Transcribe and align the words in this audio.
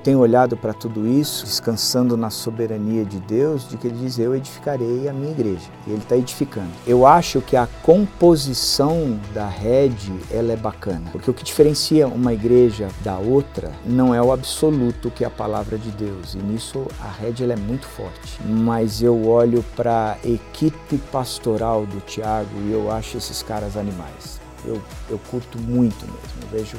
tenho 0.00 0.18
olhado 0.18 0.56
para 0.56 0.72
tudo 0.72 1.06
isso, 1.06 1.44
descansando 1.44 2.16
na 2.16 2.30
soberania 2.30 3.04
de 3.04 3.18
Deus, 3.20 3.68
de 3.68 3.76
que 3.76 3.86
Ele 3.86 3.98
diz: 3.98 4.18
Eu 4.18 4.34
edificarei 4.34 5.08
a 5.08 5.12
minha 5.12 5.30
igreja. 5.30 5.68
E 5.86 5.90
Ele 5.90 6.02
está 6.02 6.16
edificando. 6.16 6.70
Eu 6.86 7.06
acho 7.06 7.40
que 7.40 7.56
a 7.56 7.68
composição 7.82 9.18
da 9.32 9.48
rede 9.48 10.12
ela 10.30 10.52
é 10.52 10.56
bacana, 10.56 11.10
porque 11.12 11.30
o 11.30 11.34
que 11.34 11.44
diferencia 11.44 12.08
uma 12.08 12.32
igreja 12.32 12.88
da 13.02 13.18
outra 13.18 13.72
não 13.84 14.14
é 14.14 14.20
o 14.20 14.32
absoluto 14.32 15.10
que 15.10 15.24
é 15.24 15.26
a 15.26 15.30
palavra 15.30 15.78
de 15.78 15.90
Deus. 15.90 16.34
E 16.34 16.38
nisso 16.38 16.86
a 17.00 17.10
rede 17.10 17.44
ela 17.44 17.52
é 17.52 17.56
muito 17.56 17.86
forte. 17.86 18.40
Mas 18.44 19.02
eu 19.02 19.28
olho 19.28 19.64
para 19.76 20.12
a 20.12 20.28
equipe 20.28 20.98
pastoral 21.12 21.86
do 21.86 22.00
Tiago 22.00 22.50
e 22.66 22.72
eu 22.72 22.90
acho 22.90 23.18
esses 23.18 23.42
caras 23.42 23.76
animais. 23.76 24.40
Eu, 24.64 24.80
eu 25.08 25.18
curto 25.30 25.58
muito 25.58 26.04
mesmo. 26.06 26.42
Eu 26.42 26.48
vejo 26.48 26.76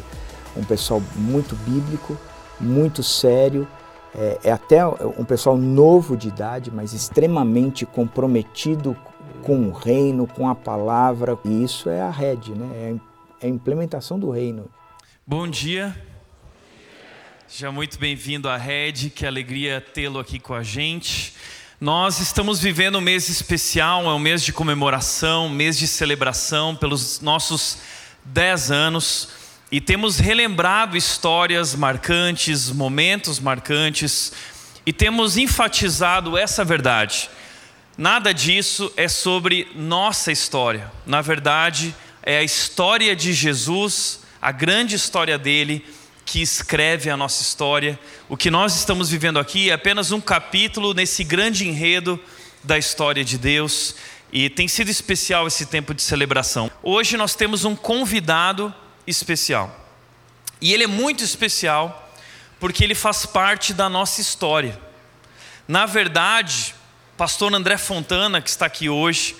um 0.55 0.63
pessoal 0.63 1.01
muito 1.15 1.55
bíblico, 1.55 2.17
muito 2.61 3.03
sério, 3.03 3.67
é, 4.13 4.39
é, 4.45 4.51
até 4.51 4.85
um 4.85 5.25
pessoal 5.25 5.57
novo 5.57 6.15
de 6.15 6.27
idade, 6.27 6.69
mas 6.71 6.93
extremamente 6.93 7.85
comprometido 7.85 8.95
com 9.41 9.67
o 9.67 9.71
reino, 9.71 10.27
com 10.27 10.47
a 10.47 10.55
palavra. 10.55 11.37
E 11.45 11.63
isso 11.63 11.89
é 11.89 12.01
a 12.01 12.09
rede, 12.09 12.51
né? 12.51 12.97
é 13.41 13.45
a 13.45 13.49
implementação 13.49 14.19
do 14.19 14.29
reino. 14.29 14.69
Bom 15.25 15.47
dia. 15.47 15.95
Seja 17.47 17.71
muito 17.71 17.99
bem-vindo 17.99 18.47
à 18.47 18.55
Rede, 18.55 19.09
que 19.09 19.25
alegria 19.25 19.81
tê-lo 19.81 20.19
aqui 20.19 20.39
com 20.39 20.53
a 20.53 20.63
gente. 20.63 21.33
Nós 21.81 22.19
estamos 22.19 22.59
vivendo 22.61 22.97
um 22.97 23.01
mês 23.01 23.27
especial, 23.27 24.05
é 24.05 24.13
um 24.13 24.19
mês 24.19 24.41
de 24.41 24.53
comemoração, 24.53 25.47
um 25.47 25.49
mês 25.49 25.77
de 25.77 25.85
celebração 25.85 26.75
pelos 26.75 27.19
nossos 27.19 27.79
10 28.23 28.71
anos 28.71 29.40
e 29.71 29.79
temos 29.79 30.19
relembrado 30.19 30.97
histórias 30.97 31.73
marcantes, 31.73 32.69
momentos 32.69 33.39
marcantes, 33.39 34.33
e 34.85 34.91
temos 34.91 35.37
enfatizado 35.37 36.37
essa 36.37 36.65
verdade. 36.65 37.29
Nada 37.97 38.33
disso 38.33 38.91
é 38.97 39.07
sobre 39.07 39.69
nossa 39.73 40.29
história. 40.29 40.91
Na 41.05 41.21
verdade, 41.21 41.95
é 42.21 42.39
a 42.39 42.43
história 42.43 43.15
de 43.15 43.31
Jesus, 43.31 44.19
a 44.41 44.51
grande 44.51 44.95
história 44.95 45.37
dele, 45.37 45.85
que 46.25 46.41
escreve 46.41 47.09
a 47.09 47.15
nossa 47.15 47.41
história. 47.41 47.97
O 48.27 48.35
que 48.35 48.51
nós 48.51 48.75
estamos 48.75 49.09
vivendo 49.09 49.39
aqui 49.39 49.69
é 49.69 49.73
apenas 49.73 50.11
um 50.11 50.19
capítulo 50.19 50.93
nesse 50.93 51.23
grande 51.23 51.65
enredo 51.65 52.19
da 52.61 52.77
história 52.77 53.23
de 53.23 53.37
Deus. 53.37 53.95
E 54.33 54.49
tem 54.49 54.67
sido 54.67 54.89
especial 54.89 55.47
esse 55.47 55.65
tempo 55.65 55.93
de 55.93 56.01
celebração. 56.01 56.69
Hoje 56.83 57.15
nós 57.15 57.35
temos 57.35 57.63
um 57.63 57.75
convidado 57.75 58.73
especial. 59.05 59.75
E 60.59 60.73
ele 60.73 60.83
é 60.83 60.87
muito 60.87 61.23
especial 61.23 62.13
porque 62.59 62.83
ele 62.83 62.93
faz 62.93 63.25
parte 63.25 63.73
da 63.73 63.89
nossa 63.89 64.21
história. 64.21 64.79
Na 65.67 65.85
verdade, 65.85 66.75
pastor 67.17 67.53
André 67.53 67.77
Fontana, 67.77 68.41
que 68.41 68.49
está 68.49 68.67
aqui 68.67 68.89
hoje, 68.89 69.35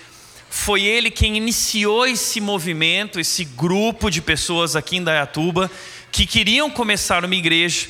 foi 0.50 0.82
ele 0.82 1.10
quem 1.10 1.36
iniciou 1.36 2.06
esse 2.06 2.40
movimento, 2.40 3.18
esse 3.18 3.44
grupo 3.44 4.10
de 4.10 4.20
pessoas 4.20 4.76
aqui 4.76 4.96
em 4.96 5.04
Dayatuba 5.04 5.70
que 6.10 6.26
queriam 6.26 6.68
começar 6.68 7.24
uma 7.24 7.34
igreja. 7.34 7.88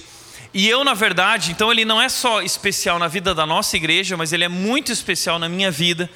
E 0.54 0.68
eu, 0.68 0.84
na 0.84 0.94
verdade, 0.94 1.50
então 1.50 1.72
ele 1.72 1.84
não 1.84 2.00
é 2.00 2.08
só 2.08 2.42
especial 2.42 2.98
na 2.98 3.08
vida 3.08 3.34
da 3.34 3.44
nossa 3.46 3.76
igreja, 3.76 4.16
mas 4.16 4.32
ele 4.32 4.44
é 4.44 4.48
muito 4.48 4.92
especial 4.92 5.38
na 5.38 5.48
minha 5.48 5.70
vida, 5.70 6.08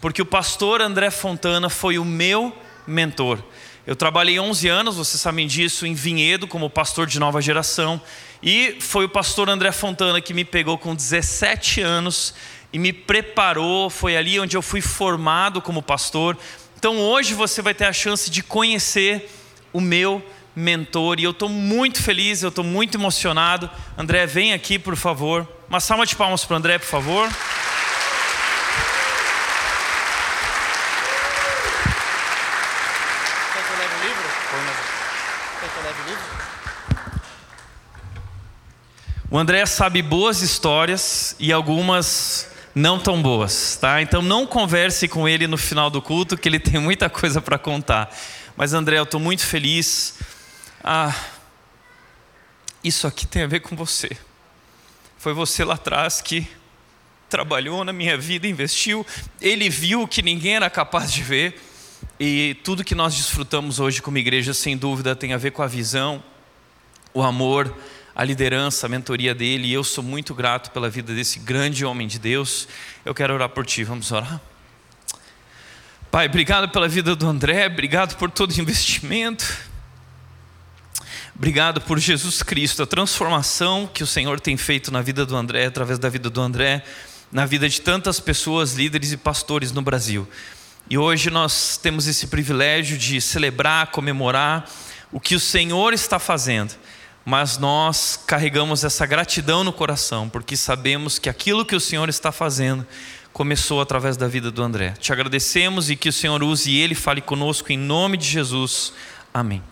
porque 0.00 0.20
o 0.22 0.26
pastor 0.26 0.80
André 0.80 1.10
Fontana 1.10 1.68
foi 1.68 1.98
o 1.98 2.04
meu 2.04 2.56
mentor. 2.86 3.38
Eu 3.84 3.96
trabalhei 3.96 4.38
11 4.38 4.68
anos, 4.68 4.96
vocês 4.96 5.20
sabem 5.20 5.44
disso, 5.44 5.84
em 5.84 5.92
Vinhedo, 5.92 6.46
como 6.46 6.70
pastor 6.70 7.04
de 7.04 7.18
nova 7.18 7.42
geração. 7.42 8.00
E 8.40 8.76
foi 8.78 9.06
o 9.06 9.08
pastor 9.08 9.48
André 9.48 9.72
Fontana 9.72 10.20
que 10.20 10.32
me 10.32 10.44
pegou 10.44 10.78
com 10.78 10.94
17 10.94 11.80
anos 11.80 12.32
e 12.72 12.78
me 12.78 12.92
preparou. 12.92 13.90
Foi 13.90 14.16
ali 14.16 14.38
onde 14.38 14.56
eu 14.56 14.62
fui 14.62 14.80
formado 14.80 15.60
como 15.60 15.82
pastor. 15.82 16.38
Então 16.78 17.00
hoje 17.00 17.34
você 17.34 17.60
vai 17.60 17.74
ter 17.74 17.86
a 17.86 17.92
chance 17.92 18.30
de 18.30 18.40
conhecer 18.40 19.28
o 19.72 19.80
meu 19.80 20.24
mentor. 20.54 21.18
E 21.18 21.24
eu 21.24 21.32
estou 21.32 21.48
muito 21.48 22.00
feliz, 22.00 22.40
eu 22.40 22.50
estou 22.50 22.62
muito 22.62 22.96
emocionado. 22.96 23.68
André, 23.98 24.26
vem 24.26 24.52
aqui, 24.52 24.78
por 24.78 24.94
favor. 24.94 25.46
Uma 25.68 25.80
salva 25.80 26.06
de 26.06 26.14
palmas 26.14 26.44
para 26.44 26.54
o 26.54 26.56
André, 26.56 26.78
por 26.78 26.86
favor. 26.86 27.28
O 39.32 39.38
André 39.38 39.64
sabe 39.64 40.02
boas 40.02 40.42
histórias 40.42 41.34
e 41.38 41.54
algumas 41.54 42.50
não 42.74 42.98
tão 42.98 43.22
boas, 43.22 43.78
tá? 43.80 44.02
Então 44.02 44.20
não 44.20 44.46
converse 44.46 45.08
com 45.08 45.26
ele 45.26 45.46
no 45.46 45.56
final 45.56 45.88
do 45.88 46.02
culto, 46.02 46.36
que 46.36 46.46
ele 46.46 46.60
tem 46.60 46.78
muita 46.78 47.08
coisa 47.08 47.40
para 47.40 47.56
contar. 47.56 48.14
Mas 48.54 48.74
André, 48.74 48.98
eu 48.98 49.04
estou 49.04 49.18
muito 49.18 49.46
feliz. 49.46 50.18
Ah, 50.84 51.18
isso 52.84 53.06
aqui 53.06 53.26
tem 53.26 53.42
a 53.42 53.46
ver 53.46 53.60
com 53.60 53.74
você. 53.74 54.10
Foi 55.16 55.32
você 55.32 55.64
lá 55.64 55.76
atrás 55.76 56.20
que 56.20 56.46
trabalhou 57.30 57.82
na 57.84 57.92
minha 57.94 58.18
vida, 58.18 58.46
investiu. 58.46 59.06
Ele 59.40 59.70
viu 59.70 60.02
o 60.02 60.06
que 60.06 60.20
ninguém 60.20 60.56
era 60.56 60.68
capaz 60.68 61.10
de 61.10 61.22
ver. 61.22 61.58
E 62.20 62.58
tudo 62.62 62.84
que 62.84 62.94
nós 62.94 63.14
desfrutamos 63.14 63.80
hoje 63.80 64.02
como 64.02 64.18
igreja, 64.18 64.52
sem 64.52 64.76
dúvida, 64.76 65.16
tem 65.16 65.32
a 65.32 65.38
ver 65.38 65.52
com 65.52 65.62
a 65.62 65.66
visão, 65.66 66.22
o 67.14 67.22
amor, 67.22 67.74
a 68.14 68.24
liderança, 68.24 68.86
a 68.86 68.88
mentoria 68.88 69.34
dele, 69.34 69.68
e 69.68 69.72
eu 69.72 69.82
sou 69.82 70.04
muito 70.04 70.34
grato 70.34 70.70
pela 70.70 70.90
vida 70.90 71.14
desse 71.14 71.38
grande 71.38 71.84
homem 71.84 72.06
de 72.06 72.18
Deus. 72.18 72.68
Eu 73.04 73.14
quero 73.14 73.32
orar 73.32 73.48
por 73.48 73.64
ti, 73.64 73.82
vamos 73.84 74.12
orar? 74.12 74.40
Pai, 76.10 76.26
obrigado 76.26 76.68
pela 76.68 76.86
vida 76.86 77.16
do 77.16 77.26
André, 77.26 77.66
obrigado 77.66 78.16
por 78.16 78.30
todo 78.30 78.50
o 78.50 78.60
investimento, 78.60 79.56
obrigado 81.34 81.80
por 81.80 81.98
Jesus 81.98 82.42
Cristo, 82.42 82.82
a 82.82 82.86
transformação 82.86 83.88
que 83.92 84.02
o 84.02 84.06
Senhor 84.06 84.38
tem 84.38 84.58
feito 84.58 84.92
na 84.92 85.00
vida 85.00 85.24
do 85.24 85.34
André, 85.34 85.64
através 85.64 85.98
da 85.98 86.10
vida 86.10 86.28
do 86.28 86.40
André, 86.40 86.84
na 87.30 87.46
vida 87.46 87.66
de 87.66 87.80
tantas 87.80 88.20
pessoas, 88.20 88.74
líderes 88.74 89.12
e 89.12 89.16
pastores 89.16 89.72
no 89.72 89.80
Brasil. 89.80 90.28
E 90.90 90.98
hoje 90.98 91.30
nós 91.30 91.78
temos 91.78 92.06
esse 92.06 92.26
privilégio 92.26 92.98
de 92.98 93.18
celebrar, 93.18 93.86
comemorar 93.86 94.68
o 95.10 95.18
que 95.18 95.34
o 95.34 95.40
Senhor 95.40 95.94
está 95.94 96.18
fazendo 96.18 96.74
mas 97.24 97.56
nós 97.56 98.18
carregamos 98.26 98.82
essa 98.84 99.06
gratidão 99.06 99.62
no 99.62 99.72
coração, 99.72 100.28
porque 100.28 100.56
sabemos 100.56 101.18
que 101.18 101.28
aquilo 101.28 101.64
que 101.64 101.76
o 101.76 101.80
Senhor 101.80 102.08
está 102.08 102.32
fazendo 102.32 102.86
começou 103.32 103.80
através 103.80 104.16
da 104.16 104.28
vida 104.28 104.50
do 104.50 104.62
André. 104.62 104.90
Te 104.98 105.12
agradecemos 105.12 105.88
e 105.88 105.96
que 105.96 106.08
o 106.08 106.12
Senhor 106.12 106.42
use 106.42 106.70
e 106.70 106.80
ele 106.80 106.94
fale 106.94 107.20
conosco 107.20 107.72
em 107.72 107.78
nome 107.78 108.16
de 108.16 108.26
Jesus. 108.26 108.92
Amém. 109.32 109.62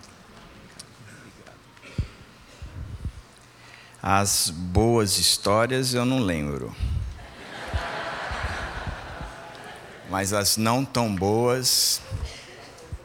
As 4.01 4.49
boas 4.49 5.19
histórias 5.19 5.93
eu 5.93 6.05
não 6.05 6.19
lembro. 6.19 6.75
Mas 10.09 10.33
as 10.33 10.57
não 10.57 10.83
tão 10.83 11.13
boas 11.13 12.01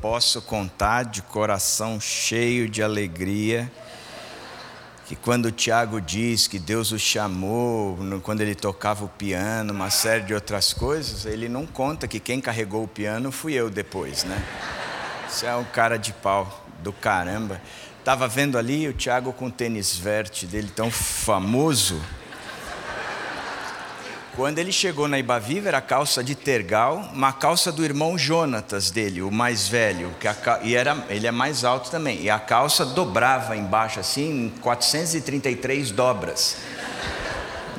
posso 0.00 0.40
contar 0.40 1.04
de 1.04 1.20
coração 1.20 2.00
cheio 2.00 2.68
de 2.68 2.82
alegria 2.82 3.70
que 5.06 5.14
quando 5.14 5.46
o 5.46 5.52
Tiago 5.52 6.00
diz 6.00 6.48
que 6.48 6.58
Deus 6.58 6.90
o 6.90 6.98
chamou, 6.98 7.96
quando 8.24 8.40
ele 8.40 8.56
tocava 8.56 9.04
o 9.04 9.08
piano, 9.08 9.72
uma 9.72 9.88
série 9.88 10.24
de 10.24 10.34
outras 10.34 10.72
coisas, 10.72 11.24
ele 11.24 11.48
não 11.48 11.64
conta 11.64 12.08
que 12.08 12.18
quem 12.18 12.40
carregou 12.40 12.82
o 12.82 12.88
piano 12.88 13.30
fui 13.30 13.54
eu 13.54 13.70
depois, 13.70 14.24
né? 14.24 14.42
Isso 15.28 15.46
é 15.46 15.54
um 15.54 15.62
cara 15.64 15.96
de 15.96 16.12
pau 16.12 16.66
do 16.82 16.92
caramba. 16.92 17.62
Tava 18.04 18.26
vendo 18.26 18.58
ali 18.58 18.88
o 18.88 18.92
Tiago 18.92 19.32
com 19.32 19.46
o 19.46 19.50
tênis 19.50 19.96
verde 19.96 20.44
dele 20.44 20.70
tão 20.74 20.90
famoso. 20.90 22.00
Quando 24.36 24.58
ele 24.58 24.70
chegou 24.70 25.08
na 25.08 25.18
Ibaviva, 25.18 25.68
era 25.68 25.80
calça 25.80 26.22
de 26.22 26.34
tergal, 26.34 27.08
uma 27.10 27.32
calça 27.32 27.72
do 27.72 27.82
irmão 27.82 28.18
Jonatas 28.18 28.90
dele, 28.90 29.22
o 29.22 29.30
mais 29.30 29.66
velho, 29.66 30.14
que 30.20 30.28
a, 30.28 30.60
e 30.62 30.74
era, 30.76 31.06
ele 31.08 31.26
é 31.26 31.30
mais 31.30 31.64
alto 31.64 31.90
também. 31.90 32.20
E 32.20 32.28
a 32.28 32.38
calça 32.38 32.84
dobrava 32.84 33.56
embaixo, 33.56 33.98
assim, 33.98 34.52
433 34.60 35.90
dobras. 35.90 36.58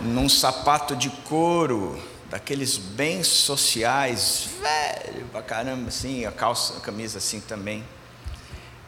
Num 0.01 0.27
sapato 0.27 0.95
de 0.95 1.11
couro, 1.29 1.95
daqueles 2.27 2.75
bem 2.75 3.23
sociais, 3.23 4.49
velho 4.59 5.27
pra 5.27 5.43
caramba, 5.43 5.89
assim, 5.89 6.25
a 6.25 6.31
calça, 6.31 6.77
a 6.77 6.79
camisa 6.79 7.19
assim 7.19 7.39
também. 7.39 7.83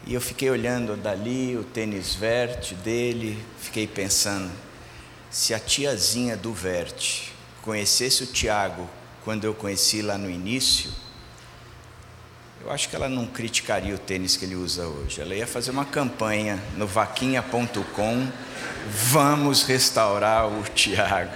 E 0.08 0.16
eu 0.16 0.22
fiquei 0.22 0.50
olhando 0.50 0.98
dali 0.98 1.56
o 1.56 1.64
tênis 1.64 2.16
verde 2.16 2.74
dele, 2.74 3.38
fiquei 3.60 3.86
pensando, 3.86 4.50
se 5.30 5.54
a 5.54 5.60
tiazinha 5.60 6.36
do 6.36 6.52
verte 6.52 7.38
conhecesse 7.62 8.24
o 8.24 8.28
Tiago 8.28 8.90
quando 9.24 9.44
eu 9.46 9.54
conheci 9.54 10.02
lá 10.02 10.18
no 10.18 10.30
início, 10.30 10.92
eu 12.62 12.72
acho 12.72 12.90
que 12.90 12.96
ela 12.96 13.08
não 13.08 13.26
criticaria 13.26 13.96
o 13.96 13.98
tênis 13.98 14.36
que 14.36 14.46
ele 14.46 14.56
usa 14.56 14.86
hoje. 14.86 15.22
Ela 15.22 15.34
ia 15.34 15.48
fazer 15.48 15.72
uma 15.72 15.86
campanha 15.86 16.62
no 16.76 16.86
vaquinha.com, 16.86 18.28
vamos 18.90 19.64
restaurar 19.64 20.48
o 20.48 20.64
Tiago. 20.64 21.32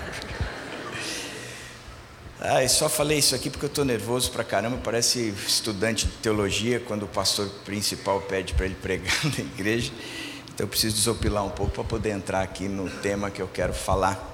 Ah, 2.42 2.68
só 2.68 2.90
falei 2.90 3.20
isso 3.20 3.34
aqui 3.34 3.50
porque 3.50 3.66
eu 3.66 3.70
estou 3.70 3.86
nervoso 3.86 4.30
pra 4.32 4.44
caramba, 4.44 4.78
parece 4.84 5.34
estudante 5.48 6.08
de 6.08 6.14
teologia 6.18 6.78
quando 6.82 7.04
o 7.04 7.08
pastor 7.08 7.48
principal 7.64 8.20
pede 8.20 8.54
para 8.54 8.66
ele 8.66 8.76
pregar 8.76 9.16
na 9.24 9.40
igreja. 9.40 9.94
Então 10.54 10.66
eu 10.66 10.68
preciso 10.68 10.96
desopilar 10.96 11.46
um 11.46 11.50
pouco 11.50 11.72
para 11.72 11.84
poder 11.86 12.10
entrar 12.10 12.42
aqui 12.42 12.68
no 12.68 12.90
tema 12.90 13.32
que 13.32 13.42
eu 13.42 13.48
quero 13.48 13.74
falar. 13.74 14.33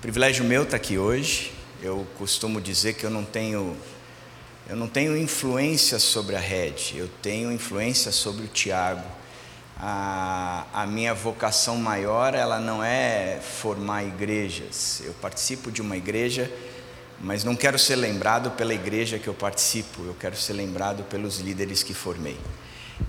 Privilégio 0.00 0.44
meu 0.44 0.62
estar 0.62 0.70
tá 0.70 0.76
aqui 0.76 0.96
hoje. 0.96 1.50
Eu 1.82 2.06
costumo 2.16 2.60
dizer 2.60 2.92
que 2.92 3.02
eu 3.02 3.10
não 3.10 3.24
tenho 3.24 3.76
eu 4.70 4.76
não 4.76 4.86
tenho 4.86 5.16
influência 5.16 5.98
sobre 5.98 6.36
a 6.36 6.38
rede, 6.38 6.96
eu 6.96 7.08
tenho 7.20 7.50
influência 7.50 8.12
sobre 8.12 8.44
o 8.44 8.46
Tiago. 8.46 9.02
A, 9.76 10.66
a 10.72 10.86
minha 10.86 11.12
vocação 11.14 11.76
maior, 11.76 12.32
ela 12.32 12.60
não 12.60 12.84
é 12.84 13.40
formar 13.42 14.04
igrejas. 14.04 15.02
Eu 15.04 15.14
participo 15.14 15.68
de 15.68 15.82
uma 15.82 15.96
igreja, 15.96 16.48
mas 17.20 17.42
não 17.42 17.56
quero 17.56 17.76
ser 17.76 17.96
lembrado 17.96 18.52
pela 18.52 18.72
igreja 18.72 19.18
que 19.18 19.26
eu 19.26 19.34
participo, 19.34 20.04
eu 20.04 20.14
quero 20.14 20.36
ser 20.36 20.52
lembrado 20.52 21.02
pelos 21.04 21.40
líderes 21.40 21.82
que 21.82 21.92
formei. 21.92 22.38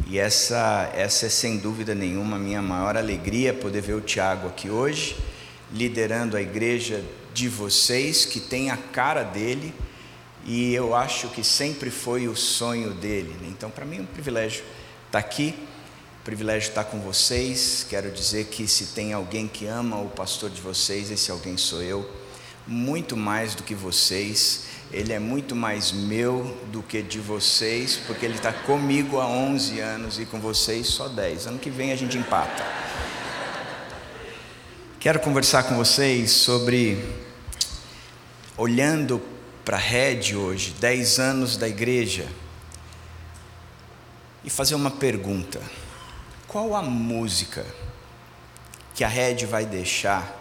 E 0.08 0.18
essa, 0.18 0.90
essa 0.96 1.28
é 1.28 1.30
sem 1.30 1.58
dúvida 1.58 1.94
nenhuma 1.94 2.38
a 2.38 2.40
minha 2.40 2.64
maior 2.64 2.98
alegria 2.98 3.54
poder 3.54 3.82
ver 3.82 3.94
o 3.94 4.02
Tiago 4.02 4.48
aqui 4.48 4.72
hoje, 4.72 5.16
liderando 5.72 6.36
a 6.36 6.42
igreja 6.42 7.04
de 7.34 7.48
vocês, 7.48 8.26
que 8.26 8.40
tem 8.40 8.72
a 8.72 8.78
cara 8.78 9.24
dele 9.24 9.74
e 10.46 10.74
eu 10.74 10.96
acho 10.96 11.28
que 11.30 11.44
sempre 11.44 11.90
foi 11.90 12.28
o 12.28 12.36
sonho 12.36 12.94
dele. 12.94 13.36
Né? 13.42 13.50
Então, 13.50 13.70
para 13.70 13.86
mim 13.86 13.98
é 13.98 14.02
um 14.02 14.06
privilégio 14.06 14.64
estar 15.06 15.20
aqui, 15.20 15.54
um 16.22 16.24
privilégio 16.24 16.70
estar 16.70 16.86
com 16.86 17.00
vocês. 17.00 17.86
Quero 17.90 18.12
dizer 18.12 18.46
que 18.46 18.68
se 18.68 18.88
tem 18.88 19.14
alguém 19.14 19.48
que 19.48 19.66
ama 19.66 20.00
o 20.00 20.10
pastor 20.10 20.50
de 20.50 20.62
vocês, 20.62 21.12
esse 21.12 21.30
alguém 21.30 21.58
sou 21.58 21.82
eu, 21.82 22.10
muito 22.66 23.16
mais 23.18 23.54
do 23.54 23.64
que 23.64 23.76
vocês. 23.76 24.64
Ele 24.92 25.14
é 25.14 25.20
muito 25.20 25.56
mais 25.56 25.92
meu 25.92 26.58
do 26.72 26.82
que 26.82 27.04
de 27.04 27.20
vocês, 27.20 28.00
porque 28.08 28.26
ele 28.26 28.36
está 28.36 28.52
comigo 28.52 29.20
há 29.20 29.28
11 29.28 29.80
anos 29.80 30.20
e 30.20 30.26
com 30.26 30.40
vocês 30.40 30.88
só 30.88 31.08
10. 31.08 31.46
Ano 31.46 31.60
que 31.60 31.70
vem 31.70 31.92
a 31.92 31.96
gente 31.96 32.18
empata. 32.18 32.66
Quero 35.00 35.22
conversar 35.22 35.64
com 35.64 35.78
vocês 35.78 36.30
sobre 36.30 37.02
olhando 38.58 39.22
para 39.64 39.78
a 39.78 39.80
rede 39.80 40.36
hoje, 40.36 40.72
10 40.72 41.20
anos 41.20 41.56
da 41.56 41.70
igreja, 41.70 42.28
e 44.44 44.50
fazer 44.50 44.76
uma 44.76 44.92
pergunta: 44.92 45.62
qual 46.50 46.76
a 46.76 46.82
música 46.82 47.66
que 48.94 49.06
a 49.06 49.08
rede 49.08 49.46
vai 49.46 49.66
deixar 49.66 50.38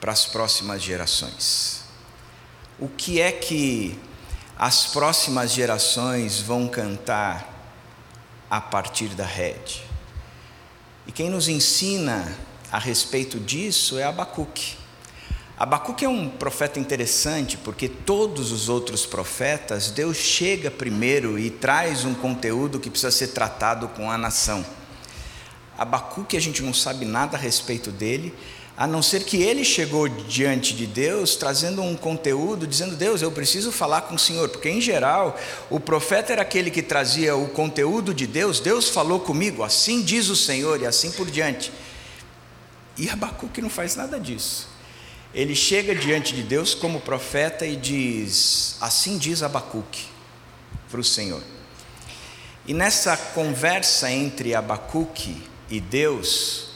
para 0.00 0.10
as 0.10 0.26
próximas 0.26 0.82
gerações? 0.82 1.84
O 2.80 2.88
que 2.88 3.20
é 3.20 3.30
que 3.30 3.96
as 4.58 4.86
próximas 4.86 5.52
gerações 5.52 6.40
vão 6.40 6.66
cantar 6.66 7.48
a 8.50 8.60
partir 8.60 9.10
da 9.10 9.24
rede? 9.24 9.84
E 11.06 11.12
quem 11.12 11.30
nos 11.30 11.46
ensina 11.46 12.36
a 12.70 12.78
respeito 12.78 13.38
disso 13.38 13.98
é 13.98 14.04
Abacuque. 14.04 14.76
Abacuque 15.58 16.04
é 16.04 16.08
um 16.08 16.28
profeta 16.28 16.78
interessante 16.78 17.56
porque 17.56 17.88
todos 17.88 18.52
os 18.52 18.68
outros 18.68 19.06
profetas, 19.06 19.90
Deus 19.90 20.18
chega 20.18 20.70
primeiro 20.70 21.38
e 21.38 21.48
traz 21.48 22.04
um 22.04 22.12
conteúdo 22.12 22.78
que 22.78 22.90
precisa 22.90 23.10
ser 23.10 23.28
tratado 23.28 23.88
com 23.88 24.10
a 24.10 24.18
nação. 24.18 24.64
Abacuque 25.78 26.36
a 26.36 26.40
gente 26.40 26.62
não 26.62 26.74
sabe 26.74 27.06
nada 27.06 27.36
a 27.36 27.40
respeito 27.40 27.90
dele, 27.90 28.34
a 28.76 28.86
não 28.86 29.00
ser 29.00 29.24
que 29.24 29.42
ele 29.42 29.64
chegou 29.64 30.06
diante 30.06 30.74
de 30.74 30.86
Deus 30.86 31.36
trazendo 31.36 31.80
um 31.80 31.96
conteúdo, 31.96 32.66
dizendo: 32.66 32.94
Deus, 32.94 33.22
eu 33.22 33.32
preciso 33.32 33.72
falar 33.72 34.02
com 34.02 34.14
o 34.14 34.18
Senhor, 34.18 34.50
porque 34.50 34.68
em 34.68 34.82
geral 34.82 35.38
o 35.70 35.80
profeta 35.80 36.34
era 36.34 36.42
aquele 36.42 36.70
que 36.70 36.82
trazia 36.82 37.34
o 37.34 37.48
conteúdo 37.48 38.12
de 38.12 38.26
Deus, 38.26 38.60
Deus 38.60 38.90
falou 38.90 39.20
comigo, 39.20 39.62
assim 39.62 40.02
diz 40.02 40.28
o 40.28 40.36
Senhor, 40.36 40.82
e 40.82 40.86
assim 40.86 41.10
por 41.10 41.30
diante. 41.30 41.72
E 42.96 43.08
Abacuque 43.10 43.60
não 43.60 43.70
faz 43.70 43.96
nada 43.96 44.18
disso 44.18 44.76
ele 45.36 45.54
chega 45.54 45.94
diante 45.94 46.34
de 46.34 46.42
Deus 46.42 46.74
como 46.74 46.98
profeta 46.98 47.66
e 47.66 47.76
diz: 47.76 48.78
Assim 48.80 49.18
diz 49.18 49.42
Abacuque 49.42 50.06
para 50.90 50.98
o 50.98 51.04
Senhor. 51.04 51.42
E 52.66 52.72
nessa 52.72 53.14
conversa 53.16 54.10
entre 54.10 54.54
Abacuque 54.54 55.42
e 55.68 55.78
Deus, 55.78 56.70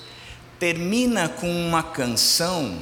termina 0.58 1.26
com 1.26 1.50
uma 1.50 1.82
canção 1.82 2.78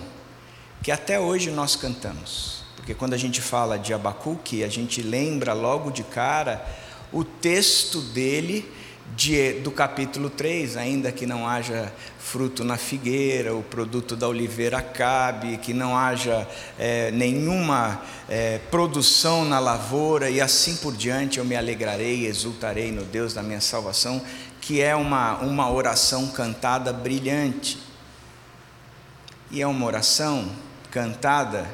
que 0.82 0.90
até 0.90 1.20
hoje 1.20 1.52
nós 1.52 1.76
cantamos. 1.76 2.64
Porque 2.74 2.92
quando 2.92 3.14
a 3.14 3.18
gente 3.18 3.40
fala 3.40 3.78
de 3.78 3.94
Abacuque, 3.94 4.64
a 4.64 4.68
gente 4.68 5.00
lembra 5.00 5.52
logo 5.52 5.92
de 5.92 6.02
cara 6.02 6.66
o 7.12 7.22
texto 7.22 8.00
dele 8.00 8.68
de, 9.16 9.54
do 9.60 9.70
capítulo 9.70 10.30
3, 10.30 10.76
ainda 10.76 11.10
que 11.10 11.26
não 11.26 11.46
haja 11.46 11.92
fruto 12.18 12.62
na 12.62 12.76
figueira, 12.76 13.54
o 13.54 13.62
produto 13.62 14.14
da 14.14 14.28
oliveira 14.28 14.78
acabe, 14.78 15.56
que 15.56 15.72
não 15.72 15.96
haja 15.96 16.46
é, 16.78 17.10
nenhuma 17.10 18.02
é, 18.28 18.58
produção 18.70 19.44
na 19.44 19.58
lavoura 19.58 20.28
e 20.28 20.40
assim 20.40 20.76
por 20.76 20.94
diante, 20.94 21.38
eu 21.38 21.44
me 21.44 21.56
alegrarei 21.56 22.26
exultarei 22.26 22.92
no 22.92 23.04
Deus 23.04 23.32
da 23.32 23.42
minha 23.42 23.60
salvação, 23.60 24.22
que 24.60 24.80
é 24.80 24.94
uma, 24.94 25.38
uma 25.38 25.70
oração 25.70 26.28
cantada 26.28 26.92
brilhante. 26.92 27.78
E 29.50 29.62
é 29.62 29.66
uma 29.66 29.86
oração 29.86 30.52
cantada 30.90 31.66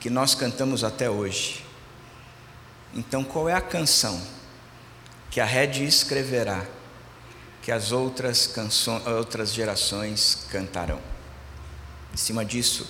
que 0.00 0.10
nós 0.10 0.34
cantamos 0.34 0.82
até 0.82 1.08
hoje. 1.08 1.64
Então, 2.92 3.22
qual 3.22 3.48
é 3.48 3.54
a 3.54 3.60
canção 3.60 4.20
que 5.30 5.40
a 5.40 5.44
Red 5.44 5.84
escreverá? 5.84 6.66
Que 7.70 7.74
as 7.74 7.92
outras, 7.92 8.48
canções, 8.48 9.06
outras 9.06 9.54
gerações 9.54 10.38
cantarão. 10.50 10.98
Em 12.12 12.16
cima 12.16 12.44
disso, 12.44 12.84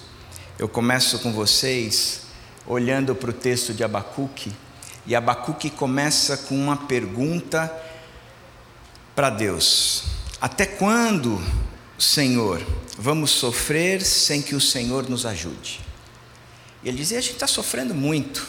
eu 0.58 0.66
começo 0.66 1.18
com 1.18 1.34
vocês 1.34 2.22
olhando 2.66 3.14
para 3.14 3.28
o 3.28 3.32
texto 3.34 3.74
de 3.74 3.84
Abacuque, 3.84 4.50
e 5.06 5.14
Abacuque 5.14 5.68
começa 5.68 6.34
com 6.34 6.54
uma 6.54 6.78
pergunta 6.78 7.70
para 9.14 9.28
Deus: 9.28 10.04
Até 10.40 10.64
quando, 10.64 11.38
Senhor, 11.98 12.66
vamos 12.96 13.32
sofrer 13.32 14.00
sem 14.00 14.40
que 14.40 14.54
o 14.54 14.60
Senhor 14.62 15.10
nos 15.10 15.26
ajude? 15.26 15.82
E 16.82 16.88
ele 16.88 16.96
dizia: 16.96 17.18
A 17.18 17.20
gente 17.20 17.34
está 17.34 17.46
sofrendo 17.46 17.94
muito 17.94 18.48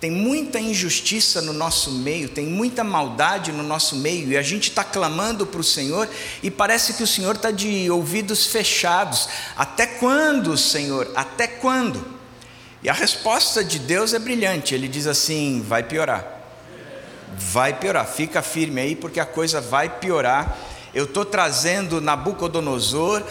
tem 0.00 0.10
muita 0.10 0.58
injustiça 0.58 1.40
no 1.40 1.52
nosso 1.52 1.90
meio, 1.90 2.28
tem 2.28 2.46
muita 2.46 2.84
maldade 2.84 3.52
no 3.52 3.62
nosso 3.62 3.96
meio, 3.96 4.28
e 4.28 4.36
a 4.36 4.42
gente 4.42 4.68
está 4.68 4.84
clamando 4.84 5.46
para 5.46 5.60
o 5.60 5.64
Senhor 5.64 6.08
e 6.42 6.50
parece 6.50 6.94
que 6.94 7.02
o 7.02 7.06
Senhor 7.06 7.36
está 7.36 7.50
de 7.50 7.90
ouvidos 7.90 8.46
fechados. 8.46 9.28
Até 9.56 9.86
quando, 9.86 10.56
Senhor? 10.58 11.10
Até 11.14 11.46
quando? 11.46 12.04
E 12.82 12.88
a 12.88 12.92
resposta 12.92 13.64
de 13.64 13.78
Deus 13.78 14.12
é 14.12 14.18
brilhante, 14.18 14.74
ele 14.74 14.88
diz 14.88 15.06
assim: 15.06 15.64
vai 15.66 15.82
piorar. 15.82 16.32
Vai 17.36 17.72
piorar, 17.72 18.06
fica 18.06 18.42
firme 18.42 18.80
aí, 18.80 18.94
porque 18.94 19.18
a 19.18 19.26
coisa 19.26 19.60
vai 19.60 19.88
piorar. 19.88 20.56
Eu 20.94 21.04
estou 21.04 21.24
trazendo 21.24 22.00
Nabucodonosor 22.00 23.22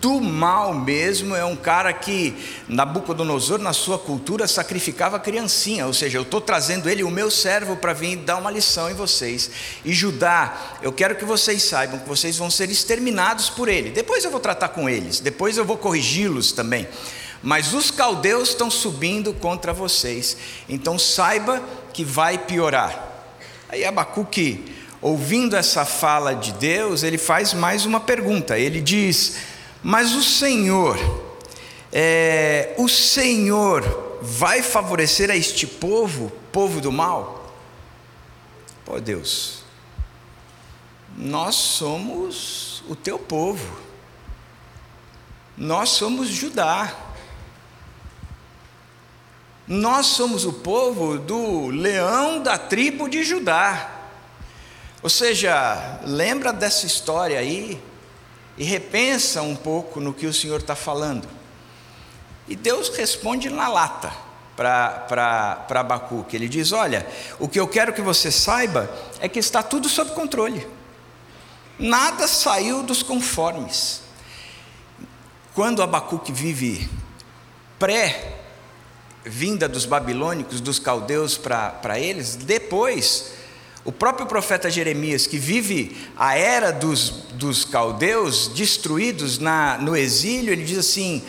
do 0.00 0.20
mal 0.20 0.72
mesmo 0.72 1.36
é 1.36 1.44
um 1.44 1.54
cara 1.54 1.92
que 1.92 2.34
Nabucodonosor, 2.66 3.58
na 3.58 3.72
sua 3.72 3.98
cultura, 3.98 4.48
sacrificava 4.48 5.20
criancinha, 5.20 5.86
ou 5.86 5.92
seja, 5.92 6.18
eu 6.18 6.22
estou 6.22 6.40
trazendo 6.40 6.88
ele, 6.88 7.04
o 7.04 7.10
meu 7.10 7.30
servo, 7.30 7.76
para 7.76 7.92
vir 7.92 8.16
dar 8.16 8.38
uma 8.38 8.50
lição 8.50 8.90
em 8.90 8.94
vocês. 8.94 9.50
E 9.84 9.92
Judá, 9.92 10.78
eu 10.82 10.92
quero 10.92 11.14
que 11.16 11.24
vocês 11.24 11.62
saibam 11.62 11.98
que 11.98 12.08
vocês 12.08 12.36
vão 12.38 12.50
ser 12.50 12.70
exterminados 12.70 13.50
por 13.50 13.68
ele. 13.68 13.90
Depois 13.90 14.24
eu 14.24 14.30
vou 14.30 14.40
tratar 14.40 14.70
com 14.70 14.88
eles, 14.88 15.20
depois 15.20 15.56
eu 15.56 15.64
vou 15.64 15.76
corrigi-los 15.76 16.52
também. 16.52 16.88
Mas 17.42 17.72
os 17.72 17.90
caldeus 17.90 18.50
estão 18.50 18.70
subindo 18.70 19.32
contra 19.34 19.72
vocês, 19.72 20.36
então 20.68 20.98
saiba 20.98 21.62
que 21.92 22.04
vai 22.04 22.38
piorar. 22.38 23.08
Aí 23.68 23.84
Abacuque, 23.84 24.64
ouvindo 25.00 25.56
essa 25.56 25.84
fala 25.84 26.34
de 26.34 26.52
Deus, 26.52 27.02
ele 27.02 27.16
faz 27.16 27.54
mais 27.54 27.86
uma 27.86 28.00
pergunta. 28.00 28.58
Ele 28.58 28.80
diz: 28.80 29.36
mas 29.82 30.14
o 30.14 30.22
Senhor, 30.22 30.98
é, 31.92 32.74
o 32.76 32.88
Senhor 32.88 34.18
vai 34.20 34.62
favorecer 34.62 35.30
a 35.30 35.36
este 35.36 35.66
povo, 35.66 36.30
povo 36.52 36.80
do 36.80 36.92
mal? 36.92 37.54
Pô 38.84 39.00
Deus, 39.00 39.62
nós 41.16 41.54
somos 41.54 42.82
o 42.88 42.94
teu 42.94 43.18
povo, 43.18 43.80
nós 45.56 45.90
somos 45.90 46.28
Judá, 46.28 46.94
nós 49.66 50.06
somos 50.06 50.44
o 50.44 50.52
povo 50.52 51.18
do 51.18 51.68
leão 51.68 52.42
da 52.42 52.58
tribo 52.58 53.08
de 53.08 53.22
Judá. 53.22 53.98
Ou 55.02 55.08
seja, 55.08 56.00
lembra 56.04 56.52
dessa 56.52 56.86
história 56.86 57.38
aí 57.38 57.80
e 58.60 58.64
repensa 58.64 59.40
um 59.40 59.56
pouco 59.56 60.00
no 60.00 60.12
que 60.12 60.26
o 60.26 60.34
Senhor 60.34 60.60
está 60.60 60.76
falando. 60.76 61.26
E 62.46 62.54
Deus 62.54 62.90
responde 62.90 63.48
na 63.48 63.68
lata 63.68 64.12
para 64.54 65.64
Abacuque. 65.66 66.36
Ele 66.36 66.46
diz: 66.46 66.70
Olha, 66.70 67.06
o 67.38 67.48
que 67.48 67.58
eu 67.58 67.66
quero 67.66 67.94
que 67.94 68.02
você 68.02 68.30
saiba 68.30 68.94
é 69.18 69.30
que 69.30 69.38
está 69.38 69.62
tudo 69.62 69.88
sob 69.88 70.10
controle. 70.10 70.66
Nada 71.78 72.28
saiu 72.28 72.82
dos 72.82 73.02
conformes. 73.02 74.02
Quando 75.54 75.82
Abacuque 75.82 76.30
vive 76.30 76.86
pré-vinda 77.78 79.66
dos 79.70 79.86
babilônicos, 79.86 80.60
dos 80.60 80.78
caldeus 80.78 81.38
para 81.38 81.98
eles, 81.98 82.36
depois, 82.36 83.32
o 83.84 83.90
próprio 83.90 84.26
profeta 84.26 84.68
Jeremias, 84.68 85.26
que 85.26 85.38
vive 85.38 85.96
a 86.16 86.36
era 86.36 86.70
dos, 86.70 87.10
dos 87.32 87.64
caldeus 87.64 88.48
destruídos 88.48 89.38
na, 89.38 89.78
no 89.78 89.96
exílio, 89.96 90.52
ele 90.52 90.64
diz 90.64 90.78
assim: 90.78 91.22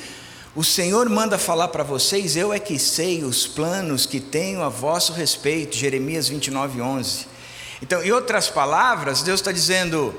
O 0.54 0.64
Senhor 0.64 1.08
manda 1.10 1.38
falar 1.38 1.70
para 1.70 1.84
vocês, 1.84 2.36
eu 2.36 2.52
é 2.52 2.60
que 2.60 2.78
sei 2.78 3.24
os 3.24 3.48
planos 3.48 4.06
que 4.06 4.20
tenho 4.20 4.62
a 4.62 4.70
vosso 4.70 5.14
respeito. 5.14 5.78
Jeremias 5.78 6.28
29, 6.28 6.82
11. 6.82 7.28
Então, 7.82 8.04
em 8.04 8.12
outras 8.12 8.50
palavras, 8.50 9.22
Deus 9.22 9.40
está 9.40 9.52
dizendo 9.52 10.14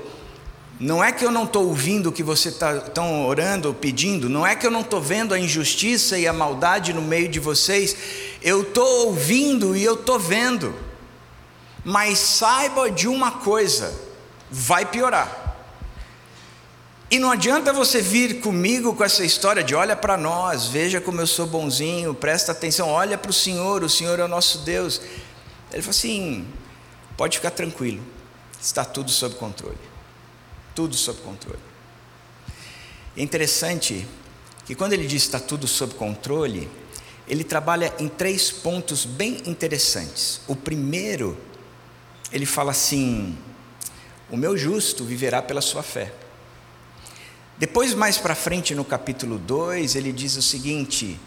não 0.79 1.03
é 1.03 1.11
que 1.11 1.23
eu 1.23 1.31
não 1.31 1.43
estou 1.43 1.67
ouvindo 1.67 2.09
o 2.09 2.11
que 2.11 2.23
você 2.23 2.49
está 2.49 2.79
tão 2.79 3.27
orando, 3.27 3.73
pedindo, 3.75 4.27
não 4.27 4.45
é 4.45 4.55
que 4.55 4.65
eu 4.65 4.71
não 4.71 4.81
estou 4.81 4.99
vendo 4.99 5.33
a 5.33 5.39
injustiça 5.39 6.17
e 6.17 6.27
a 6.27 6.33
maldade 6.33 6.93
no 6.93 7.01
meio 7.01 7.29
de 7.29 7.39
vocês, 7.39 7.95
eu 8.41 8.63
estou 8.63 9.07
ouvindo 9.07 9.77
e 9.77 9.83
eu 9.83 9.93
estou 9.93 10.19
vendo. 10.19 10.73
Mas 11.83 12.19
saiba 12.19 12.89
de 12.89 13.07
uma 13.07 13.31
coisa: 13.31 13.93
vai 14.49 14.85
piorar. 14.85 15.41
E 17.11 17.19
não 17.19 17.29
adianta 17.29 17.71
você 17.71 18.01
vir 18.01 18.41
comigo 18.41 18.95
com 18.95 19.03
essa 19.03 19.23
história 19.23 19.63
de 19.63 19.75
olha 19.75 19.95
para 19.95 20.17
nós, 20.17 20.67
veja 20.67 20.99
como 20.99 21.21
eu 21.21 21.27
sou 21.27 21.45
bonzinho, 21.45 22.13
presta 22.13 22.51
atenção, 22.51 22.89
olha 22.89 23.17
para 23.17 23.29
o 23.29 23.33
Senhor, 23.33 23.83
o 23.83 23.89
Senhor 23.89 24.19
é 24.19 24.23
o 24.23 24.27
nosso 24.27 24.59
Deus. 24.59 24.99
Ele 25.71 25.81
falou 25.81 25.91
assim: 25.91 26.47
pode 27.15 27.37
ficar 27.37 27.51
tranquilo, 27.51 28.01
está 28.59 28.83
tudo 28.83 29.11
sob 29.11 29.35
controle 29.35 29.93
tudo 30.73 30.95
sob 30.95 31.19
controle. 31.21 31.59
É 33.15 33.21
interessante 33.21 34.07
que 34.65 34.75
quando 34.75 34.93
ele 34.93 35.05
diz 35.05 35.23
está 35.23 35.39
tudo 35.39 35.67
sob 35.67 35.93
controle, 35.95 36.69
ele 37.27 37.43
trabalha 37.43 37.93
em 37.99 38.07
três 38.07 38.51
pontos 38.51 39.05
bem 39.05 39.41
interessantes. 39.45 40.41
O 40.47 40.55
primeiro, 40.55 41.37
ele 42.33 42.45
fala 42.47 42.71
assim: 42.71 43.37
o 44.29 44.35
meu 44.35 44.57
justo 44.57 45.05
viverá 45.05 45.41
pela 45.41 45.61
sua 45.61 45.83
fé. 45.83 46.11
Depois, 47.57 47.93
mais 47.93 48.17
para 48.17 48.33
frente, 48.33 48.73
no 48.73 48.83
capítulo 48.83 49.37
2, 49.37 49.95
ele 49.95 50.11
diz 50.11 50.35
o 50.35 50.41
seguinte: 50.41 51.19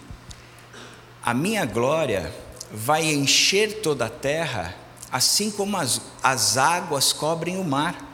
A 1.23 1.33
minha 1.33 1.65
glória 1.65 2.35
vai 2.73 3.05
encher 3.05 3.81
toda 3.81 4.07
a 4.07 4.11
terra, 4.11 4.75
assim 5.11 5.51
como 5.53 5.77
as, 5.77 6.01
as 6.21 6.59
águas 6.59 7.13
cobrem 7.13 7.57
o 7.57 7.65
mar. 7.65 8.05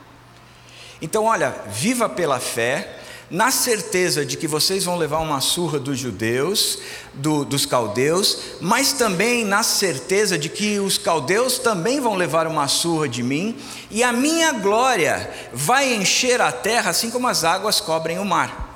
Então, 1.00 1.24
olha, 1.24 1.50
viva 1.68 2.08
pela 2.08 2.38
fé, 2.38 3.00
na 3.32 3.50
certeza 3.50 4.26
de 4.26 4.36
que 4.36 4.46
vocês 4.46 4.84
vão 4.84 4.98
levar 4.98 5.20
uma 5.20 5.40
surra 5.40 5.80
dos 5.80 5.98
judeus, 5.98 6.80
do, 7.14 7.46
dos 7.46 7.64
caldeus, 7.64 8.38
mas 8.60 8.92
também 8.92 9.42
na 9.42 9.62
certeza 9.62 10.38
de 10.38 10.50
que 10.50 10.78
os 10.78 10.98
caldeus 10.98 11.58
também 11.58 11.98
vão 11.98 12.14
levar 12.14 12.46
uma 12.46 12.68
surra 12.68 13.08
de 13.08 13.22
mim, 13.22 13.56
e 13.90 14.02
a 14.02 14.12
minha 14.12 14.52
glória 14.52 15.30
vai 15.50 15.94
encher 15.94 16.42
a 16.42 16.52
terra 16.52 16.90
assim 16.90 17.10
como 17.10 17.26
as 17.26 17.42
águas 17.42 17.80
cobrem 17.80 18.18
o 18.18 18.24
mar. 18.24 18.68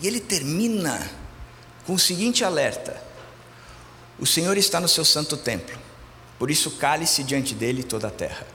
E 0.00 0.06
ele 0.06 0.20
termina 0.20 1.10
com 1.86 1.92
o 1.92 1.98
seguinte 1.98 2.42
alerta: 2.42 2.96
O 4.18 4.24
Senhor 4.24 4.56
está 4.56 4.80
no 4.80 4.88
seu 4.88 5.04
santo 5.04 5.36
templo, 5.36 5.78
por 6.38 6.50
isso 6.50 6.70
cale-se 6.70 7.22
diante 7.22 7.54
dele 7.54 7.82
toda 7.82 8.08
a 8.08 8.10
terra. 8.10 8.46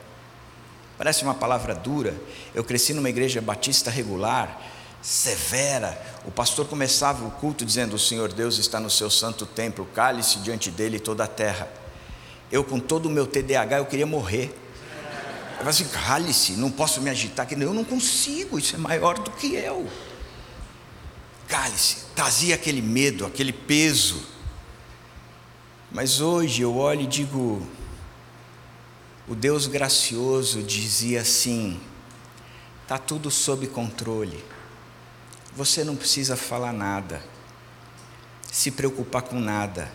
Parece 0.97 1.23
uma 1.23 1.35
palavra 1.35 1.73
dura. 1.73 2.13
Eu 2.53 2.61
cresci 2.61 2.93
numa 2.93 3.09
igreja 3.09 3.39
batista 3.39 3.89
regular, 3.89 4.59
severa. 5.01 5.99
O 6.25 6.31
pastor 6.31 6.67
começava 6.67 7.25
o 7.25 7.31
culto 7.31 7.65
dizendo: 7.65 7.95
O 7.95 7.99
Senhor 7.99 8.31
Deus 8.31 8.57
está 8.57 8.79
no 8.79 8.89
seu 8.89 9.09
santo 9.09 9.45
templo, 9.45 9.87
cale-se 9.93 10.39
diante 10.39 10.69
dele 10.69 10.99
toda 10.99 11.23
a 11.23 11.27
terra. 11.27 11.67
Eu, 12.51 12.63
com 12.63 12.79
todo 12.79 13.05
o 13.05 13.09
meu 13.09 13.27
TDAH, 13.27 13.77
eu 13.77 13.85
queria 13.85 14.05
morrer. 14.05 14.55
Eu 15.51 15.57
falei 15.57 15.69
assim: 15.69 15.87
cale-se, 15.87 16.53
não 16.53 16.71
posso 16.71 17.01
me 17.01 17.09
agitar. 17.09 17.47
Eu 17.51 17.73
não 17.73 17.83
consigo, 17.83 18.57
isso 18.57 18.75
é 18.75 18.79
maior 18.79 19.19
do 19.19 19.31
que 19.31 19.55
eu. 19.55 19.87
Cale-se, 21.47 21.97
trazia 22.15 22.55
aquele 22.55 22.81
medo, 22.81 23.25
aquele 23.25 23.51
peso. 23.51 24.23
Mas 25.91 26.21
hoje 26.21 26.61
eu 26.61 26.75
olho 26.77 27.01
e 27.01 27.07
digo: 27.07 27.67
o 29.27 29.35
Deus 29.35 29.67
gracioso 29.67 30.63
dizia 30.63 31.21
assim: 31.21 31.79
está 32.83 32.97
tudo 32.97 33.29
sob 33.29 33.67
controle, 33.67 34.43
você 35.55 35.83
não 35.83 35.95
precisa 35.95 36.35
falar 36.35 36.73
nada, 36.73 37.23
se 38.51 38.71
preocupar 38.71 39.23
com 39.23 39.39
nada, 39.39 39.91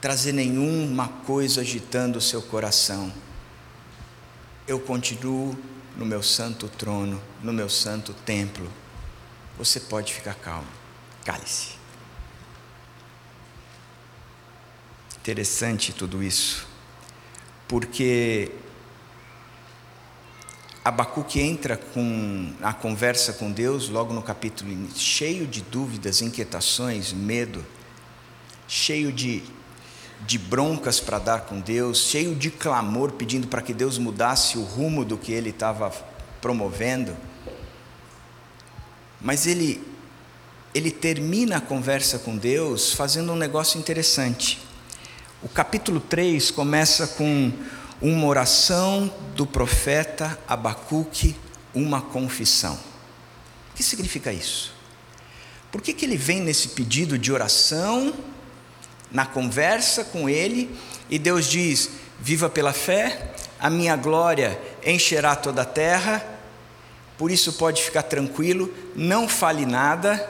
trazer 0.00 0.32
nenhuma 0.32 1.08
coisa 1.08 1.60
agitando 1.60 2.18
o 2.18 2.22
seu 2.22 2.42
coração. 2.42 3.12
Eu 4.66 4.80
continuo 4.80 5.56
no 5.96 6.06
meu 6.06 6.22
santo 6.22 6.68
trono, 6.68 7.20
no 7.42 7.52
meu 7.52 7.68
santo 7.68 8.12
templo. 8.12 8.70
Você 9.58 9.80
pode 9.80 10.14
ficar 10.14 10.34
calmo. 10.34 10.68
Cale-se. 11.24 11.72
Interessante 15.18 15.92
tudo 15.92 16.22
isso 16.22 16.72
porque 17.72 18.50
Abacuque 20.84 21.40
entra 21.40 21.76
com 21.76 22.52
a 22.60 22.72
conversa 22.72 23.32
com 23.34 23.52
Deus, 23.52 23.88
logo 23.88 24.12
no 24.12 24.20
capítulo 24.20 24.68
cheio 24.96 25.46
de 25.46 25.62
dúvidas, 25.62 26.20
inquietações, 26.20 27.12
medo, 27.12 27.64
cheio 28.66 29.12
de, 29.12 29.44
de 30.26 30.38
broncas 30.38 30.98
para 30.98 31.20
dar 31.20 31.42
com 31.42 31.60
Deus, 31.60 31.98
cheio 31.98 32.34
de 32.34 32.50
clamor 32.50 33.12
pedindo 33.12 33.46
para 33.46 33.62
que 33.62 33.72
Deus 33.72 33.96
mudasse 33.96 34.58
o 34.58 34.64
rumo 34.64 35.04
do 35.04 35.16
que 35.16 35.30
ele 35.30 35.50
estava 35.50 35.92
promovendo. 36.40 37.16
Mas 39.20 39.46
ele, 39.46 39.80
ele 40.74 40.90
termina 40.90 41.58
a 41.58 41.60
conversa 41.60 42.18
com 42.18 42.36
Deus 42.36 42.92
fazendo 42.92 43.30
um 43.30 43.36
negócio 43.36 43.78
interessante. 43.78 44.58
O 45.44 45.48
capítulo 45.48 46.00
3 46.00 46.50
começa 46.50 47.06
com 47.06 47.52
uma 48.02 48.26
oração 48.26 49.12
do 49.36 49.46
profeta 49.46 50.36
Abacuque, 50.48 51.36
uma 51.72 52.02
confissão. 52.02 52.74
O 53.70 53.76
que 53.76 53.82
significa 53.82 54.32
isso? 54.32 54.74
Por 55.70 55.80
que, 55.80 55.94
que 55.94 56.04
ele 56.04 56.16
vem 56.16 56.40
nesse 56.40 56.70
pedido 56.70 57.16
de 57.16 57.32
oração, 57.32 58.12
na 59.10 59.24
conversa 59.24 60.04
com 60.04 60.28
ele, 60.28 60.76
e 61.08 61.18
Deus 61.18 61.46
diz: 61.46 61.90
Viva 62.20 62.50
pela 62.50 62.72
fé, 62.72 63.32
a 63.58 63.70
minha 63.70 63.94
glória 63.94 64.60
encherá 64.84 65.36
toda 65.36 65.62
a 65.62 65.66
terra, 65.66 66.24
por 67.16 67.30
isso 67.30 67.52
pode 67.52 67.82
ficar 67.82 68.02
tranquilo, 68.02 68.74
não 68.96 69.28
fale 69.28 69.64
nada, 69.64 70.28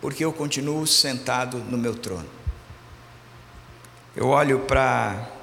porque 0.00 0.24
eu 0.24 0.32
continuo 0.32 0.86
sentado 0.86 1.58
no 1.58 1.76
meu 1.76 1.94
trono. 1.94 2.28
Eu 4.14 4.28
olho 4.28 4.60
para 4.60 5.39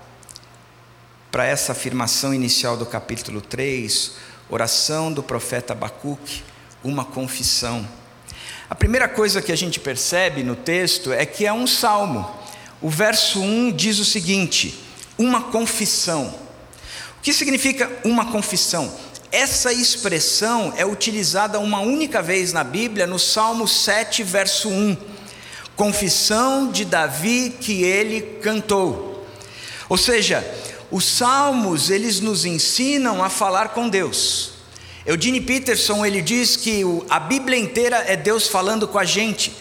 para 1.37 1.45
essa 1.45 1.71
afirmação 1.71 2.33
inicial 2.33 2.75
do 2.75 2.83
capítulo 2.83 3.41
3, 3.41 4.13
oração 4.49 5.13
do 5.13 5.21
profeta 5.21 5.73
Abacuque, 5.73 6.41
uma 6.83 7.05
confissão. 7.05 7.87
A 8.67 8.73
primeira 8.73 9.07
coisa 9.07 9.39
que 9.39 9.51
a 9.51 9.55
gente 9.55 9.79
percebe 9.79 10.41
no 10.41 10.55
texto 10.55 11.13
é 11.13 11.27
que 11.27 11.45
é 11.45 11.53
um 11.53 11.67
salmo. 11.67 12.27
O 12.81 12.89
verso 12.89 13.39
1 13.39 13.71
diz 13.73 13.99
o 13.99 14.03
seguinte: 14.03 14.83
uma 15.15 15.43
confissão. 15.51 16.33
O 17.19 17.21
que 17.21 17.31
significa 17.31 17.87
uma 18.03 18.31
confissão? 18.31 18.91
Essa 19.31 19.71
expressão 19.71 20.73
é 20.75 20.87
utilizada 20.87 21.59
uma 21.59 21.81
única 21.81 22.19
vez 22.19 22.51
na 22.51 22.63
Bíblia, 22.63 23.05
no 23.05 23.19
Salmo 23.19 23.67
7, 23.67 24.23
verso 24.23 24.69
1 24.69 24.97
confissão 25.75 26.71
de 26.71 26.83
Davi 26.83 27.55
que 27.61 27.83
ele 27.83 28.39
cantou. 28.41 29.23
Ou 29.87 29.95
seja, 29.95 30.43
os 30.89 31.05
salmos, 31.05 31.89
eles 31.89 32.19
nos 32.19 32.45
ensinam 32.45 33.23
a 33.23 33.29
falar 33.29 33.69
com 33.69 33.89
Deus. 33.89 34.51
Eugene 35.05 35.41
Peterson, 35.41 36.05
ele 36.05 36.21
diz 36.21 36.55
que 36.55 36.83
a 37.09 37.19
Bíblia 37.19 37.57
inteira 37.57 38.03
é 38.07 38.15
Deus 38.15 38.47
falando 38.47 38.87
com 38.87 38.99
a 38.99 39.05
gente. 39.05 39.55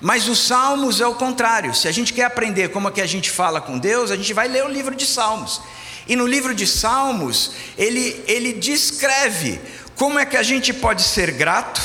Mas 0.00 0.28
os 0.28 0.38
salmos 0.38 1.00
é 1.00 1.06
o 1.06 1.14
contrário. 1.14 1.74
Se 1.74 1.86
a 1.86 1.92
gente 1.92 2.12
quer 2.12 2.24
aprender 2.24 2.68
como 2.68 2.88
é 2.88 2.90
que 2.90 3.00
a 3.00 3.06
gente 3.06 3.30
fala 3.30 3.60
com 3.60 3.78
Deus, 3.78 4.10
a 4.10 4.16
gente 4.16 4.32
vai 4.32 4.48
ler 4.48 4.64
o 4.64 4.68
livro 4.68 4.94
de 4.94 5.04
Salmos. 5.04 5.60
E 6.08 6.16
no 6.16 6.26
livro 6.26 6.54
de 6.54 6.66
Salmos, 6.66 7.52
ele, 7.76 8.22
ele 8.26 8.54
descreve 8.54 9.60
como 9.94 10.18
é 10.18 10.24
que 10.24 10.36
a 10.36 10.42
gente 10.42 10.72
pode 10.72 11.02
ser 11.02 11.30
grato, 11.32 11.80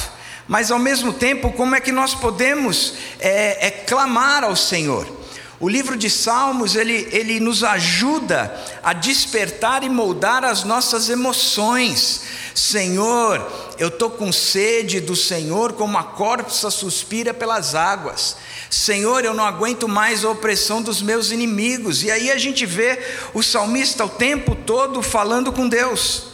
mas 0.47 0.71
ao 0.71 0.79
mesmo 0.79 1.11
tempo, 1.11 1.51
como 1.51 1.75
é 1.75 1.81
que 1.81 1.91
nós 1.91 2.15
podemos 2.15 2.93
é, 3.19 3.67
é, 3.67 3.71
clamar 3.71 4.43
ao 4.43 4.55
Senhor. 4.55 5.24
O 5.57 5.69
livro 5.69 5.95
de 5.95 6.09
Salmos, 6.09 6.75
ele, 6.75 7.07
ele 7.11 7.39
nos 7.39 7.63
ajuda 7.63 8.53
a 8.83 8.91
despertar 8.91 9.83
e 9.83 9.89
moldar 9.89 10.43
as 10.43 10.65
nossas 10.65 11.09
emoções. 11.09 12.21
Senhor, 12.53 13.45
eu 13.77 13.87
estou 13.87 14.09
com 14.09 14.33
sede 14.33 14.99
do 14.99 15.15
Senhor, 15.15 15.73
como 15.73 15.97
a 15.97 16.03
corpsa 16.03 16.69
suspira 16.69 17.33
pelas 17.33 17.73
águas. 17.73 18.35
Senhor, 18.69 19.23
eu 19.23 19.33
não 19.33 19.45
aguento 19.45 19.87
mais 19.87 20.25
a 20.25 20.29
opressão 20.29 20.81
dos 20.81 21.01
meus 21.01 21.31
inimigos. 21.31 22.03
E 22.03 22.11
aí 22.11 22.29
a 22.29 22.37
gente 22.37 22.65
vê 22.65 22.99
o 23.33 23.41
salmista 23.41 24.03
o 24.03 24.09
tempo 24.09 24.55
todo 24.55 25.01
falando 25.01 25.53
com 25.53 25.69
Deus. 25.69 26.27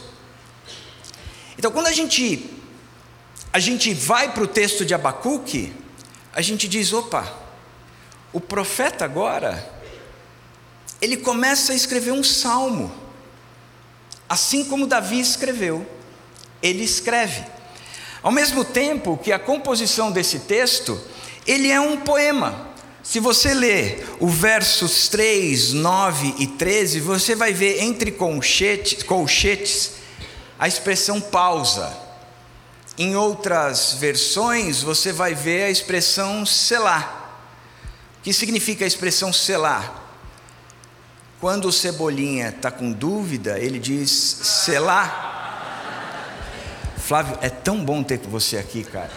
Então, 1.56 1.70
quando 1.70 1.86
a 1.86 1.92
gente 1.92 2.50
a 3.52 3.58
gente 3.58 3.92
vai 3.92 4.32
para 4.32 4.42
o 4.42 4.46
texto 4.46 4.84
de 4.84 4.94
Abacuque, 4.94 5.72
a 6.34 6.40
gente 6.40 6.66
diz: 6.66 6.92
opa, 6.92 7.41
o 8.32 8.40
profeta 8.40 9.04
agora, 9.04 9.70
ele 11.00 11.16
começa 11.16 11.72
a 11.72 11.74
escrever 11.74 12.12
um 12.12 12.22
salmo, 12.22 12.92
assim 14.28 14.64
como 14.64 14.86
Davi 14.86 15.20
escreveu, 15.20 15.86
ele 16.62 16.84
escreve. 16.84 17.44
Ao 18.22 18.30
mesmo 18.30 18.64
tempo 18.64 19.18
que 19.18 19.32
a 19.32 19.38
composição 19.38 20.12
desse 20.12 20.40
texto, 20.40 21.00
ele 21.46 21.70
é 21.70 21.80
um 21.80 21.98
poema. 21.98 22.68
Se 23.02 23.18
você 23.18 23.52
ler 23.52 24.06
o 24.20 24.28
versos 24.28 25.08
3, 25.08 25.72
9 25.72 26.36
e 26.38 26.46
13, 26.46 27.00
você 27.00 27.34
vai 27.34 27.52
ver 27.52 27.82
entre 27.82 28.12
colchetes, 28.12 29.02
colchetes 29.02 29.94
a 30.56 30.68
expressão 30.68 31.20
pausa. 31.20 31.92
Em 32.96 33.16
outras 33.16 33.94
versões, 33.94 34.82
você 34.82 35.12
vai 35.12 35.34
ver 35.34 35.64
a 35.64 35.70
expressão 35.70 36.46
selar. 36.46 37.21
Que 38.22 38.32
significa 38.32 38.84
a 38.84 38.86
expressão 38.86 39.32
selar? 39.32 40.00
Quando 41.40 41.66
o 41.66 41.72
Cebolinha 41.72 42.50
está 42.50 42.70
com 42.70 42.92
dúvida, 42.92 43.58
ele 43.58 43.80
diz 43.80 44.10
selar. 44.10 45.30
Flávio, 46.96 47.36
é 47.42 47.48
tão 47.48 47.84
bom 47.84 48.02
ter 48.02 48.18
você 48.18 48.56
aqui, 48.56 48.84
cara. 48.84 49.10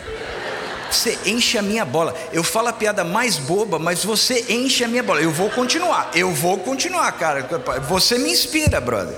Você 0.90 1.20
enche 1.26 1.58
a 1.58 1.62
minha 1.62 1.86
bola. 1.86 2.16
Eu 2.34 2.44
falo 2.44 2.70
a 2.70 2.74
piada 2.74 3.04
mais 3.04 3.38
boba, 3.38 3.78
mas 3.78 4.04
você 4.04 4.46
enche 4.50 4.84
a 4.84 4.88
minha 4.88 5.04
bola. 5.04 5.22
Eu 5.22 5.32
vou 5.32 5.52
continuar, 5.52 6.10
eu 6.16 6.34
vou 6.34 6.58
continuar, 6.58 7.12
cara. 7.12 7.44
Você 7.88 8.18
me 8.18 8.32
inspira, 8.32 8.82
brother. 8.82 9.16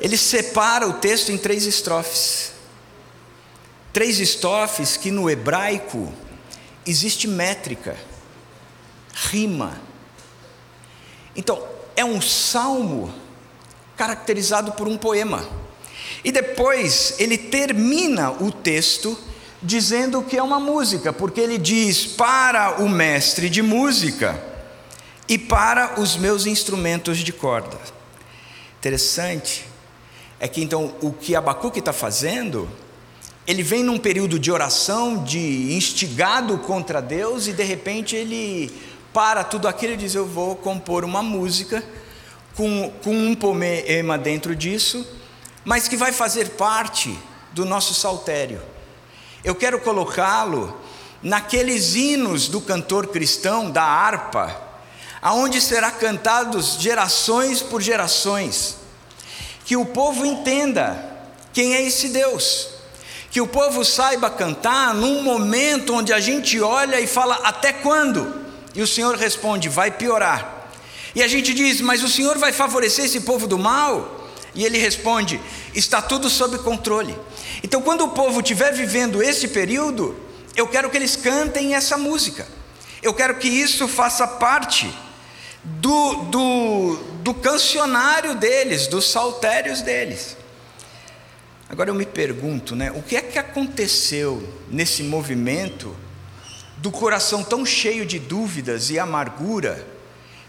Ele 0.00 0.16
separa 0.16 0.86
o 0.86 0.92
texto 0.92 1.32
em 1.32 1.38
três 1.38 1.66
estrofes. 1.66 2.52
Três 3.92 4.20
estrofes 4.20 4.96
que 4.96 5.10
no 5.10 5.28
hebraico 5.28 6.12
existe 6.86 7.26
métrica, 7.26 7.96
rima. 9.12 9.80
Então, 11.36 11.62
é 11.96 12.04
um 12.04 12.20
salmo 12.20 13.12
caracterizado 13.96 14.72
por 14.72 14.88
um 14.88 14.96
poema. 14.96 15.46
E 16.24 16.32
depois 16.32 17.14
ele 17.18 17.36
termina 17.36 18.30
o 18.30 18.50
texto 18.50 19.18
dizendo 19.62 20.22
que 20.22 20.36
é 20.36 20.42
uma 20.42 20.60
música, 20.60 21.12
porque 21.12 21.40
ele 21.40 21.58
diz: 21.58 22.06
para 22.06 22.82
o 22.82 22.88
mestre 22.88 23.48
de 23.48 23.62
música 23.62 24.42
e 25.28 25.38
para 25.38 26.00
os 26.00 26.16
meus 26.16 26.46
instrumentos 26.46 27.18
de 27.18 27.32
corda. 27.32 27.78
Interessante 28.78 29.66
é 30.38 30.46
que 30.46 30.62
então 30.62 30.94
o 31.00 31.12
que 31.12 31.34
Abacuque 31.34 31.78
está 31.78 31.92
fazendo 31.92 32.68
ele 33.46 33.62
vem 33.62 33.82
num 33.82 33.98
período 33.98 34.38
de 34.38 34.50
oração, 34.50 35.22
de 35.22 35.74
instigado 35.74 36.56
contra 36.58 37.02
Deus, 37.02 37.46
e 37.46 37.52
de 37.52 37.62
repente 37.62 38.16
ele 38.16 38.72
para 39.12 39.44
tudo 39.44 39.68
aquilo 39.68 39.92
e 39.92 39.96
diz: 39.98 40.14
Eu 40.14 40.26
vou 40.26 40.56
compor 40.56 41.04
uma 41.04 41.22
música 41.22 41.84
com, 42.56 42.90
com 43.02 43.14
um 43.14 43.34
poema 43.34 44.16
dentro 44.16 44.56
disso, 44.56 45.06
mas 45.62 45.88
que 45.88 45.96
vai 45.96 46.10
fazer 46.10 46.50
parte 46.50 47.16
do 47.52 47.66
nosso 47.66 47.92
saltério. 47.94 48.62
Eu 49.44 49.54
quero 49.54 49.78
colocá-lo 49.78 50.74
naqueles 51.22 51.94
hinos 51.94 52.48
do 52.48 52.62
cantor 52.62 53.08
cristão, 53.08 53.70
da 53.70 53.82
harpa, 53.82 54.58
aonde 55.20 55.60
será 55.60 55.90
cantados 55.90 56.78
gerações 56.80 57.60
por 57.60 57.82
gerações, 57.82 58.76
que 59.66 59.76
o 59.76 59.84
povo 59.84 60.24
entenda 60.24 61.12
quem 61.52 61.74
é 61.74 61.82
esse 61.82 62.08
Deus 62.08 62.73
que 63.34 63.40
o 63.40 63.48
povo 63.48 63.84
saiba 63.84 64.30
cantar 64.30 64.94
num 64.94 65.20
momento 65.20 65.92
onde 65.92 66.12
a 66.12 66.20
gente 66.20 66.60
olha 66.60 67.00
e 67.00 67.06
fala: 67.08 67.34
até 67.42 67.72
quando? 67.72 68.32
E 68.72 68.80
o 68.80 68.86
Senhor 68.86 69.16
responde: 69.16 69.68
vai 69.68 69.90
piorar. 69.90 70.70
E 71.16 71.20
a 71.20 71.26
gente 71.26 71.52
diz: 71.52 71.80
mas 71.80 72.04
o 72.04 72.08
Senhor 72.08 72.38
vai 72.38 72.52
favorecer 72.52 73.06
esse 73.06 73.22
povo 73.22 73.48
do 73.48 73.58
mal? 73.58 74.24
E 74.54 74.64
ele 74.64 74.78
responde: 74.78 75.40
está 75.74 76.00
tudo 76.00 76.30
sob 76.30 76.58
controle. 76.58 77.18
Então, 77.60 77.82
quando 77.82 78.04
o 78.04 78.10
povo 78.10 78.38
estiver 78.38 78.72
vivendo 78.72 79.20
esse 79.20 79.48
período, 79.48 80.14
eu 80.54 80.68
quero 80.68 80.88
que 80.88 80.96
eles 80.96 81.16
cantem 81.16 81.74
essa 81.74 81.98
música. 81.98 82.46
Eu 83.02 83.12
quero 83.12 83.34
que 83.34 83.48
isso 83.48 83.88
faça 83.88 84.28
parte 84.28 84.88
do, 85.64 86.14
do, 86.30 86.96
do 87.24 87.34
cancionário 87.34 88.36
deles, 88.36 88.86
dos 88.86 89.10
saltérios 89.10 89.82
deles. 89.82 90.36
Agora 91.68 91.90
eu 91.90 91.94
me 91.94 92.04
pergunto, 92.04 92.76
né, 92.76 92.92
o 92.92 93.02
que 93.02 93.16
é 93.16 93.22
que 93.22 93.38
aconteceu 93.38 94.46
nesse 94.70 95.02
movimento 95.02 95.96
do 96.76 96.90
coração 96.90 97.42
tão 97.42 97.64
cheio 97.64 98.04
de 98.04 98.18
dúvidas 98.18 98.90
e 98.90 98.98
amargura, 98.98 99.86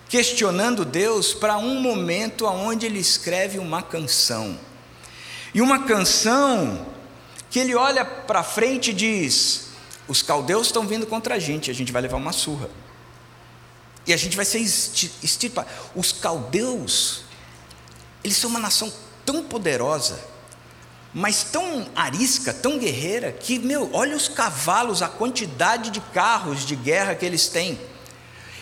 questionando 0.10 0.84
Deus 0.84 1.34
para 1.34 1.58
um 1.58 1.80
momento 1.80 2.46
aonde 2.46 2.86
ele 2.86 3.00
escreve 3.00 3.58
uma 3.58 3.82
canção. 3.82 4.60
E 5.54 5.62
uma 5.62 5.84
canção 5.84 6.86
que 7.50 7.60
ele 7.60 7.74
olha 7.74 8.04
para 8.04 8.44
frente 8.44 8.92
e 8.92 8.94
diz: 8.94 9.68
os 10.10 10.22
caldeus 10.22 10.68
estão 10.68 10.86
vindo 10.86 11.08
contra 11.08 11.36
a 11.36 11.40
gente, 11.40 11.72
a 11.72 11.74
gente 11.74 11.94
vai 11.94 12.02
levar 12.02 12.18
uma 12.18 12.34
surra. 12.34 12.70
E 14.06 14.14
a 14.14 14.18
gente 14.18 14.36
vai 14.36 14.46
ser 14.46 14.60
extirpado. 14.60 15.68
Os 15.96 16.12
caldeus, 16.12 17.22
eles 18.24 18.38
são 18.38 18.50
uma 18.50 18.60
nação 18.60 18.92
tão 19.26 19.44
poderosa 19.44 20.35
mas 21.18 21.46
tão 21.46 21.88
arisca, 21.96 22.54
tão 22.54 22.78
guerreira, 22.78 23.32
que, 23.32 23.58
meu, 23.58 23.90
olha 23.94 24.18
os 24.18 24.28
cavalos, 24.28 25.02
a 25.02 25.08
quantidade 25.08 25.90
de 25.90 26.02
carros 26.02 26.66
de 26.66 26.76
guerra 26.76 27.16
que 27.16 27.26
eles 27.26 27.48
têm. 27.48 27.80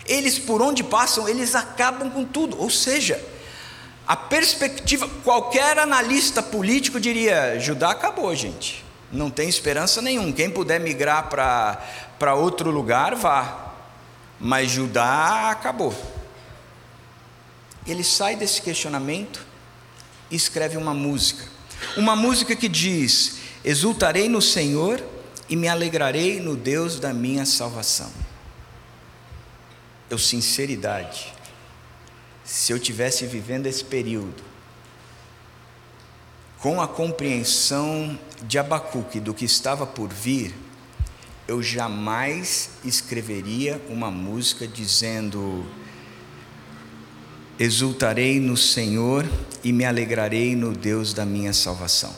Eles, 0.05 0.37
por 0.37 0.61
onde 0.61 0.83
passam, 0.83 1.27
eles 1.27 1.55
acabam 1.55 2.11
com 2.11 2.23
tudo. 2.23 2.61
Ou 2.61 2.69
seja, 2.69 3.19
a 4.07 4.15
perspectiva, 4.15 5.09
qualquer 5.23 5.79
analista 5.79 6.43
político 6.43 6.99
diria: 6.99 7.59
Judá 7.59 7.89
acabou, 7.89 8.35
gente. 8.35 8.85
Não 9.11 9.31
tem 9.31 9.49
esperança 9.49 9.99
nenhuma. 9.99 10.31
Quem 10.31 10.51
puder 10.51 10.79
migrar 10.79 11.29
para 11.29 12.35
outro 12.35 12.69
lugar, 12.69 13.15
vá. 13.15 13.73
Mas 14.39 14.69
Judá 14.69 15.49
acabou. 15.49 15.91
Ele 17.87 18.03
sai 18.03 18.35
desse 18.35 18.61
questionamento 18.61 19.43
e 20.29 20.35
escreve 20.35 20.77
uma 20.77 20.93
música. 20.93 21.52
Uma 21.95 22.15
música 22.15 22.55
que 22.55 22.67
diz: 22.67 23.37
Exultarei 23.63 24.27
no 24.27 24.41
Senhor 24.41 25.03
e 25.49 25.55
me 25.55 25.67
alegrarei 25.67 26.39
no 26.39 26.55
Deus 26.55 26.99
da 26.99 27.13
minha 27.13 27.45
salvação. 27.45 28.11
Eu, 30.09 30.17
sinceridade, 30.17 31.33
se 32.43 32.71
eu 32.71 32.79
tivesse 32.79 33.25
vivendo 33.25 33.67
esse 33.67 33.83
período, 33.83 34.43
com 36.59 36.81
a 36.81 36.87
compreensão 36.87 38.17
de 38.43 38.57
Abacuque 38.57 39.19
do 39.19 39.33
que 39.33 39.45
estava 39.45 39.85
por 39.85 40.09
vir, 40.09 40.55
eu 41.47 41.61
jamais 41.61 42.69
escreveria 42.85 43.81
uma 43.89 44.09
música 44.09 44.67
dizendo: 44.67 45.65
Exultarei 47.59 48.39
no 48.39 48.57
Senhor 48.57 49.29
e 49.63 49.71
me 49.71 49.85
alegrarei 49.85 50.55
no 50.55 50.73
Deus 50.73 51.13
da 51.13 51.23
minha 51.23 51.53
salvação. 51.53 52.13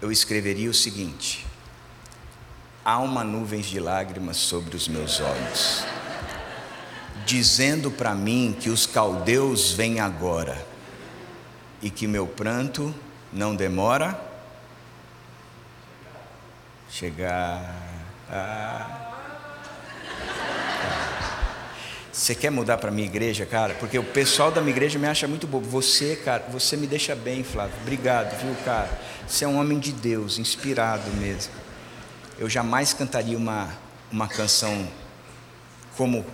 Eu 0.00 0.12
escreveria 0.12 0.70
o 0.70 0.74
seguinte: 0.74 1.44
há 2.84 2.98
uma 2.98 3.24
nuvem 3.24 3.60
de 3.60 3.80
lágrimas 3.80 4.36
sobre 4.36 4.76
os 4.76 4.86
meus 4.86 5.20
olhos, 5.20 5.84
dizendo 7.26 7.90
para 7.90 8.14
mim 8.14 8.56
que 8.58 8.70
os 8.70 8.86
caldeus 8.86 9.72
vêm 9.72 9.98
agora 9.98 10.64
e 11.82 11.90
que 11.90 12.06
meu 12.06 12.26
pranto 12.26 12.94
não 13.32 13.56
demora 13.56 14.18
chegar. 16.88 17.74
Ah. 18.30 19.01
Você 22.12 22.34
quer 22.34 22.50
mudar 22.50 22.76
para 22.76 22.90
minha 22.90 23.06
igreja, 23.06 23.46
cara? 23.46 23.74
Porque 23.74 23.98
o 23.98 24.04
pessoal 24.04 24.50
da 24.50 24.60
minha 24.60 24.72
igreja 24.72 24.98
me 24.98 25.06
acha 25.06 25.26
muito 25.26 25.46
bobo. 25.46 25.66
Você, 25.70 26.14
cara, 26.14 26.44
você 26.50 26.76
me 26.76 26.86
deixa 26.86 27.14
bem, 27.14 27.42
Flávio. 27.42 27.74
Obrigado, 27.80 28.38
viu, 28.38 28.54
cara? 28.66 28.90
Você 29.26 29.46
é 29.46 29.48
um 29.48 29.58
homem 29.58 29.78
de 29.78 29.92
Deus, 29.92 30.38
inspirado 30.38 31.10
mesmo. 31.12 31.54
Eu 32.38 32.50
jamais 32.50 32.92
cantaria 32.92 33.36
uma, 33.36 33.70
uma 34.10 34.28
canção 34.28 34.86
como 35.96 36.24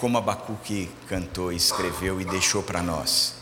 como 0.00 0.18
Abacuque 0.18 0.90
cantou, 1.08 1.52
escreveu 1.52 2.20
e 2.20 2.24
deixou 2.24 2.62
para 2.62 2.82
nós. 2.82 3.36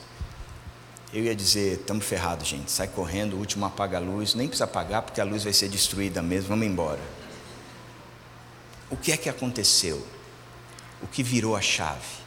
Eu 1.13 1.25
ia 1.25 1.35
dizer, 1.35 1.81
estamos 1.81 2.05
ferrados, 2.05 2.47
gente. 2.47 2.71
Sai 2.71 2.87
correndo, 2.87 3.35
o 3.35 3.39
último 3.39 3.67
apaga 3.67 3.97
a 3.97 4.01
luz. 4.01 4.35
Nem 4.35 4.47
precisa 4.47 4.65
apagar, 4.65 5.03
porque 5.03 5.21
a 5.21 5.25
luz 5.25 5.43
vai 5.43 5.53
ser 5.53 5.69
destruída 5.69 6.23
mesmo. 6.23 6.51
Vamos 6.51 6.67
embora. 6.67 7.01
O 8.91 8.97
que 8.97 9.11
é 9.11 9.17
que 9.17 9.29
aconteceu? 9.29 10.07
O 11.03 11.07
que 11.07 11.23
virou 11.23 11.57
a 11.57 11.61
chave? 11.61 12.23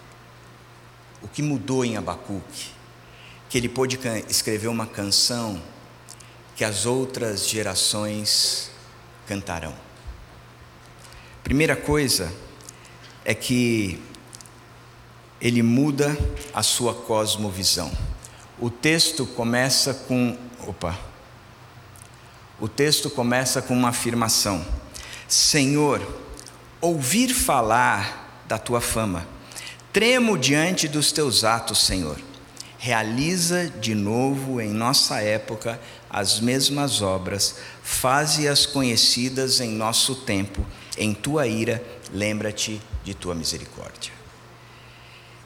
O 1.22 1.28
que 1.28 1.42
mudou 1.42 1.84
em 1.86 1.98
Abacuque? 1.98 2.72
Que 3.50 3.58
ele 3.58 3.70
pôde 3.70 4.00
escrever 4.30 4.68
uma 4.68 4.86
canção 4.86 5.62
que 6.56 6.64
as 6.64 6.86
outras 6.86 7.48
gerações 7.48 8.70
cantarão. 9.28 9.74
Primeira 11.44 11.76
coisa 11.76 12.32
é 13.24 13.34
que 13.34 14.02
ele 15.40 15.62
muda 15.62 16.18
a 16.54 16.64
sua 16.64 16.94
cosmovisão. 16.94 17.92
O 18.60 18.70
texto 18.70 19.26
começa 19.26 19.94
com. 19.94 20.38
Opa! 20.66 20.98
O 22.60 22.68
texto 22.70 23.10
começa 23.10 23.62
com 23.62 23.74
uma 23.74 23.90
afirmação: 23.90 24.66
Senhor, 25.28 26.02
ouvir 26.80 27.34
falar 27.34 28.25
da 28.48 28.58
tua 28.58 28.82
fama, 28.82 29.28
tremo 29.92 30.38
diante 30.38 30.88
dos 30.88 31.12
teus 31.12 31.44
atos, 31.44 31.86
Senhor. 31.86 32.20
Realiza 32.78 33.70
de 33.80 33.96
novo 33.96 34.62
em 34.62 34.70
nossa 34.70 35.20
época 35.22 35.80
as 36.10 36.40
mesmas 36.40 37.02
obras, 37.02 37.56
faze-as 37.82 38.66
conhecidas 38.66 39.60
em 39.60 39.72
nosso 39.72 40.16
tempo, 40.16 40.66
em 40.98 41.14
tua 41.14 41.48
ira, 41.48 41.84
lembra-te 42.14 42.82
de 43.04 43.14
tua 43.14 43.34
misericórdia. 43.34 44.14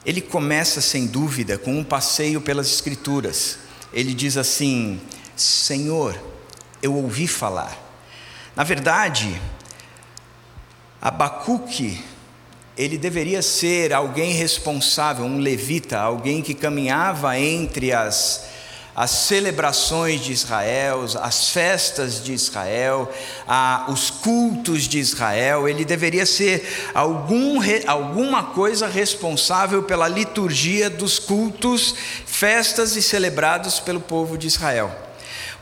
Ele 0.04 0.20
começa, 0.20 0.80
sem 0.80 1.06
dúvida, 1.06 1.58
com 1.58 1.78
um 1.78 1.84
passeio 1.84 2.40
pelas 2.40 2.68
Escrituras. 2.68 3.58
Ele 3.92 4.14
diz 4.14 4.36
assim: 4.36 5.00
Senhor, 5.36 6.18
eu 6.82 6.94
ouvi 6.94 7.26
falar. 7.26 7.76
Na 8.56 8.64
verdade, 8.64 9.40
Abacuque, 11.00 12.02
ele 12.80 12.96
deveria 12.96 13.42
ser 13.42 13.92
alguém 13.92 14.32
responsável, 14.32 15.24
um 15.24 15.38
levita, 15.38 15.98
alguém 15.98 16.40
que 16.40 16.54
caminhava 16.54 17.38
entre 17.38 17.92
as 17.92 18.48
as 18.94 19.10
celebrações 19.12 20.20
de 20.20 20.32
Israel, 20.32 21.06
as 21.22 21.50
festas 21.50 22.22
de 22.22 22.32
Israel, 22.32 23.10
os 23.88 24.10
cultos 24.10 24.82
de 24.82 24.98
Israel, 24.98 25.68
ele 25.68 25.84
deveria 25.84 26.26
ser 26.26 26.90
algum, 26.92 27.60
alguma 27.86 28.42
coisa 28.44 28.88
responsável 28.88 29.84
pela 29.84 30.08
liturgia 30.08 30.90
dos 30.90 31.18
cultos, 31.18 31.94
festas 32.26 32.96
e 32.96 33.00
celebrados 33.00 33.80
pelo 33.80 34.00
povo 34.00 34.36
de 34.36 34.48
Israel. 34.48 34.94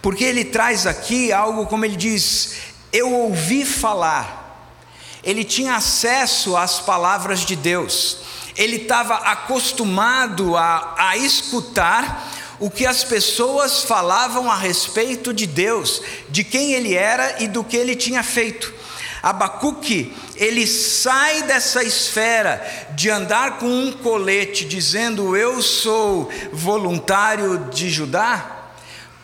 Porque 0.01 0.25
ele 0.25 0.45
traz 0.45 0.87
aqui 0.87 1.33
algo 1.33 1.67
como 1.67 1.85
ele 1.85 1.97
diz: 1.97 2.55
Eu 2.93 3.13
ouvi 3.13 3.65
falar. 3.65 4.48
Ele 5.29 5.45
tinha 5.45 5.75
acesso 5.75 6.57
às 6.57 6.81
palavras 6.81 7.41
de 7.41 7.55
Deus, 7.55 8.21
ele 8.57 8.77
estava 8.77 9.15
acostumado 9.15 10.57
a, 10.57 10.95
a 10.97 11.19
escutar 11.19 12.57
o 12.59 12.71
que 12.71 12.87
as 12.87 13.05
pessoas 13.05 13.83
falavam 13.83 14.51
a 14.51 14.57
respeito 14.57 15.35
de 15.35 15.47
Deus, 15.47 16.01
de 16.31 16.43
quem 16.43 16.73
ele 16.73 16.95
era 16.95 17.43
e 17.43 17.47
do 17.47 17.63
que 17.63 17.77
ele 17.77 17.95
tinha 17.95 18.23
feito. 18.23 18.73
Abacuque, 19.23 20.17
ele 20.35 20.67
sai 20.67 21.43
dessa 21.43 21.85
esfera 21.85 22.67
de 22.95 23.11
andar 23.11 23.59
com 23.59 23.67
um 23.67 23.93
colete 23.93 24.65
dizendo 24.65 25.37
eu 25.37 25.61
sou 25.61 26.31
voluntário 26.55 27.69
de 27.71 27.91
Judá, 27.91 28.58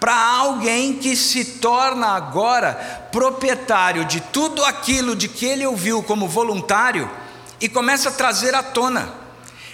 para 0.04 0.22
alguém 0.22 0.92
que 0.92 1.16
se 1.16 1.42
torna 1.42 2.08
agora 2.08 2.74
proprietário 3.10 4.04
de 4.04 4.20
tudo 4.20 4.62
aquilo 4.62 5.16
de 5.16 5.28
que 5.28 5.46
ele 5.46 5.64
ouviu 5.64 6.02
como 6.02 6.28
voluntário 6.28 7.10
e 7.58 7.70
começa 7.70 8.10
a 8.10 8.12
trazer 8.12 8.54
à 8.54 8.62
tona. 8.62 9.14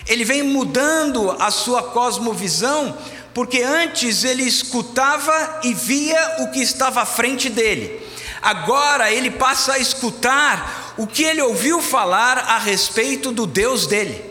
Ele 0.06 0.24
vem 0.24 0.44
mudando 0.44 1.32
a 1.32 1.50
sua 1.50 1.82
cosmovisão 1.82 2.96
porque 3.34 3.60
antes 3.60 4.22
ele 4.22 4.44
escutava 4.44 5.58
e 5.64 5.74
via 5.74 6.36
o 6.38 6.52
que 6.52 6.60
estava 6.60 7.02
à 7.02 7.06
frente 7.06 7.48
dele. 7.48 8.00
Agora 8.40 9.10
ele 9.10 9.32
passa 9.32 9.72
a 9.72 9.78
escutar 9.80 10.94
o 10.96 11.08
que 11.08 11.24
ele 11.24 11.42
ouviu 11.42 11.82
falar 11.82 12.38
a 12.38 12.58
respeito 12.58 13.32
do 13.32 13.48
Deus 13.48 13.84
dele. 13.84 14.24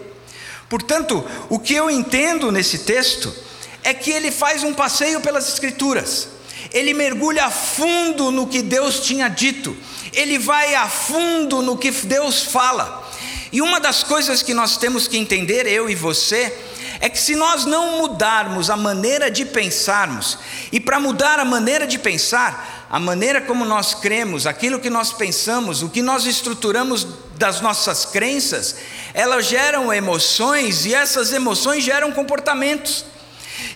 Portanto, 0.69 1.21
o 1.49 1.59
que 1.59 1.73
eu 1.73 1.89
entendo 1.89 2.53
nesse 2.53 2.85
texto 2.85 3.48
é 3.83 3.93
que 3.93 4.11
ele 4.11 4.31
faz 4.31 4.63
um 4.63 4.73
passeio 4.73 5.21
pelas 5.21 5.47
Escrituras, 5.47 6.27
ele 6.71 6.93
mergulha 6.93 7.45
a 7.45 7.51
fundo 7.51 8.31
no 8.31 8.47
que 8.47 8.61
Deus 8.61 8.99
tinha 8.99 9.27
dito, 9.27 9.75
ele 10.13 10.37
vai 10.37 10.75
a 10.75 10.87
fundo 10.87 11.61
no 11.61 11.77
que 11.77 11.91
Deus 11.91 12.43
fala. 12.43 13.07
E 13.51 13.61
uma 13.61 13.79
das 13.79 14.03
coisas 14.03 14.43
que 14.43 14.53
nós 14.53 14.77
temos 14.77 15.07
que 15.07 15.17
entender, 15.17 15.65
eu 15.65 15.89
e 15.89 15.95
você, 15.95 16.55
é 16.99 17.09
que 17.09 17.19
se 17.19 17.35
nós 17.35 17.65
não 17.65 17.97
mudarmos 17.97 18.69
a 18.69 18.75
maneira 18.75 19.31
de 19.31 19.45
pensarmos, 19.45 20.37
e 20.71 20.79
para 20.79 20.99
mudar 20.99 21.39
a 21.39 21.45
maneira 21.45 21.87
de 21.87 21.97
pensar, 21.97 22.87
a 22.89 22.99
maneira 22.99 23.41
como 23.41 23.63
nós 23.65 23.93
cremos, 23.93 24.45
aquilo 24.45 24.79
que 24.79 24.89
nós 24.89 25.13
pensamos, 25.13 25.81
o 25.81 25.89
que 25.89 26.01
nós 26.01 26.25
estruturamos 26.25 27.07
das 27.37 27.61
nossas 27.61 28.05
crenças, 28.05 28.75
elas 29.13 29.45
geram 29.45 29.93
emoções 29.93 30.85
e 30.85 30.93
essas 30.93 31.31
emoções 31.31 31.83
geram 31.83 32.11
comportamentos. 32.11 33.05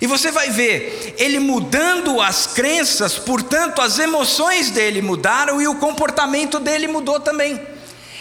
E 0.01 0.07
você 0.07 0.31
vai 0.31 0.49
ver, 0.49 1.15
ele 1.17 1.39
mudando 1.39 2.19
as 2.19 2.47
crenças, 2.47 3.17
portanto, 3.17 3.81
as 3.81 3.99
emoções 3.99 4.69
dele 4.69 5.01
mudaram 5.01 5.61
e 5.61 5.67
o 5.67 5.75
comportamento 5.75 6.59
dele 6.59 6.87
mudou 6.87 7.19
também. 7.19 7.59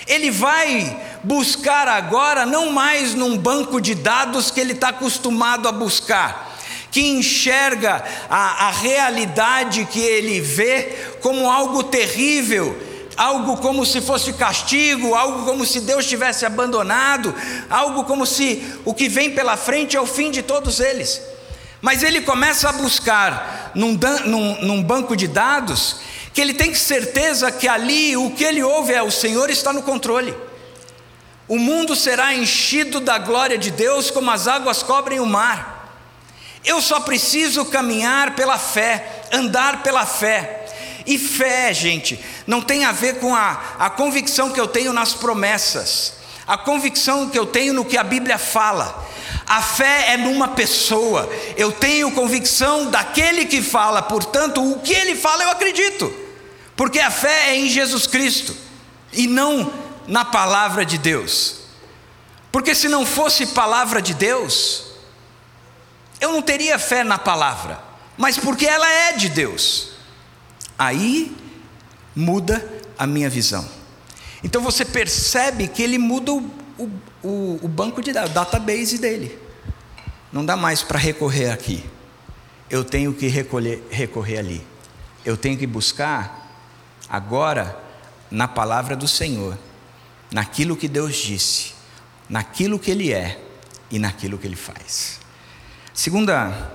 Ele 0.07 0.31
vai 0.31 0.96
buscar 1.25 1.88
agora 1.88 2.44
não 2.44 2.70
mais 2.70 3.14
num 3.14 3.37
banco 3.37 3.81
de 3.81 3.94
dados 3.94 4.51
que 4.51 4.61
ele 4.61 4.72
está 4.72 4.88
acostumado 4.88 5.68
a 5.68 5.72
buscar, 5.72 6.57
que 6.90 7.01
enxerga 7.01 8.05
a, 8.29 8.68
a 8.68 8.70
realidade 8.70 9.85
que 9.87 10.01
ele 10.01 10.40
vê 10.40 11.16
como 11.20 11.51
algo 11.51 11.83
terrível, 11.85 12.79
algo 13.16 13.57
como 13.57 13.85
se 13.87 14.01
fosse 14.01 14.33
castigo, 14.33 15.14
algo 15.14 15.44
como 15.44 15.64
se 15.64 15.81
Deus 15.81 16.07
tivesse 16.07 16.44
abandonado, 16.44 17.35
algo 17.70 18.05
como 18.05 18.27
se 18.27 18.62
o 18.85 18.92
que 18.92 19.09
vem 19.09 19.31
pela 19.31 19.57
frente 19.57 19.96
é 19.96 20.01
o 20.01 20.07
fim 20.07 20.31
de 20.31 20.42
todos 20.42 20.81
eles. 20.81 21.32
Mas 21.83 22.05
ele 22.05 22.21
começa 22.21 22.68
a 22.68 22.73
buscar 22.73 23.73
num, 23.75 23.99
num, 24.25 24.62
num 24.62 24.83
banco 24.83 25.16
de 25.16 25.27
dados 25.27 25.97
que 26.33 26.40
ele 26.40 26.55
tem 26.55 26.73
certeza 26.75 27.51
que 27.51 27.66
ali 27.66 28.16
o 28.16 28.31
que 28.31 28.45
ele 28.45 28.62
ouve 28.62 28.95
é 28.95 29.03
o 29.03 29.11
Senhor 29.11 29.51
está 29.51 29.73
no 29.73 29.83
controle. 29.83 30.35
O 31.49 31.59
mundo 31.59 31.97
será 31.97 32.33
enchido 32.33 33.01
da 33.01 33.18
glória 33.18 33.59
de 33.59 33.73
Deus 33.73 34.12
como 34.12 34.31
as 34.31 34.47
águas 34.47 34.83
cobrem 34.83 35.18
o 35.18 35.27
mar. 35.27 36.01
Eu 36.64 36.81
só 36.81 37.01
preciso 37.01 37.64
caminhar 37.64 38.37
pela 38.37 38.57
fé, 38.57 39.25
andar 39.33 39.83
pela 39.83 40.07
fé. 40.07 40.64
E 41.05 41.18
fé, 41.18 41.75
gente, 41.75 42.18
não 42.47 42.62
tem 42.62 42.85
a 42.85 42.92
ver 42.92 43.18
com 43.18 43.35
a, 43.35 43.61
a 43.77 43.90
convicção 43.90 44.51
que 44.51 44.61
eu 44.61 44.68
tenho 44.68 44.92
nas 44.92 45.14
promessas, 45.14 46.14
a 46.47 46.57
convicção 46.57 47.29
que 47.29 47.38
eu 47.38 47.45
tenho 47.45 47.75
no 47.75 47.85
que 47.85 47.99
a 47.99 48.05
Bíblia 48.05 48.38
fala. 48.38 49.05
A 49.46 49.61
fé 49.61 50.12
é 50.12 50.16
numa 50.16 50.48
pessoa, 50.48 51.28
eu 51.57 51.72
tenho 51.72 52.12
convicção 52.12 52.90
daquele 52.90 53.44
que 53.44 53.61
fala, 53.61 54.00
portanto, 54.00 54.62
o 54.62 54.81
que 54.81 54.92
ele 54.92 55.14
fala 55.14 55.42
eu 55.44 55.50
acredito, 55.50 56.12
porque 56.76 57.00
a 57.00 57.11
fé 57.11 57.50
é 57.50 57.57
em 57.57 57.68
Jesus 57.68 58.07
Cristo 58.07 58.57
e 59.12 59.26
não 59.26 59.72
na 60.07 60.24
palavra 60.24 60.85
de 60.85 60.98
Deus. 60.98 61.62
Porque 62.50 62.74
se 62.74 62.88
não 62.88 63.05
fosse 63.05 63.46
palavra 63.46 64.00
de 64.00 64.14
Deus, 64.14 64.85
eu 66.20 66.33
não 66.33 66.42
teria 66.42 66.78
fé 66.78 67.02
na 67.02 67.18
palavra, 67.18 67.83
mas 68.16 68.37
porque 68.38 68.66
ela 68.66 68.88
é 68.88 69.12
de 69.12 69.28
Deus. 69.28 69.92
Aí 70.78 71.35
muda 72.14 72.66
a 72.98 73.07
minha 73.07 73.28
visão. 73.28 73.68
Então 74.44 74.61
você 74.61 74.85
percebe 74.85 75.68
que 75.68 75.83
ele 75.83 75.98
muda 75.98 76.33
o, 76.33 76.50
o, 76.79 77.59
o 77.63 77.69
banco 77.69 78.03
de 78.03 78.13
dados, 78.13 78.31
o 78.31 78.35
database 78.35 78.99
dele. 78.99 79.39
Não 80.33 80.45
dá 80.45 80.57
mais 80.57 80.83
para 80.83 80.99
recorrer 80.99 81.51
aqui. 81.51 81.85
Eu 82.71 82.85
tenho 82.85 83.13
que 83.13 83.29
recolher, 83.29 83.87
recorrer 83.91 84.39
ali. 84.39 84.67
Eu 85.25 85.37
tenho 85.37 85.59
que 85.59 85.67
buscar 85.67 86.51
agora 87.09 87.79
na 88.31 88.49
palavra 88.49 88.97
do 88.97 89.07
Senhor 89.07 89.59
naquilo 90.33 90.77
que 90.77 90.89
Deus 90.89 91.15
disse, 91.15 91.75
naquilo 92.29 92.79
que 92.79 92.91
ele 92.91 93.13
é 93.13 93.39
e 93.91 93.99
naquilo 93.99 94.39
que 94.39 94.47
ele 94.47 94.57
faz. 94.57 95.21
Segunda 95.93 96.73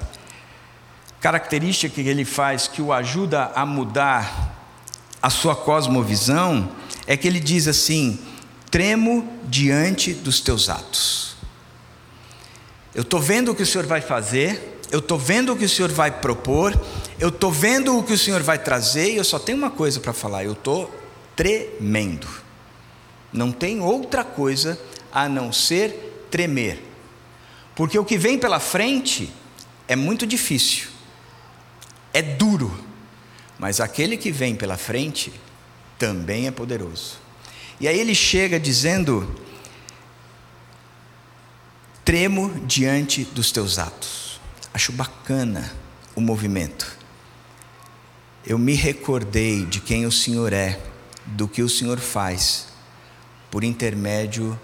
característica 1.20 1.94
que 1.94 2.08
ele 2.08 2.24
faz 2.24 2.68
que 2.68 2.82
o 2.82 2.94
ajuda 2.94 3.52
a 3.56 3.66
mudar 3.66 4.56
a 5.22 5.30
sua 5.32 5.56
cosmovisão 5.56 6.72
é 7.08 7.18
que 7.18 7.28
ele 7.28 7.40
diz 7.40 7.68
assim: 7.68 8.20
tremo 8.69 9.27
diante 9.45 10.13
dos 10.13 10.39
teus 10.39 10.69
atos. 10.69 11.36
Eu 12.93 13.03
estou 13.03 13.19
vendo 13.19 13.51
o 13.51 13.56
que 13.56 13.63
o 13.63 13.65
Senhor 13.65 13.86
vai 13.86 14.01
fazer, 14.01 14.80
eu 14.91 14.99
estou 14.99 15.17
vendo 15.17 15.53
o 15.53 15.56
que 15.56 15.65
o 15.65 15.69
Senhor 15.69 15.91
vai 15.91 16.10
propor, 16.10 16.80
eu 17.19 17.30
estou 17.30 17.51
vendo 17.51 17.97
o 17.97 18.03
que 18.03 18.13
o 18.13 18.17
Senhor 18.17 18.41
vai 18.41 18.58
trazer, 18.58 19.12
e 19.12 19.17
eu 19.17 19.23
só 19.23 19.38
tenho 19.38 19.58
uma 19.58 19.69
coisa 19.69 19.99
para 19.99 20.13
falar: 20.13 20.43
eu 20.43 20.53
estou 20.53 20.93
tremendo. 21.36 22.27
Não 23.32 23.51
tem 23.51 23.82
outra 23.82 24.23
coisa 24.23 24.80
a 25.12 25.27
não 25.30 25.51
ser 25.51 26.27
tremer. 26.32 26.84
Porque 27.75 27.99
o 27.99 28.06
que 28.06 28.17
vem 28.17 28.39
pela 28.39 28.60
frente 28.60 29.32
é 29.88 29.95
muito 29.95 30.25
difícil, 30.25 30.88
é 32.12 32.21
duro, 32.21 32.75
mas 33.60 33.80
aquele 33.80 34.17
que 34.17 34.32
vem 34.32 34.56
pela 34.56 34.77
frente 34.77 35.32
também 35.99 36.47
é 36.47 36.51
poderoso. 36.51 37.27
E 37.80 37.88
aí 37.88 38.00
ele 38.00 38.16
chega 38.16 38.60
dizendo: 38.60 39.40
tremo 42.04 42.50
diante 42.66 43.24
dos 43.26 43.52
teus 43.52 43.78
atos. 43.78 44.40
Acho 44.74 44.92
bacana 44.92 45.72
o 46.16 46.22
movimento. 46.22 46.98
Eu 48.46 48.58
me 48.58 48.74
recordei 48.74 49.66
de 49.66 49.82
quem 49.82 50.06
o 50.06 50.12
Senhor 50.12 50.54
é, 50.54 50.80
do 51.26 51.48
que 51.48 51.62
o 51.62 51.70
Senhor 51.70 52.00
faz, 52.00 52.68
por 53.52 53.63
intermédio 53.63 54.58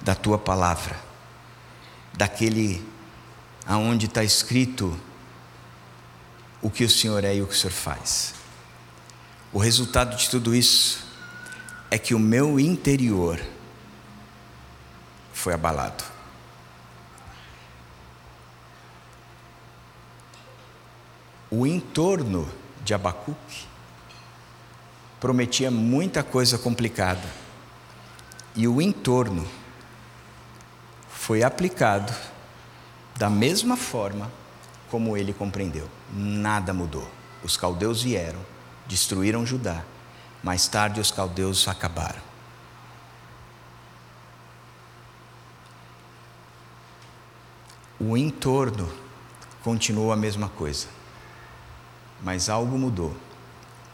da 0.00 0.14
tua 0.14 0.38
palavra, 0.38 0.96
daquele 2.14 2.86
aonde 3.66 4.06
está 4.06 4.22
escrito 4.22 4.98
o 6.62 6.70
que 6.70 6.84
o 6.84 6.90
Senhor 6.90 7.24
é 7.24 7.36
e 7.36 7.42
o 7.42 7.46
que 7.46 7.54
o 7.54 7.56
Senhor 7.56 7.72
faz. 7.72 8.34
O 9.52 9.58
resultado 9.58 10.16
de 10.16 10.30
tudo 10.30 10.54
isso 10.54 11.07
é 11.90 11.98
que 11.98 12.14
o 12.14 12.18
meu 12.18 12.60
interior 12.60 13.40
foi 15.32 15.54
abalado. 15.54 16.04
O 21.50 21.66
entorno 21.66 22.48
de 22.84 22.92
Abacuque 22.92 23.66
prometia 25.18 25.70
muita 25.70 26.22
coisa 26.22 26.58
complicada. 26.58 27.26
E 28.54 28.68
o 28.68 28.82
entorno 28.82 29.46
foi 31.08 31.42
aplicado 31.42 32.12
da 33.16 33.30
mesma 33.30 33.76
forma 33.76 34.30
como 34.90 35.16
ele 35.16 35.32
compreendeu. 35.32 35.88
Nada 36.12 36.72
mudou. 36.72 37.08
Os 37.42 37.56
caldeus 37.56 38.02
vieram, 38.02 38.40
destruíram 38.86 39.46
Judá. 39.46 39.84
Mais 40.42 40.68
tarde 40.68 41.00
os 41.00 41.10
caldeus 41.10 41.66
acabaram. 41.66 42.20
O 48.00 48.16
entorno 48.16 48.92
continuou 49.62 50.12
a 50.12 50.16
mesma 50.16 50.48
coisa, 50.48 50.86
mas 52.22 52.48
algo 52.48 52.78
mudou 52.78 53.16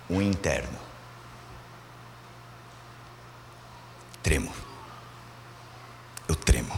o 0.09 0.21
interno. 0.21 0.79
Tremo. 4.23 4.53
Eu 6.29 6.35
tremo. 6.35 6.75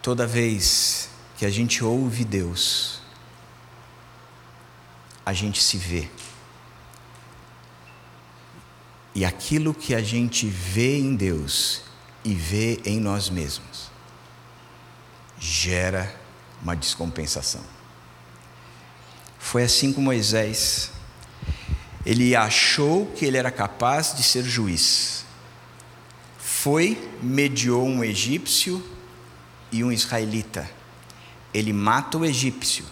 Toda 0.00 0.26
vez 0.26 1.10
que 1.36 1.44
a 1.44 1.50
gente 1.50 1.84
ouve 1.84 2.24
Deus, 2.24 3.00
a 5.24 5.32
gente 5.32 5.62
se 5.62 5.76
vê 5.76 6.10
e 9.14 9.24
aquilo 9.24 9.72
que 9.72 9.94
a 9.94 10.02
gente 10.02 10.46
vê 10.46 10.98
em 10.98 11.14
Deus 11.14 11.82
e 12.24 12.34
vê 12.34 12.80
em 12.84 12.98
nós 12.98 13.30
mesmos 13.30 13.94
gera 15.38 16.14
uma 16.62 16.74
descompensação. 16.74 17.60
Foi 19.38 19.62
assim 19.62 19.92
com 19.92 20.00
Moisés. 20.00 20.90
Ele 22.04 22.34
achou 22.34 23.06
que 23.06 23.24
ele 23.26 23.36
era 23.36 23.50
capaz 23.50 24.14
de 24.14 24.22
ser 24.22 24.42
juiz. 24.42 25.24
Foi, 26.38 27.10
mediou 27.22 27.86
um 27.86 28.02
egípcio 28.02 28.82
e 29.70 29.84
um 29.84 29.92
israelita. 29.92 30.68
Ele 31.52 31.72
mata 31.72 32.16
o 32.16 32.24
egípcio. 32.24 32.86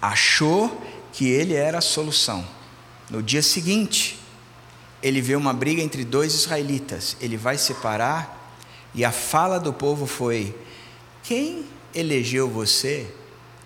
Achou 0.00 0.84
que 1.12 1.28
ele 1.28 1.54
era 1.54 1.78
a 1.78 1.82
solução. 1.82 2.46
No 3.08 3.22
dia 3.22 3.42
seguinte, 3.42 4.18
ele 5.02 5.20
vê 5.20 5.34
uma 5.34 5.52
briga 5.52 5.82
entre 5.82 6.04
dois 6.04 6.32
israelitas, 6.32 7.16
ele 7.20 7.36
vai 7.36 7.58
separar, 7.58 8.56
e 8.94 9.04
a 9.04 9.10
fala 9.10 9.58
do 9.58 9.72
povo 9.72 10.06
foi: 10.06 10.56
Quem 11.22 11.66
elegeu 11.94 12.48
você 12.48 13.12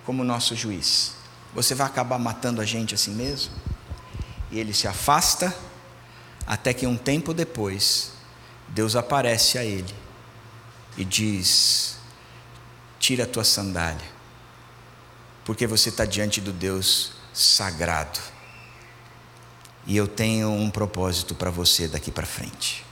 como 0.05 0.25
nosso 0.25 0.57
juiz? 0.57 1.13
Você 1.55 1.75
vai 1.75 1.87
acabar 1.87 2.19
matando 2.19 2.61
a 2.61 2.65
gente 2.65 2.95
assim 2.95 3.13
mesmo? 3.13 3.53
E 4.51 4.59
ele 4.59 4.73
se 4.73 4.89
afasta, 4.89 5.55
até 6.47 6.73
que 6.73 6.87
um 6.87 6.97
tempo 6.97 7.35
depois, 7.35 8.13
Deus 8.69 8.97
aparece 8.97 9.59
a 9.59 9.65
ele 9.65 9.95
e 10.97 11.05
diz: 11.05 11.97
Tira 12.99 13.25
a 13.25 13.27
tua 13.27 13.45
sandália, 13.45 14.07
porque 15.45 15.67
você 15.67 15.91
está 15.91 16.07
diante 16.07 16.41
do 16.41 16.53
Deus 16.53 17.13
sagrado 17.35 18.36
e 19.87 19.97
eu 19.97 20.09
tenho 20.09 20.51
um 20.51 20.69
propósito 20.69 21.35
para 21.35 21.51
você 21.51 21.87
daqui 21.87 22.11
para 22.11 22.27
frente. 22.27 22.85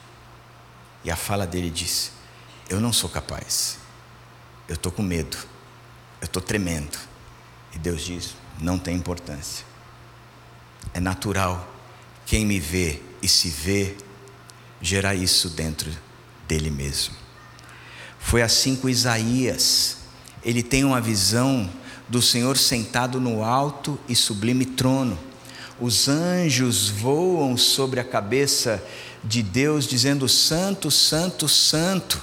E 1.03 1.11
a 1.11 1.17
fala 1.17 1.47
dele 1.47 1.69
disse: 1.69 2.13
Eu 2.69 2.81
não 2.81 2.93
sou 2.93 3.11
capaz, 3.11 3.79
eu 4.69 4.75
estou 4.75 4.93
com 4.93 5.03
medo, 5.03 5.37
eu 6.21 6.27
estou 6.27 6.41
tremendo. 6.41 6.97
E 7.73 7.79
Deus 7.79 8.03
diz: 8.03 8.37
Não 8.61 8.79
tem 8.79 8.97
importância. 8.97 9.67
É 10.93 11.01
natural 11.01 11.69
quem 12.25 12.47
me 12.47 12.61
vê 12.61 13.03
e 13.21 13.29
se 13.29 13.49
vê 13.49 13.97
gerar 14.81 15.15
isso 15.15 15.49
dentro 15.51 15.91
dele 16.47 16.71
mesmo. 16.71 17.15
Foi 18.19 18.41
assim 18.41 18.77
com 18.77 18.89
Isaías. 18.89 19.99
Ele 20.45 20.63
tem 20.63 20.85
uma 20.85 21.01
visão 21.01 21.69
do 22.09 22.23
Senhor 22.23 22.57
sentado 22.57 23.19
no 23.19 23.43
alto 23.43 23.99
e 24.09 24.15
sublime 24.15 24.65
trono 24.65 25.19
os 25.81 26.09
anjos 26.09 26.89
voam 26.89 27.57
sobre 27.57 27.99
a 27.99 28.05
cabeça 28.05 28.83
de 29.23 29.43
Deus, 29.43 29.87
dizendo: 29.87 30.29
Santo, 30.29 30.91
Santo, 30.91 31.49
Santo. 31.49 32.23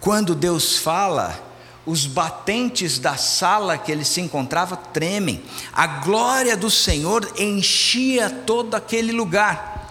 Quando 0.00 0.34
Deus 0.34 0.76
fala, 0.78 1.40
os 1.86 2.06
batentes 2.06 2.98
da 2.98 3.16
sala 3.16 3.78
que 3.78 3.92
ele 3.92 4.04
se 4.04 4.20
encontrava 4.20 4.76
tremem, 4.76 5.42
a 5.72 5.86
glória 5.86 6.56
do 6.56 6.70
Senhor 6.70 7.32
enchia 7.38 8.28
todo 8.28 8.74
aquele 8.74 9.12
lugar. 9.12 9.90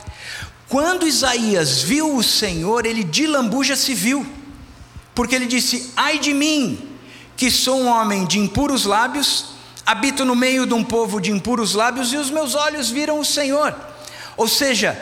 Quando 0.68 1.08
Isaías 1.08 1.82
viu 1.82 2.16
o 2.16 2.24
Senhor, 2.24 2.86
ele 2.86 3.04
de 3.04 3.28
lambuja 3.28 3.76
se 3.76 3.94
viu, 3.94 4.26
porque 5.16 5.36
ele 5.36 5.46
disse: 5.46 5.92
Ai 5.96 6.20
de 6.20 6.34
mim, 6.34 6.90
que 7.38 7.50
sou 7.50 7.80
um 7.80 7.88
homem 7.88 8.26
de 8.26 8.40
impuros 8.40 8.84
lábios 8.86 9.61
habito 9.92 10.24
no 10.24 10.36
meio 10.36 10.66
de 10.66 10.74
um 10.74 10.84
povo 10.84 11.20
de 11.20 11.32
impuros 11.32 11.74
lábios 11.74 12.14
e 12.14 12.18
os 12.18 12.30
meus 12.30 12.56
olhos 12.56 12.90
viram 12.90 13.20
o 13.20 13.26
Senhor. 13.26 13.76
Ou 14.38 14.48
seja, 14.48 15.00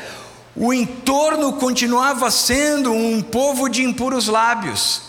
o 0.56 0.74
entorno 0.74 1.54
continuava 1.54 2.32
sendo 2.32 2.92
um 2.92 3.22
povo 3.22 3.70
de 3.70 3.84
impuros 3.84 4.28
lábios. 4.28 5.04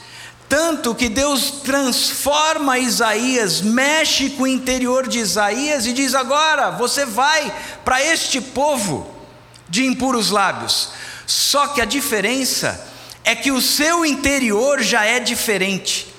Tanto 0.48 0.94
que 0.94 1.08
Deus 1.08 1.62
transforma 1.62 2.78
Isaías, 2.78 3.60
mexe 3.60 4.30
com 4.30 4.42
o 4.42 4.48
interior 4.48 5.08
de 5.08 5.18
Isaías 5.20 5.86
e 5.86 5.92
diz: 5.92 6.14
agora 6.14 6.70
você 6.72 7.06
vai 7.06 7.52
para 7.84 8.02
este 8.04 8.40
povo 8.40 9.08
de 9.68 9.86
impuros 9.86 10.30
lábios. 10.30 10.90
Só 11.26 11.68
que 11.68 11.80
a 11.80 11.84
diferença 11.84 12.86
é 13.24 13.34
que 13.34 13.52
o 13.52 13.60
seu 13.60 14.04
interior 14.04 14.82
já 14.82 15.04
é 15.04 15.20
diferente. 15.20 16.12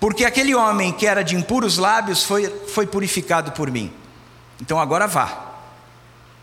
Porque 0.00 0.24
aquele 0.24 0.54
homem 0.54 0.92
que 0.92 1.06
era 1.06 1.22
de 1.22 1.36
impuros 1.36 1.76
lábios 1.76 2.24
foi, 2.24 2.48
foi 2.66 2.86
purificado 2.86 3.52
por 3.52 3.70
mim. 3.70 3.92
Então 4.58 4.80
agora 4.80 5.06
vá, 5.06 5.52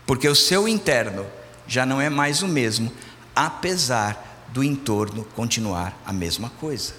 porque 0.06 0.28
o 0.28 0.34
seu 0.34 0.68
interno 0.68 1.26
já 1.66 1.84
não 1.84 2.00
é 2.00 2.08
mais 2.08 2.40
o 2.40 2.48
mesmo, 2.48 2.90
apesar 3.34 4.46
do 4.48 4.64
entorno 4.64 5.24
continuar 5.36 6.00
a 6.06 6.12
mesma 6.12 6.50
coisa. 6.60 6.94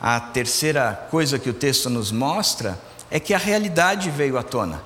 A 0.00 0.18
terceira 0.18 1.06
coisa 1.10 1.38
que 1.38 1.50
o 1.50 1.54
texto 1.54 1.90
nos 1.90 2.10
mostra 2.10 2.80
é 3.10 3.20
que 3.20 3.34
a 3.34 3.38
realidade 3.38 4.10
veio 4.10 4.38
à 4.38 4.42
tona. 4.42 4.82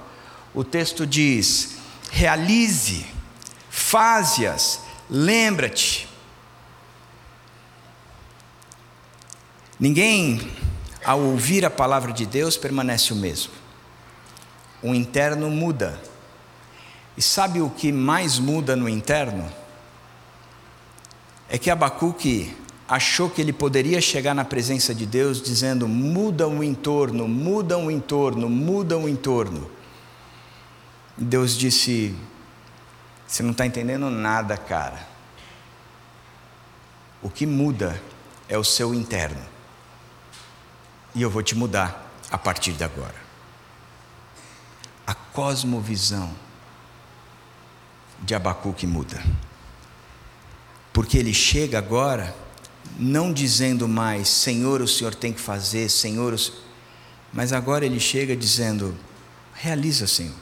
O 0.52 0.64
texto 0.64 1.06
diz: 1.06 1.76
realize, 2.10 3.06
faze-as, 3.70 4.80
lembra-te. 5.08 6.05
Ninguém, 9.78 10.50
ao 11.04 11.20
ouvir 11.20 11.64
a 11.64 11.70
palavra 11.70 12.12
de 12.12 12.24
Deus, 12.24 12.56
permanece 12.56 13.12
o 13.12 13.16
mesmo. 13.16 13.52
O 14.82 14.94
interno 14.94 15.50
muda. 15.50 16.00
E 17.16 17.22
sabe 17.22 17.60
o 17.60 17.68
que 17.68 17.92
mais 17.92 18.38
muda 18.38 18.74
no 18.74 18.88
interno? 18.88 19.50
É 21.48 21.58
que 21.58 21.70
Abacuque 21.70 22.56
achou 22.88 23.28
que 23.28 23.40
ele 23.40 23.52
poderia 23.52 24.00
chegar 24.00 24.34
na 24.34 24.44
presença 24.44 24.94
de 24.94 25.04
Deus 25.04 25.42
dizendo: 25.42 25.86
muda 25.86 26.48
o 26.48 26.62
entorno, 26.62 27.28
muda 27.28 27.78
o 27.78 27.90
entorno, 27.90 28.48
muda 28.48 28.96
o 28.96 29.08
entorno. 29.08 29.70
Deus 31.16 31.56
disse: 31.56 32.14
você 33.26 33.42
não 33.42 33.50
está 33.50 33.66
entendendo 33.66 34.08
nada, 34.10 34.56
cara. 34.56 35.06
O 37.22 37.28
que 37.28 37.44
muda 37.44 38.00
é 38.48 38.56
o 38.56 38.64
seu 38.64 38.94
interno. 38.94 39.55
E 41.16 41.22
eu 41.22 41.30
vou 41.30 41.42
te 41.42 41.54
mudar 41.54 42.12
a 42.30 42.36
partir 42.36 42.74
de 42.74 42.84
agora. 42.84 43.14
A 45.06 45.14
cosmovisão 45.14 46.30
de 48.20 48.34
Abacuque 48.34 48.86
muda. 48.86 49.24
Porque 50.92 51.16
ele 51.16 51.32
chega 51.32 51.78
agora 51.78 52.36
não 52.98 53.32
dizendo 53.32 53.88
mais, 53.88 54.28
Senhor, 54.28 54.82
o 54.82 54.88
Senhor 54.88 55.14
tem 55.14 55.32
que 55.32 55.40
fazer, 55.40 55.88
Senhor, 55.88 56.34
o... 56.34 56.38
mas 57.32 57.50
agora 57.50 57.86
ele 57.86 57.98
chega 57.98 58.36
dizendo: 58.36 58.94
realiza, 59.54 60.06
Senhor, 60.06 60.36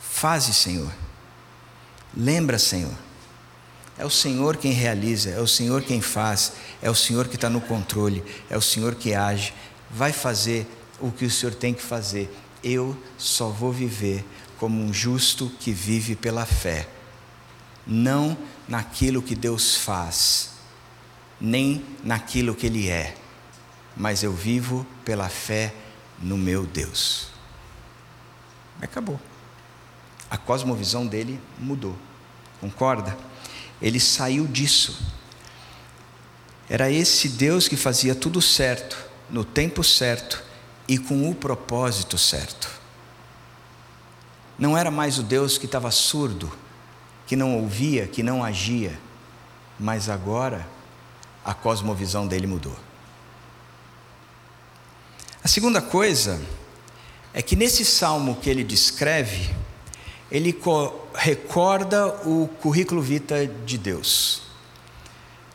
faze, 0.00 0.52
Senhor, 0.52 0.92
lembra, 2.16 2.58
Senhor. 2.58 2.94
É 3.98 4.06
o 4.06 4.10
Senhor 4.10 4.56
quem 4.56 4.70
realiza, 4.70 5.30
é 5.30 5.40
o 5.40 5.46
Senhor 5.46 5.82
quem 5.82 6.00
faz, 6.00 6.52
é 6.80 6.88
o 6.88 6.94
Senhor 6.94 7.26
que 7.26 7.34
está 7.34 7.50
no 7.50 7.60
controle, 7.60 8.22
é 8.48 8.56
o 8.56 8.62
Senhor 8.62 8.94
que 8.94 9.12
age. 9.12 9.52
Vai 9.90 10.12
fazer 10.12 10.66
o 11.00 11.10
que 11.10 11.24
o 11.24 11.30
Senhor 11.30 11.54
tem 11.54 11.72
que 11.72 11.82
fazer. 11.82 12.34
Eu 12.62 12.96
só 13.16 13.48
vou 13.48 13.72
viver 13.72 14.24
como 14.58 14.82
um 14.82 14.92
justo 14.92 15.50
que 15.60 15.72
vive 15.72 16.16
pela 16.16 16.44
fé, 16.44 16.88
não 17.86 18.36
naquilo 18.66 19.22
que 19.22 19.34
Deus 19.34 19.76
faz 19.76 20.58
nem 21.40 21.84
naquilo 22.02 22.54
que 22.54 22.66
Ele 22.66 22.88
é, 22.88 23.14
mas 23.96 24.22
eu 24.22 24.32
vivo 24.32 24.86
pela 25.04 25.28
fé 25.28 25.74
no 26.18 26.36
meu 26.36 26.66
Deus. 26.66 27.28
Acabou. 28.80 29.20
A 30.30 30.36
cosmovisão 30.36 31.06
dele 31.06 31.40
mudou. 31.58 31.96
Concorda? 32.60 33.16
Ele 33.80 34.00
saiu 34.00 34.46
disso. 34.46 35.00
Era 36.68 36.90
esse 36.90 37.30
Deus 37.30 37.66
que 37.66 37.76
fazia 37.76 38.14
tudo 38.14 38.42
certo, 38.42 38.98
no 39.30 39.44
tempo 39.44 39.84
certo 39.84 40.42
e 40.86 40.98
com 40.98 41.30
o 41.30 41.34
propósito 41.34 42.16
certo. 42.16 42.70
Não 44.58 44.76
era 44.76 44.90
mais 44.90 45.18
o 45.18 45.22
Deus 45.22 45.58
que 45.58 45.66
estava 45.66 45.90
surdo, 45.90 46.50
que 47.26 47.36
não 47.36 47.56
ouvia, 47.58 48.06
que 48.06 48.22
não 48.22 48.42
agia, 48.42 48.98
mas 49.78 50.08
agora 50.08 50.66
a 51.44 51.54
cosmovisão 51.54 52.26
dele 52.26 52.46
mudou. 52.46 52.76
A 55.44 55.46
segunda 55.46 55.80
coisa 55.80 56.40
é 57.32 57.40
que 57.40 57.54
nesse 57.54 57.84
salmo 57.84 58.36
que 58.36 58.50
ele 58.50 58.64
descreve, 58.64 59.54
ele 60.30 60.54
recorda 61.14 62.06
o 62.26 62.48
currículo 62.60 63.00
vita 63.00 63.46
de 63.46 63.78
Deus. 63.78 64.42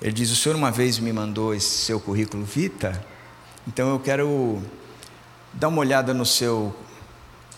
Ele 0.01 0.13
diz: 0.13 0.31
O 0.31 0.35
Senhor 0.35 0.55
uma 0.55 0.71
vez 0.71 0.97
me 0.97 1.11
mandou 1.11 1.53
esse 1.53 1.85
seu 1.85 1.99
currículo 1.99 2.43
vita, 2.43 3.05
então 3.67 3.89
eu 3.89 3.99
quero 3.99 4.61
dar 5.53 5.69
uma 5.69 5.79
olhada 5.79 6.13
no 6.13 6.25
seu 6.25 6.75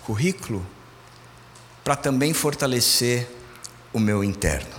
currículo 0.03 0.65
para 1.83 1.95
também 1.95 2.33
fortalecer 2.33 3.27
o 3.93 3.99
meu 3.99 4.23
interno. 4.23 4.75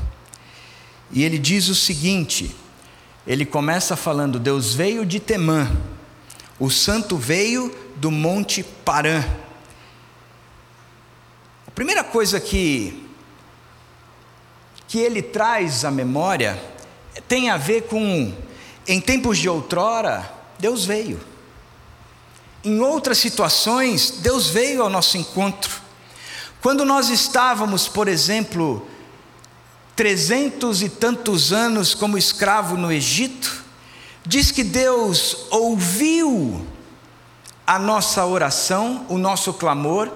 E 1.11 1.25
ele 1.25 1.39
diz 1.39 1.69
o 1.69 1.75
seguinte: 1.75 2.55
ele 3.27 3.45
começa 3.45 3.97
falando: 3.97 4.39
Deus 4.39 4.75
veio 4.75 5.05
de 5.05 5.19
Temã, 5.19 5.71
o 6.59 6.71
santo 6.71 7.17
veio 7.17 7.75
do 7.97 8.11
Monte 8.11 8.63
Parã. 8.63 9.25
A 11.67 11.71
primeira 11.71 12.05
coisa 12.05 12.41
que, 12.41 13.09
que 14.87 14.99
ele 14.99 15.23
traz 15.23 15.85
à 15.85 15.91
memória 15.91 16.61
tem 17.27 17.51
a 17.51 17.57
ver 17.57 17.83
com, 17.83 18.33
em 18.87 19.01
tempos 19.01 19.39
de 19.39 19.49
outrora, 19.49 20.36
Deus 20.59 20.85
veio. 20.85 21.21
Em 22.65 22.81
outras 22.81 23.19
situações, 23.19 24.11
Deus 24.19 24.49
veio 24.49 24.83
ao 24.83 24.91
nosso 24.91 25.17
encontro. 25.17 25.81
Quando 26.61 26.85
nós 26.85 27.11
estávamos, 27.11 27.87
por 27.87 28.09
exemplo, 28.09 28.87
trezentos 29.95 30.83
e 30.83 30.89
tantos 30.89 31.53
anos 31.53 31.95
como 31.95 32.19
escravo 32.19 32.77
no 32.77 32.91
Egito, 32.91 33.65
diz 34.25 34.51
que 34.51 34.65
Deus 34.65 35.47
ouviu 35.51 36.67
a 37.67 37.79
nossa 37.79 38.27
oração, 38.27 39.07
o 39.09 39.17
nosso 39.17 39.53
clamor, 39.55 40.11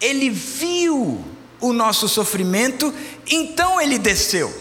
Ele 0.00 0.28
viu 0.30 1.24
o 1.60 1.72
nosso 1.72 2.08
sofrimento, 2.08 2.92
então 3.26 3.80
Ele 3.80 3.98
desceu. 3.98 4.54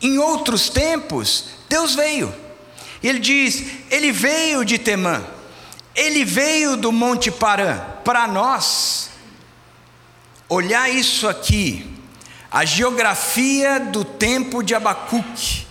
Em 0.00 0.18
outros 0.18 0.68
tempos, 0.68 1.44
Deus 1.68 1.94
veio. 1.94 2.41
Ele 3.02 3.18
diz: 3.18 3.64
Ele 3.90 4.12
veio 4.12 4.64
de 4.64 4.78
Temã, 4.78 5.24
Ele 5.94 6.24
veio 6.24 6.76
do 6.76 6.92
Monte 6.92 7.30
Parã. 7.30 7.80
Para 8.04 8.26
nós, 8.26 9.10
olhar 10.48 10.90
isso 10.90 11.28
aqui, 11.28 11.86
a 12.50 12.64
geografia 12.64 13.78
do 13.78 14.04
tempo 14.04 14.62
de 14.62 14.74
Abacuque, 14.74 15.66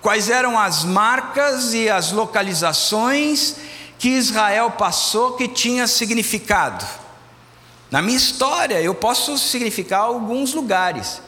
quais 0.00 0.28
eram 0.28 0.58
as 0.58 0.84
marcas 0.84 1.74
e 1.74 1.88
as 1.88 2.12
localizações 2.12 3.56
que 3.98 4.08
Israel 4.08 4.72
passou 4.72 5.36
que 5.36 5.46
tinha 5.46 5.86
significado. 5.86 6.84
Na 7.88 8.02
minha 8.02 8.16
história, 8.16 8.82
eu 8.82 8.94
posso 8.94 9.38
significar 9.38 10.00
alguns 10.00 10.54
lugares. 10.54 11.22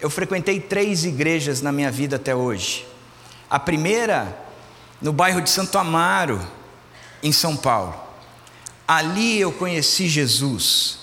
Eu 0.00 0.08
frequentei 0.08 0.60
três 0.60 1.04
igrejas 1.04 1.60
na 1.60 1.70
minha 1.70 1.90
vida 1.90 2.16
até 2.16 2.34
hoje. 2.34 2.87
A 3.50 3.58
primeira, 3.58 4.36
no 5.00 5.12
bairro 5.12 5.40
de 5.40 5.48
Santo 5.48 5.78
Amaro, 5.78 6.40
em 7.22 7.32
São 7.32 7.56
Paulo. 7.56 7.94
Ali 8.86 9.40
eu 9.40 9.52
conheci 9.52 10.08
Jesus. 10.08 10.98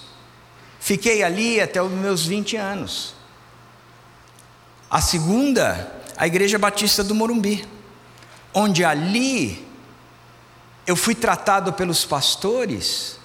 Fiquei 0.80 1.24
ali 1.24 1.60
até 1.60 1.82
os 1.82 1.92
meus 1.92 2.26
20 2.26 2.56
anos. 2.58 3.16
A 4.90 5.02
segunda, 5.02 5.92
a 6.16 6.28
Igreja 6.28 6.60
Batista 6.60 7.04
do 7.04 7.16
Morumbi, 7.16 7.68
onde 8.54 8.86
ali 8.86 9.68
eu 10.86 10.96
fui 10.96 11.16
tratado 11.16 11.74
pelos 11.74 12.06
pastores, 12.06 13.20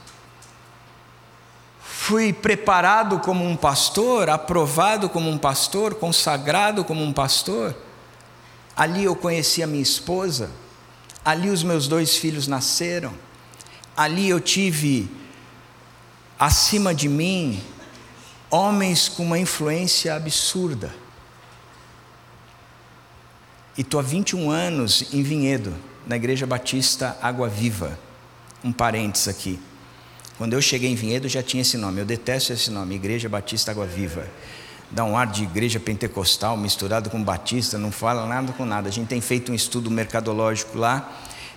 fui 1.80 2.32
preparado 2.32 3.20
como 3.20 3.46
um 3.46 3.54
pastor, 3.54 4.30
aprovado 4.30 5.08
como 5.08 5.30
um 5.30 5.38
pastor, 5.38 5.94
consagrado 5.94 6.84
como 6.84 7.04
um 7.04 7.12
pastor. 7.12 7.76
Ali 8.80 9.04
eu 9.04 9.14
conheci 9.14 9.62
a 9.62 9.66
minha 9.66 9.82
esposa, 9.82 10.50
ali 11.22 11.50
os 11.50 11.62
meus 11.62 11.86
dois 11.86 12.16
filhos 12.16 12.46
nasceram, 12.46 13.12
ali 13.94 14.26
eu 14.30 14.40
tive 14.40 15.06
acima 16.38 16.94
de 16.94 17.06
mim 17.06 17.62
homens 18.50 19.06
com 19.06 19.22
uma 19.22 19.38
influência 19.38 20.14
absurda. 20.14 20.94
E 23.76 23.82
estou 23.82 24.00
há 24.00 24.02
21 24.02 24.50
anos 24.50 25.12
em 25.12 25.22
Vinhedo, 25.22 25.76
na 26.06 26.16
Igreja 26.16 26.46
Batista 26.46 27.18
Água 27.20 27.50
Viva. 27.50 27.98
Um 28.64 28.72
parênteses 28.72 29.28
aqui. 29.28 29.60
Quando 30.38 30.54
eu 30.54 30.62
cheguei 30.62 30.90
em 30.90 30.94
Vinhedo 30.94 31.28
já 31.28 31.42
tinha 31.42 31.60
esse 31.60 31.76
nome. 31.76 32.00
Eu 32.00 32.06
detesto 32.06 32.54
esse 32.54 32.70
nome, 32.70 32.94
Igreja 32.94 33.28
Batista 33.28 33.72
Água 33.72 33.84
Viva. 33.84 34.26
Dá 34.90 35.04
um 35.04 35.16
ar 35.16 35.28
de 35.28 35.44
igreja 35.44 35.78
pentecostal 35.78 36.56
misturado 36.56 37.10
com 37.10 37.22
batista, 37.22 37.78
não 37.78 37.92
fala 37.92 38.26
nada 38.26 38.52
com 38.52 38.64
nada. 38.64 38.88
A 38.88 38.92
gente 38.92 39.06
tem 39.06 39.20
feito 39.20 39.52
um 39.52 39.54
estudo 39.54 39.88
mercadológico 39.88 40.76
lá 40.76 41.08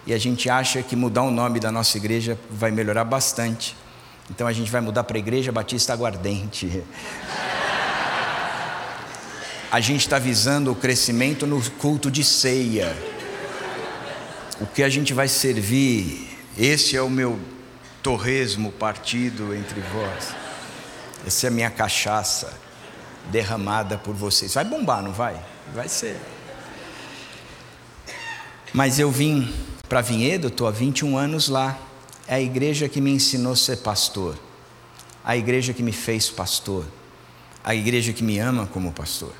e 0.05 0.13
a 0.13 0.19
gente 0.19 0.49
acha 0.51 0.83
que 0.83 0.95
mudar 0.95 1.23
o 1.23 1.31
nome 1.31 1.59
da 1.59 1.71
nossa 1.71 1.97
igreja 1.97 2.37
vai 2.51 2.69
melhorar 2.69 3.03
bastante. 3.03 3.75
Então 4.29 4.45
a 4.45 4.53
gente 4.53 4.69
vai 4.69 4.81
mudar 4.81 5.03
para 5.03 5.17
a 5.17 5.19
Igreja 5.19 5.51
Batista 5.51 5.93
Aguardente. 5.93 6.83
A 9.71 9.79
gente 9.79 10.01
está 10.01 10.19
visando 10.19 10.71
o 10.71 10.75
crescimento 10.75 11.47
no 11.47 11.59
culto 11.71 12.11
de 12.11 12.23
ceia. 12.23 12.95
O 14.61 14.67
que 14.67 14.83
a 14.83 14.89
gente 14.89 15.11
vai 15.11 15.27
servir? 15.27 16.29
Esse 16.55 16.95
é 16.95 17.01
o 17.01 17.09
meu 17.09 17.39
torresmo 18.03 18.71
partido 18.71 19.55
entre 19.55 19.81
vós. 19.81 20.35
Essa 21.25 21.47
é 21.47 21.49
a 21.49 21.51
minha 21.51 21.71
cachaça 21.71 22.62
derramada 23.31 23.97
por 23.97 24.13
vocês. 24.13 24.53
Vai 24.53 24.65
bombar, 24.65 25.01
não 25.01 25.11
vai? 25.11 25.39
Vai 25.73 25.87
ser. 25.87 26.19
Mas 28.73 28.97
eu 28.97 29.11
vim 29.11 29.53
para 29.87 30.01
Vinhedo, 30.01 30.47
estou 30.47 30.67
há 30.67 30.71
21 30.71 31.17
anos 31.17 31.47
lá. 31.47 31.77
É 32.27 32.35
a 32.35 32.41
igreja 32.41 32.89
que 32.89 32.99
me 32.99 33.11
ensinou 33.11 33.53
a 33.53 33.55
ser 33.55 33.77
pastor, 33.77 34.35
a 35.23 35.35
igreja 35.37 35.73
que 35.73 35.83
me 35.83 35.91
fez 35.91 36.29
pastor, 36.29 36.85
a 37.63 37.75
igreja 37.75 38.13
que 38.13 38.23
me 38.23 38.39
ama 38.39 38.65
como 38.65 38.91
pastor. 38.91 39.33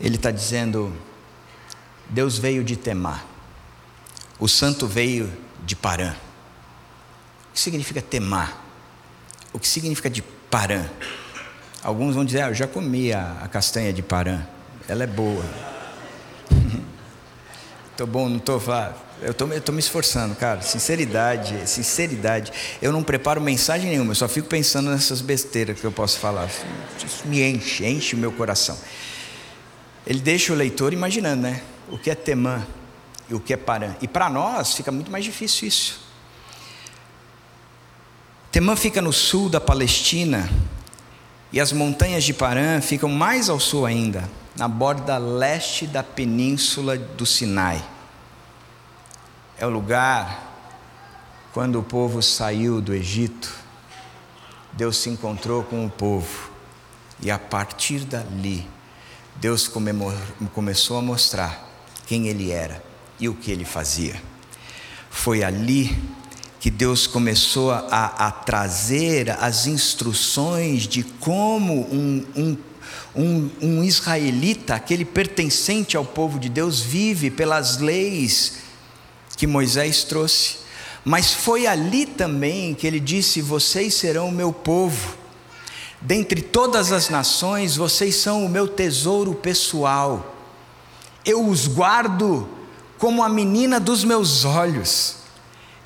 Ele 0.00 0.16
está 0.16 0.30
dizendo: 0.30 0.96
Deus 2.08 2.38
veio 2.38 2.62
de 2.62 2.76
Temar, 2.76 3.26
o 4.38 4.48
santo 4.48 4.86
veio 4.86 5.30
de 5.64 5.74
Parã. 5.74 6.14
O 7.50 7.54
que 7.54 7.60
significa 7.60 8.00
Temar? 8.00 8.56
O 9.52 9.58
que 9.58 9.66
significa 9.66 10.08
de 10.08 10.22
Parã? 10.56 10.86
Alguns 11.82 12.14
vão 12.14 12.24
dizer: 12.24 12.40
ah, 12.40 12.48
Eu 12.48 12.54
já 12.54 12.66
comi 12.66 13.12
a, 13.12 13.36
a 13.42 13.46
castanha 13.46 13.92
de 13.92 14.00
Parã, 14.00 14.40
ela 14.88 15.04
é 15.04 15.06
boa. 15.06 15.44
Estou 17.92 18.06
bom, 18.06 18.26
não 18.26 18.38
estou? 18.38 18.62
Eu 19.20 19.32
estou 19.32 19.74
me 19.74 19.80
esforçando, 19.80 20.34
cara. 20.34 20.62
Sinceridade, 20.62 21.68
sinceridade. 21.68 22.52
Eu 22.80 22.90
não 22.90 23.02
preparo 23.02 23.38
mensagem 23.38 23.90
nenhuma, 23.90 24.12
eu 24.12 24.14
só 24.14 24.28
fico 24.28 24.48
pensando 24.48 24.90
nessas 24.90 25.20
besteiras 25.20 25.78
que 25.78 25.84
eu 25.84 25.92
posso 25.92 26.18
falar. 26.18 26.48
Isso 27.04 27.26
me 27.26 27.42
enche, 27.42 27.86
enche 27.86 28.14
o 28.14 28.18
meu 28.18 28.32
coração. 28.32 28.78
Ele 30.06 30.20
deixa 30.20 30.54
o 30.54 30.56
leitor 30.56 30.94
imaginando, 30.94 31.42
né? 31.42 31.62
O 31.90 31.98
que 31.98 32.10
é 32.10 32.14
Temã 32.14 32.66
e 33.28 33.34
o 33.34 33.40
que 33.40 33.52
é 33.52 33.58
Parã. 33.58 33.94
E 34.00 34.08
para 34.08 34.30
nós 34.30 34.72
fica 34.72 34.90
muito 34.90 35.10
mais 35.10 35.24
difícil 35.24 35.68
isso. 35.68 36.05
Temã 38.56 38.74
fica 38.74 39.02
no 39.02 39.12
sul 39.12 39.50
da 39.50 39.60
Palestina 39.60 40.48
e 41.52 41.60
as 41.60 41.72
montanhas 41.72 42.24
de 42.24 42.32
Parã 42.32 42.80
ficam 42.80 43.10
mais 43.10 43.50
ao 43.50 43.60
sul 43.60 43.84
ainda, 43.84 44.26
na 44.56 44.66
borda 44.66 45.18
leste 45.18 45.86
da 45.86 46.02
península 46.02 46.96
do 46.96 47.26
Sinai. 47.26 47.84
É 49.58 49.66
o 49.66 49.68
lugar 49.68 50.72
quando 51.52 51.78
o 51.78 51.82
povo 51.82 52.22
saiu 52.22 52.80
do 52.80 52.94
Egito, 52.94 53.54
Deus 54.72 54.96
se 54.96 55.10
encontrou 55.10 55.62
com 55.62 55.84
o 55.84 55.90
povo 55.90 56.50
e 57.20 57.30
a 57.30 57.38
partir 57.38 58.06
dali 58.06 58.66
Deus 59.34 59.70
começou 60.54 60.96
a 60.96 61.02
mostrar 61.02 61.62
quem 62.06 62.26
Ele 62.26 62.50
era 62.50 62.82
e 63.20 63.28
o 63.28 63.34
que 63.34 63.50
Ele 63.50 63.66
fazia. 63.66 64.18
Foi 65.10 65.44
ali 65.44 65.94
que 66.66 66.70
Deus 66.72 67.06
começou 67.06 67.70
a, 67.70 68.26
a 68.26 68.28
trazer 68.32 69.30
as 69.40 69.68
instruções 69.68 70.82
de 70.82 71.04
como 71.04 71.82
um, 71.94 72.26
um, 72.34 72.58
um, 73.14 73.50
um 73.62 73.84
israelita, 73.84 74.74
aquele 74.74 75.04
pertencente 75.04 75.96
ao 75.96 76.04
povo 76.04 76.40
de 76.40 76.48
Deus, 76.48 76.80
vive 76.80 77.30
pelas 77.30 77.78
leis 77.78 78.54
que 79.36 79.46
Moisés 79.46 80.02
trouxe. 80.02 80.56
Mas 81.04 81.32
foi 81.32 81.68
ali 81.68 82.04
também 82.04 82.74
que 82.74 82.84
ele 82.84 82.98
disse: 82.98 83.40
Vocês 83.40 83.94
serão 83.94 84.30
o 84.30 84.32
meu 84.32 84.52
povo 84.52 85.16
Dentre 86.00 86.42
todas 86.42 86.90
as 86.90 87.08
nações, 87.08 87.76
vocês 87.76 88.16
são 88.16 88.44
o 88.44 88.48
meu 88.48 88.66
tesouro 88.66 89.36
pessoal. 89.36 90.34
Eu 91.24 91.46
os 91.46 91.68
guardo 91.68 92.48
como 92.98 93.22
a 93.22 93.28
menina 93.28 93.78
dos 93.78 94.02
meus 94.02 94.44
olhos. 94.44 95.25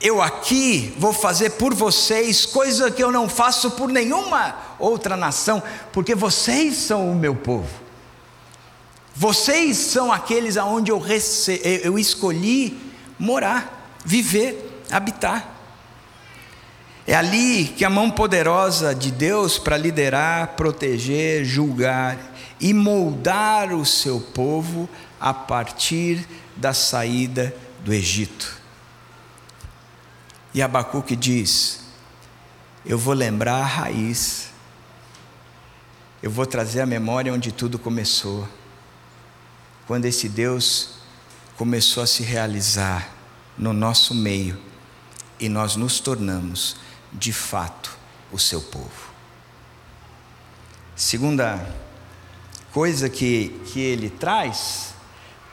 Eu 0.00 0.22
aqui 0.22 0.94
vou 0.96 1.12
fazer 1.12 1.50
por 1.50 1.74
vocês 1.74 2.46
coisa 2.46 2.90
que 2.90 3.04
eu 3.04 3.12
não 3.12 3.28
faço 3.28 3.72
por 3.72 3.90
nenhuma 3.90 4.56
outra 4.78 5.14
nação, 5.14 5.62
porque 5.92 6.14
vocês 6.14 6.76
são 6.76 7.12
o 7.12 7.14
meu 7.14 7.34
povo. 7.34 7.68
Vocês 9.14 9.76
são 9.76 10.10
aqueles 10.10 10.56
aonde 10.56 10.90
eu, 10.90 10.98
rece... 10.98 11.60
eu 11.84 11.98
escolhi 11.98 12.80
morar, 13.18 13.94
viver, 14.02 14.82
habitar. 14.90 15.46
É 17.06 17.14
ali 17.14 17.66
que 17.66 17.84
a 17.84 17.90
mão 17.90 18.10
poderosa 18.10 18.94
de 18.94 19.10
Deus 19.10 19.58
para 19.58 19.76
liderar, 19.76 20.54
proteger, 20.56 21.44
julgar 21.44 22.16
e 22.58 22.72
moldar 22.72 23.74
o 23.74 23.84
seu 23.84 24.18
povo 24.18 24.88
a 25.20 25.34
partir 25.34 26.26
da 26.56 26.72
saída 26.72 27.54
do 27.84 27.92
Egito. 27.92 28.59
E 30.52 30.60
Abacuque 30.60 31.14
diz: 31.14 31.80
Eu 32.84 32.98
vou 32.98 33.14
lembrar 33.14 33.56
a 33.56 33.64
raiz, 33.64 34.50
eu 36.22 36.30
vou 36.30 36.46
trazer 36.46 36.80
a 36.80 36.86
memória 36.86 37.32
onde 37.32 37.52
tudo 37.52 37.78
começou, 37.78 38.48
quando 39.86 40.06
esse 40.06 40.28
Deus 40.28 41.00
começou 41.56 42.02
a 42.02 42.06
se 42.06 42.22
realizar 42.22 43.10
no 43.56 43.72
nosso 43.72 44.14
meio 44.14 44.58
e 45.38 45.48
nós 45.48 45.76
nos 45.76 46.00
tornamos 46.00 46.76
de 47.12 47.32
fato 47.32 47.96
o 48.32 48.38
seu 48.38 48.60
povo. 48.60 49.10
Segunda 50.96 51.66
coisa 52.72 53.08
que, 53.08 53.60
que 53.66 53.80
ele 53.80 54.10
traz 54.10 54.94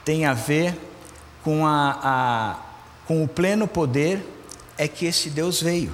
tem 0.03 0.25
a 0.25 0.33
ver 0.33 0.77
com, 1.43 1.65
a, 1.65 1.99
a, 2.01 2.55
com 3.05 3.23
o 3.23 3.27
pleno 3.27 3.67
poder 3.67 4.36
é 4.77 4.87
que 4.87 5.05
esse 5.05 5.29
Deus 5.29 5.61
veio. 5.61 5.93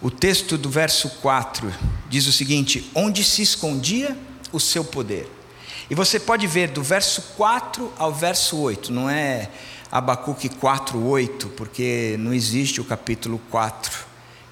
O 0.00 0.10
texto 0.10 0.58
do 0.58 0.68
verso 0.68 1.08
4 1.22 1.72
diz 2.08 2.26
o 2.26 2.32
seguinte: 2.32 2.90
onde 2.94 3.24
se 3.24 3.42
escondia 3.42 4.16
o 4.52 4.60
seu 4.60 4.84
poder. 4.84 5.30
E 5.88 5.94
você 5.94 6.18
pode 6.18 6.46
ver 6.46 6.70
do 6.70 6.82
verso 6.82 7.22
4 7.36 7.92
ao 7.96 8.12
verso 8.12 8.58
8, 8.58 8.92
não 8.92 9.08
é 9.08 9.48
Abacuque 9.90 10.48
4, 10.48 11.02
8, 11.02 11.48
porque 11.50 12.16
não 12.18 12.34
existe 12.34 12.80
o 12.80 12.84
capítulo 12.84 13.40
4. 13.50 14.04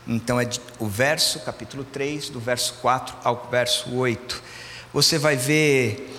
Então 0.07 0.41
é 0.41 0.49
o 0.79 0.87
verso, 0.87 1.41
capítulo 1.41 1.83
3, 1.85 2.29
do 2.29 2.39
verso 2.39 2.75
4 2.81 3.17
ao 3.25 3.49
verso 3.51 3.93
8. 3.95 4.43
Você 4.93 5.19
vai 5.19 5.37
ver 5.37 6.15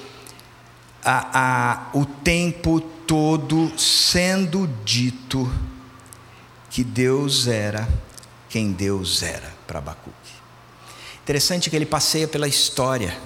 a, 1.04 1.92
a, 1.94 1.98
o 1.98 2.06
tempo 2.06 2.82
todo 2.82 3.72
sendo 3.80 4.68
dito 4.84 5.50
que 6.76 6.84
Deus 6.84 7.48
era 7.48 7.88
quem 8.50 8.74
Deus 8.74 9.24
era 9.24 9.50
para 9.66 9.80
Abacuque. 9.80 10.12
Interessante 11.24 11.70
que 11.70 11.76
ele 11.78 11.86
passeia 11.86 12.28
pela 12.28 12.50
história, 12.50 13.18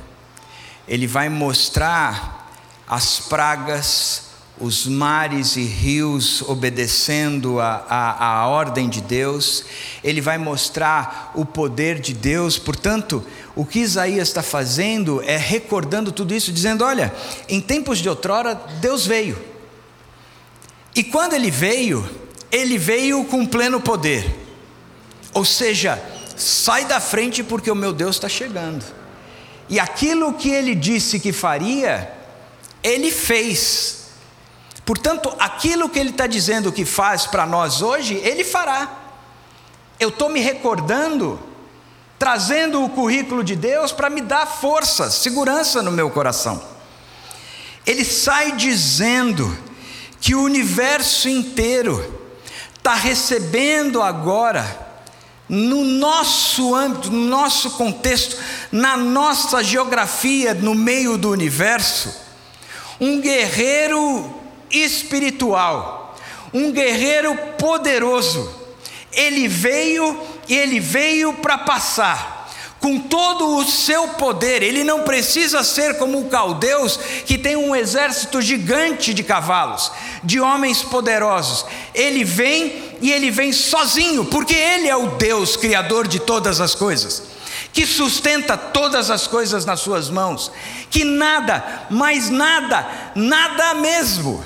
ele 0.87 1.07
vai 1.07 1.29
mostrar 1.29 2.53
as 2.87 3.19
pragas, 3.21 4.25
os 4.59 4.85
mares 4.85 5.55
e 5.55 5.63
rios 5.63 6.43
obedecendo 6.43 7.59
a, 7.59 8.45
ordem 8.47 8.87
de 8.87 9.01
Deus, 9.01 9.65
ele 10.03 10.21
vai 10.21 10.37
mostrar 10.37 11.31
o 11.33 11.43
poder 11.43 11.99
de 11.99 12.13
Deus. 12.13 12.59
Portanto, 12.59 13.25
o 13.55 13.65
que 13.65 13.79
Isaías 13.79 14.27
está 14.27 14.43
fazendo 14.43 15.23
é 15.23 15.37
recordando 15.37 16.11
tudo 16.11 16.35
isso, 16.35 16.51
dizendo: 16.51 16.85
olha, 16.85 17.11
em 17.47 17.59
tempos 17.59 17.97
de 17.97 18.07
outrora, 18.07 18.53
Deus 18.79 19.07
veio, 19.07 19.43
e 20.95 21.03
quando 21.03 21.33
ele 21.33 21.49
veio, 21.49 22.28
ele 22.51 22.77
veio 22.77 23.23
com 23.25 23.45
pleno 23.45 23.79
poder, 23.79 24.25
ou 25.33 25.45
seja, 25.45 26.01
sai 26.35 26.85
da 26.85 26.99
frente 26.99 27.43
porque 27.43 27.69
o 27.69 27.75
meu 27.75 27.93
Deus 27.93 28.15
está 28.15 28.29
chegando, 28.29 28.85
e 29.67 29.79
aquilo 29.79 30.33
que 30.33 30.49
ele 30.49 30.73
disse 30.73 31.19
que 31.19 31.31
faria, 31.31 32.11
ele 32.83 33.11
fez 33.11 33.99
Portanto, 34.89 35.31
aquilo 35.37 35.87
que 35.87 35.99
Ele 35.99 36.09
está 36.09 36.25
dizendo 36.25 36.71
que 36.71 36.83
faz 36.83 37.27
para 37.27 37.45
nós 37.45 37.83
hoje, 37.83 38.15
Ele 38.15 38.43
fará. 38.43 38.91
Eu 39.99 40.09
estou 40.09 40.29
me 40.29 40.39
recordando, 40.39 41.39
trazendo 42.17 42.83
o 42.83 42.89
currículo 42.89 43.43
de 43.43 43.55
Deus 43.55 43.91
para 43.91 44.09
me 44.09 44.19
dar 44.19 44.47
força, 44.47 45.11
segurança 45.11 45.83
no 45.83 45.91
meu 45.91 46.09
coração. 46.09 46.59
Ele 47.85 48.03
sai 48.03 48.53
dizendo 48.53 49.55
que 50.19 50.33
o 50.33 50.41
universo 50.41 51.29
inteiro 51.29 52.18
está 52.79 52.95
recebendo 52.95 54.01
agora, 54.01 54.87
no 55.47 55.83
nosso 55.83 56.73
âmbito, 56.73 57.11
no 57.11 57.27
nosso 57.27 57.71
contexto, 57.71 58.37
na 58.71 58.95
nossa 58.95 59.63
geografia, 59.63 60.53
no 60.53 60.73
meio 60.73 61.17
do 61.17 61.29
universo, 61.29 62.15
um 62.99 63.19
guerreiro 63.19 64.33
espiritual, 64.71 66.17
um 66.53 66.71
guerreiro 66.71 67.35
poderoso. 67.57 68.57
Ele 69.11 69.47
veio 69.47 70.19
e 70.47 70.55
ele 70.55 70.79
veio 70.79 71.33
para 71.33 71.57
passar 71.57 72.38
com 72.79 72.99
todo 72.99 73.57
o 73.57 73.65
seu 73.65 74.09
poder. 74.09 74.63
Ele 74.63 74.83
não 74.83 75.03
precisa 75.03 75.63
ser 75.63 75.97
como 75.97 76.19
o 76.19 76.29
caldeus, 76.29 76.97
que 77.25 77.37
tem 77.37 77.55
um 77.55 77.75
exército 77.75 78.41
gigante 78.41 79.13
de 79.13 79.23
cavalos, 79.23 79.91
de 80.23 80.39
homens 80.39 80.81
poderosos. 80.81 81.65
Ele 81.93 82.23
vem 82.23 82.97
e 83.01 83.11
ele 83.11 83.31
vem 83.31 83.51
sozinho, 83.51 84.25
porque 84.25 84.55
ele 84.55 84.87
é 84.87 84.95
o 84.95 85.11
Deus 85.11 85.55
criador 85.55 86.07
de 86.07 86.19
todas 86.19 86.61
as 86.61 86.75
coisas 86.75 87.39
que 87.71 87.85
sustenta 87.85 88.57
todas 88.57 89.11
as 89.11 89.27
coisas 89.27 89.63
nas 89.63 89.79
suas 89.79 90.09
mãos, 90.09 90.51
que 90.89 91.03
nada, 91.03 91.85
mais 91.89 92.29
nada, 92.29 93.11
nada 93.15 93.75
mesmo 93.75 94.43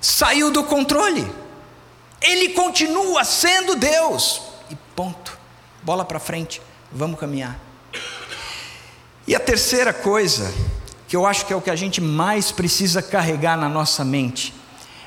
saiu 0.00 0.50
do 0.50 0.62
controle. 0.64 1.30
Ele 2.20 2.50
continua 2.50 3.24
sendo 3.24 3.76
Deus. 3.76 4.40
E 4.70 4.76
ponto. 4.94 5.38
Bola 5.82 6.04
para 6.04 6.18
frente. 6.18 6.60
Vamos 6.92 7.18
caminhar. 7.18 7.58
E 9.26 9.34
a 9.34 9.40
terceira 9.40 9.92
coisa, 9.92 10.52
que 11.06 11.14
eu 11.14 11.26
acho 11.26 11.44
que 11.44 11.52
é 11.52 11.56
o 11.56 11.60
que 11.60 11.70
a 11.70 11.76
gente 11.76 12.00
mais 12.00 12.50
precisa 12.50 13.02
carregar 13.02 13.58
na 13.58 13.68
nossa 13.68 14.04
mente, 14.04 14.54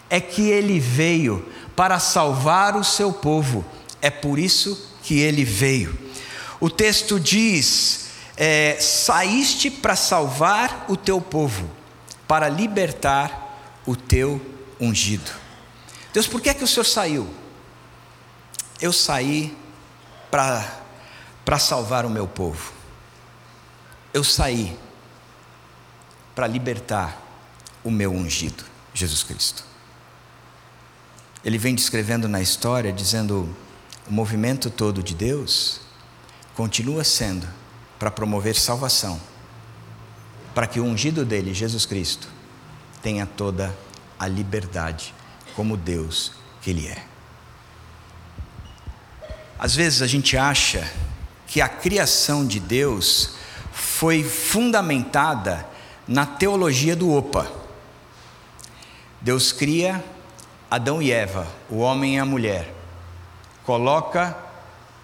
é 0.10 0.20
que 0.20 0.50
ele 0.50 0.80
veio 0.80 1.44
para 1.76 2.00
salvar 2.00 2.76
o 2.76 2.84
seu 2.84 3.12
povo. 3.12 3.66
É 4.02 4.10
por 4.10 4.38
isso 4.38 4.96
que 5.02 5.20
ele 5.20 5.44
veio. 5.44 5.98
O 6.60 6.70
texto 6.70 7.20
diz: 7.20 8.10
é, 8.38 8.78
saíste 8.80 9.72
para 9.72 9.96
salvar 9.96 10.86
o 10.88 10.96
teu 10.96 11.20
povo, 11.20 11.70
para 12.28 12.48
libertar 12.48 13.82
o 13.86 13.96
teu 13.96 14.40
ungido. 14.80 15.32
Deus, 16.14 16.28
por 16.28 16.42
que 16.42 16.50
é 16.50 16.54
que 16.54 16.64
o 16.64 16.68
Senhor 16.68 16.86
saiu? 16.86 17.28
Eu 18.80 18.92
saí 18.92 19.56
para 20.30 20.81
salvar 21.60 22.06
o 22.06 22.10
meu 22.10 22.28
povo. 22.28 22.74
Eu 24.14 24.24
saí 24.24 24.78
para 26.36 26.48
libertar 26.48 27.22
o 27.84 27.92
meu 27.92 28.12
ungido, 28.12 28.64
Jesus 28.94 29.24
Cristo. 29.24 29.64
Ele 31.44 31.58
vem 31.58 31.74
descrevendo 31.74 32.28
na 32.28 32.42
história, 32.42 32.92
dizendo: 32.92 33.56
o 34.08 34.14
movimento 34.14 34.70
todo 34.70 35.02
de 35.02 35.16
Deus 35.16 35.82
continua 36.56 37.04
sendo 37.04 37.48
para 37.98 38.12
promover 38.12 38.56
salvação, 38.56 39.20
para 40.54 40.68
que 40.68 40.80
o 40.80 40.84
ungido 40.84 41.26
dele, 41.26 41.54
Jesus 41.54 41.86
Cristo, 41.86 42.28
tenha 43.02 43.26
toda 43.26 43.76
a 44.20 44.28
liberdade 44.28 45.14
como 45.56 45.76
Deus 45.76 46.34
que 46.62 46.70
Ele 46.70 46.88
é. 46.88 47.04
Às 49.58 49.76
vezes 49.76 50.02
a 50.02 50.08
gente 50.08 50.36
acha 50.38 50.92
que 51.52 51.60
a 51.60 51.68
criação 51.68 52.48
de 52.48 52.62
Deus 52.62 53.32
foi 53.74 54.24
fundamentada 54.24 55.68
na 56.08 56.26
teologia 56.26 56.96
do 56.96 57.12
Opa. 57.12 57.46
Deus 59.20 59.52
cria 59.52 60.02
Adão 60.70 61.02
e 61.02 61.12
Eva, 61.12 61.46
o 61.70 61.80
homem 61.80 62.16
e 62.16 62.20
a 62.20 62.24
mulher, 62.24 62.74
coloca 63.66 64.34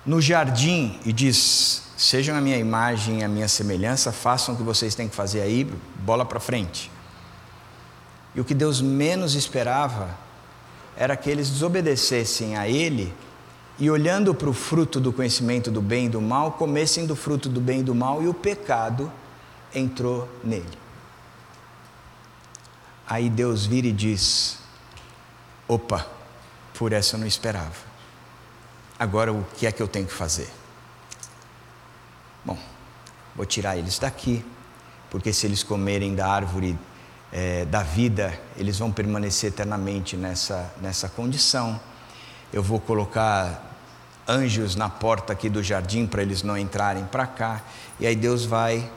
no 0.06 0.22
jardim 0.22 0.98
e 1.06 1.12
diz: 1.12 1.84
Sejam 1.98 2.38
a 2.38 2.40
minha 2.40 2.58
imagem 2.58 3.20
e 3.20 3.24
a 3.26 3.28
minha 3.28 3.50
semelhança, 3.50 4.14
façam 4.14 4.56
o 4.56 4.58
que 4.58 4.64
vocês 4.64 4.96
têm 4.96 5.10
que 5.10 5.16
fazer 5.18 5.42
aí, 5.42 5.66
bola 5.98 6.24
para 6.24 6.40
frente. 6.40 6.90
E 8.34 8.40
o 8.40 8.46
que 8.46 8.54
Deus 8.54 8.80
menos 8.80 9.36
esperava 9.36 10.18
era 10.96 11.18
que 11.18 11.30
eles 11.30 11.50
desobedecessem 11.50 12.56
a 12.56 12.70
Ele 12.70 13.14
e, 13.80 13.90
olhando 13.90 14.34
para 14.34 14.50
o 14.50 14.54
fruto 14.54 15.00
do 15.00 15.14
conhecimento 15.14 15.70
do 15.70 15.82
bem 15.82 16.08
e 16.08 16.10
do 16.10 16.22
mal, 16.22 16.54
comessem 16.54 17.06
do 17.06 17.16
fruto 17.16 17.48
do 17.48 17.62
bem 17.62 17.82
e 17.82 17.84
do 17.84 17.94
mal 17.94 18.24
e 18.24 18.28
o 18.28 18.34
pecado 18.34 19.12
entrou 19.74 20.28
nele. 20.44 20.78
Aí 23.08 23.30
Deus 23.30 23.66
vira 23.66 23.88
e 23.88 23.92
diz: 23.92 24.58
opa, 25.68 26.06
por 26.74 26.92
essa 26.92 27.16
eu 27.16 27.20
não 27.20 27.28
esperava. 27.28 27.88
Agora 29.00 29.32
o 29.32 29.46
que 29.56 29.68
é 29.68 29.72
que 29.72 29.82
eu 29.82 29.88
tenho 29.88 30.08
que 30.08 30.14
fazer? 30.14 30.50
Bom, 32.44 32.58
vou 33.36 33.46
tirar 33.46 33.78
eles 33.78 34.00
daqui, 34.00 34.44
porque 35.10 35.32
se 35.32 35.46
eles 35.46 35.62
comerem 35.62 36.16
da 36.16 36.28
árvore 36.28 36.78
é, 37.32 37.66
da 37.66 37.84
vida, 37.84 38.38
eles 38.56 38.80
vão 38.80 38.92
permanecer 38.92 39.52
eternamente 39.52 40.18
nessa, 40.18 40.74
nessa 40.82 41.08
condição. 41.08 41.80
Eu 42.52 42.64
vou 42.64 42.80
colocar 42.80 43.67
anjos 44.28 44.76
na 44.76 44.90
porta 44.90 45.34
aqui 45.34 45.50
do 45.50 45.64
jardim 45.64 46.06
para 46.06 46.22
eles 46.22 46.44
não 46.44 46.58
entrarem 46.58 47.06
para 47.06 47.26
cá. 47.26 47.62
E 48.00 48.06
aí 48.06 48.16
Deus 48.16 48.46
vai, 48.46 48.90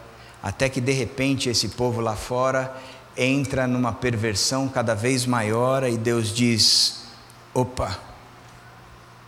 até 0.43 0.69
que 0.69 0.81
de 0.81 0.93
repente 0.93 1.49
esse 1.49 1.69
povo 1.69 2.01
lá 2.01 2.17
fora 2.17 2.75
entra 3.17 3.67
numa 3.67 3.93
perversão 3.93 4.69
cada 4.69 4.95
vez 4.95 5.27
maior 5.27 5.85
e 5.85 5.97
Deus 5.97 6.35
diz: 6.35 7.05
opa, 7.55 7.99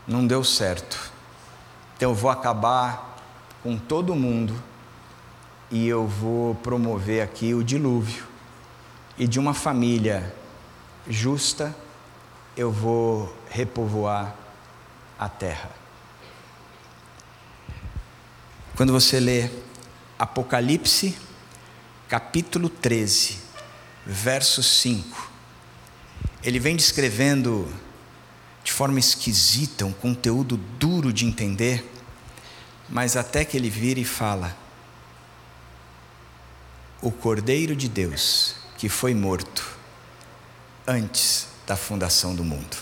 não 0.07 0.27
deu 0.27 0.43
certo. 0.43 1.13
Então 1.97 2.11
eu 2.11 2.15
vou 2.15 2.31
acabar 2.31 3.17
com 3.63 3.77
todo 3.77 4.15
mundo 4.15 4.55
e 5.71 5.87
eu 5.87 6.07
vou 6.07 6.55
promover 6.57 7.23
aqui 7.23 7.55
o 7.55 7.63
dilúvio 7.63 8.25
e 9.17 9.27
de 9.27 9.39
uma 9.39 9.55
família 9.55 10.35
justa 11.09 11.75
eu 12.57 12.71
vou 12.71 13.35
repovoar 13.49 14.35
a 15.19 15.29
terra. 15.29 15.82
Quando 18.83 18.95
você 18.95 19.21
lê 19.21 19.49
Apocalipse, 20.19 21.17
capítulo 22.09 22.69
13, 22.69 23.39
verso 24.05 24.61
5, 24.61 25.31
ele 26.43 26.59
vem 26.59 26.75
descrevendo 26.75 27.73
de 28.65 28.73
forma 28.73 28.99
esquisita, 28.99 29.87
um 29.87 29.93
conteúdo 29.93 30.57
duro 30.57 31.13
de 31.13 31.25
entender, 31.25 31.89
mas 32.89 33.17
até 33.17 33.45
que 33.45 33.57
ele 33.57 33.71
vira 33.71 34.01
e 34.01 34.05
fala: 34.05 34.57
O 37.01 37.13
Cordeiro 37.13 37.77
de 37.77 37.89
Deus 37.89 38.57
que 38.77 38.89
foi 38.89 39.15
morto 39.15 39.79
antes 40.85 41.47
da 41.69 41.77
fundação 41.77 42.35
do 42.35 42.43
mundo. 42.43 42.77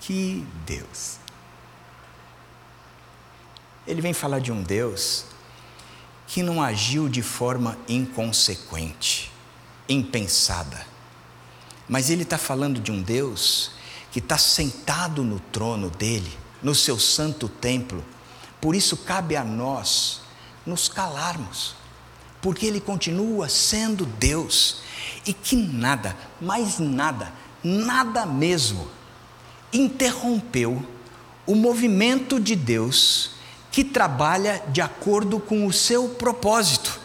Que 0.00 0.46
Deus! 0.66 1.19
Ele 3.90 4.00
vem 4.00 4.12
falar 4.12 4.38
de 4.38 4.52
um 4.52 4.62
Deus 4.62 5.24
que 6.26 6.42
não 6.42 6.62
agiu 6.62 7.08
de 7.08 7.22
forma 7.22 7.76
inconsequente, 7.88 9.32
impensada, 9.88 10.86
mas 11.88 12.08
ele 12.08 12.22
está 12.22 12.38
falando 12.38 12.80
de 12.80 12.92
um 12.92 13.02
Deus 13.02 13.72
que 14.12 14.20
está 14.20 14.38
sentado 14.38 15.24
no 15.24 15.40
trono 15.40 15.90
dele, 15.90 16.30
no 16.62 16.74
seu 16.74 16.98
santo 16.98 17.48
templo. 17.48 18.04
Por 18.60 18.76
isso 18.76 18.96
cabe 18.96 19.34
a 19.34 19.42
nós 19.42 20.20
nos 20.64 20.88
calarmos 20.88 21.74
porque 22.40 22.66
Ele 22.66 22.80
continua 22.80 23.48
sendo 23.48 24.06
Deus 24.06 24.82
e 25.26 25.32
que 25.32 25.56
nada, 25.56 26.16
mais 26.40 26.78
nada, 26.78 27.32
nada 27.62 28.24
mesmo, 28.24 28.88
interrompeu 29.72 30.84
o 31.46 31.54
movimento 31.54 32.40
de 32.40 32.56
Deus 32.56 33.32
que 33.70 33.84
trabalha 33.84 34.62
de 34.68 34.80
acordo 34.80 35.38
com 35.38 35.66
o 35.66 35.72
seu 35.72 36.08
propósito. 36.08 37.00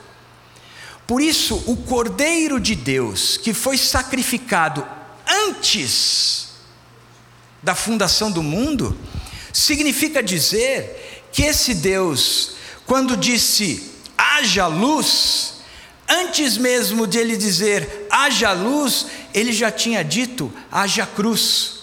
Por 1.06 1.22
isso, 1.22 1.64
o 1.68 1.78
Cordeiro 1.78 2.60
de 2.60 2.76
Deus, 2.76 3.38
que 3.38 3.54
foi 3.54 3.78
sacrificado 3.78 4.86
antes 5.28 6.48
da 7.62 7.76
fundação 7.76 8.32
do 8.32 8.42
mundo, 8.42 8.98
significa 9.54 10.22
dizer 10.22 11.24
que 11.32 11.44
esse 11.44 11.76
Deus, 11.76 12.56
quando 12.86 13.16
disse 13.16 13.92
haja 14.18 14.68
luz, 14.68 15.56
antes 16.08 16.58
mesmo 16.58 17.06
de 17.06 17.18
ele 17.18 17.38
dizer 17.38 18.08
haja 18.10 18.52
luz, 18.54 19.08
ele 19.34 19.52
já 19.52 19.72
tinha 19.72 20.04
dito 20.04 20.52
haja 20.72 21.06
cruz. 21.06 21.75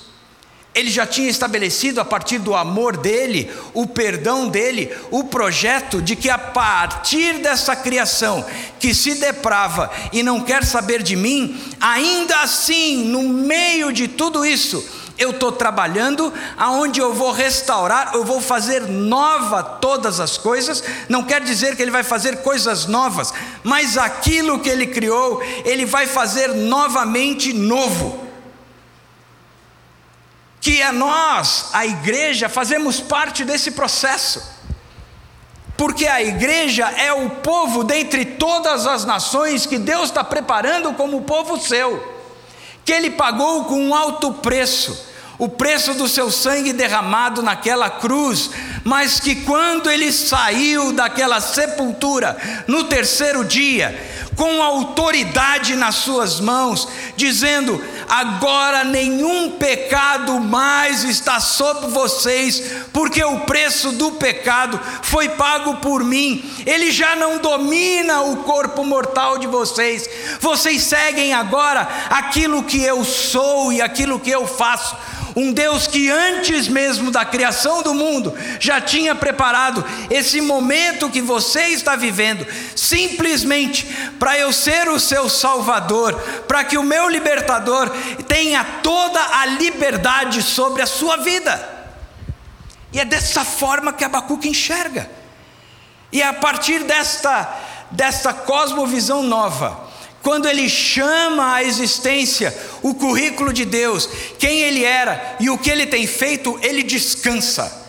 Ele 0.74 0.90
já 0.90 1.06
tinha 1.06 1.28
estabelecido 1.28 2.00
a 2.00 2.04
partir 2.04 2.38
do 2.38 2.54
amor 2.54 2.96
dele, 2.96 3.50
o 3.74 3.86
perdão 3.86 4.48
dele, 4.48 4.90
o 5.10 5.24
projeto 5.24 6.00
de 6.00 6.16
que 6.16 6.30
a 6.30 6.38
partir 6.38 7.38
dessa 7.40 7.76
criação 7.76 8.44
que 8.80 8.94
se 8.94 9.14
deprava 9.16 9.90
e 10.12 10.22
não 10.22 10.40
quer 10.40 10.64
saber 10.64 11.02
de 11.02 11.14
mim, 11.14 11.60
ainda 11.78 12.40
assim, 12.40 13.04
no 13.04 13.22
meio 13.22 13.92
de 13.92 14.08
tudo 14.08 14.46
isso, 14.46 14.82
eu 15.18 15.30
estou 15.30 15.52
trabalhando, 15.52 16.32
aonde 16.56 17.00
eu 17.00 17.12
vou 17.12 17.32
restaurar, 17.32 18.12
eu 18.14 18.24
vou 18.24 18.40
fazer 18.40 18.82
nova 18.88 19.62
todas 19.62 20.20
as 20.20 20.38
coisas. 20.38 20.82
Não 21.08 21.22
quer 21.22 21.42
dizer 21.42 21.76
que 21.76 21.82
ele 21.82 21.90
vai 21.90 22.02
fazer 22.02 22.38
coisas 22.38 22.86
novas, 22.86 23.32
mas 23.62 23.98
aquilo 23.98 24.58
que 24.58 24.70
ele 24.70 24.86
criou, 24.86 25.42
ele 25.64 25.84
vai 25.84 26.06
fazer 26.06 26.48
novamente 26.54 27.52
novo. 27.52 28.31
Que 30.62 30.80
é 30.80 30.90
nós, 30.90 31.68
a 31.74 31.84
igreja, 31.84 32.48
fazemos 32.48 33.00
parte 33.00 33.44
desse 33.44 33.72
processo. 33.72 34.42
Porque 35.76 36.06
a 36.06 36.22
igreja 36.22 36.88
é 36.88 37.12
o 37.12 37.28
povo 37.28 37.84
dentre 37.84 38.24
todas 38.24 38.86
as 38.86 39.04
nações 39.04 39.66
que 39.66 39.76
Deus 39.76 40.04
está 40.04 40.24
preparando 40.24 40.94
como 40.94 41.20
povo 41.22 41.60
seu, 41.60 42.02
que 42.84 42.92
Ele 42.92 43.10
pagou 43.10 43.64
com 43.64 43.88
um 43.88 43.94
alto 43.94 44.32
preço 44.34 45.12
o 45.42 45.48
preço 45.48 45.94
do 45.94 46.06
seu 46.06 46.30
sangue 46.30 46.72
derramado 46.72 47.42
naquela 47.42 47.90
cruz, 47.90 48.50
mas 48.84 49.18
que 49.18 49.34
quando 49.34 49.90
ele 49.90 50.12
saiu 50.12 50.92
daquela 50.92 51.40
sepultura, 51.40 52.36
no 52.68 52.84
terceiro 52.84 53.44
dia, 53.44 54.21
com 54.36 54.62
autoridade 54.62 55.74
nas 55.76 55.96
suas 55.96 56.40
mãos, 56.40 56.88
dizendo: 57.16 57.82
agora 58.08 58.84
nenhum 58.84 59.52
pecado 59.52 60.40
mais 60.40 61.04
está 61.04 61.40
sobre 61.40 61.88
vocês, 61.88 62.62
porque 62.92 63.22
o 63.22 63.40
preço 63.40 63.92
do 63.92 64.12
pecado 64.12 64.80
foi 65.02 65.28
pago 65.30 65.76
por 65.76 66.04
mim, 66.04 66.44
ele 66.66 66.90
já 66.90 67.14
não 67.16 67.38
domina 67.38 68.22
o 68.22 68.38
corpo 68.38 68.84
mortal 68.84 69.38
de 69.38 69.46
vocês, 69.46 70.08
vocês 70.40 70.82
seguem 70.82 71.32
agora 71.32 71.88
aquilo 72.10 72.62
que 72.62 72.82
eu 72.82 73.04
sou 73.04 73.72
e 73.72 73.80
aquilo 73.80 74.20
que 74.20 74.30
eu 74.30 74.46
faço 74.46 74.96
um 75.34 75.52
Deus 75.52 75.86
que 75.86 76.10
antes 76.10 76.68
mesmo 76.68 77.10
da 77.10 77.24
criação 77.24 77.82
do 77.82 77.94
mundo 77.94 78.34
já 78.60 78.80
tinha 78.80 79.14
preparado 79.14 79.84
esse 80.10 80.40
momento 80.40 81.10
que 81.10 81.22
você 81.22 81.68
está 81.68 81.96
vivendo, 81.96 82.46
simplesmente 82.76 83.86
para 84.18 84.38
eu 84.38 84.52
ser 84.52 84.88
o 84.88 85.00
seu 85.00 85.28
Salvador, 85.28 86.14
para 86.46 86.64
que 86.64 86.76
o 86.76 86.82
meu 86.82 87.08
libertador 87.08 87.90
tenha 88.28 88.64
toda 88.82 89.20
a 89.38 89.46
liberdade 89.46 90.42
sobre 90.42 90.82
a 90.82 90.86
sua 90.86 91.16
vida. 91.18 91.70
E 92.92 93.00
é 93.00 93.04
dessa 93.04 93.44
forma 93.44 93.92
que 93.92 94.04
Abacuque 94.04 94.48
enxerga. 94.48 95.10
E 96.12 96.20
é 96.20 96.26
a 96.26 96.34
partir 96.34 96.84
desta, 96.84 97.58
desta 97.90 98.34
cosmovisão 98.34 99.22
nova, 99.22 99.91
quando 100.22 100.48
ele 100.48 100.68
chama 100.68 101.54
à 101.54 101.64
existência 101.64 102.56
o 102.80 102.94
currículo 102.94 103.52
de 103.52 103.64
Deus, 103.64 104.08
quem 104.38 104.60
ele 104.60 104.84
era 104.84 105.36
e 105.40 105.50
o 105.50 105.58
que 105.58 105.68
ele 105.68 105.84
tem 105.84 106.06
feito, 106.06 106.58
ele 106.62 106.82
descansa. 106.82 107.80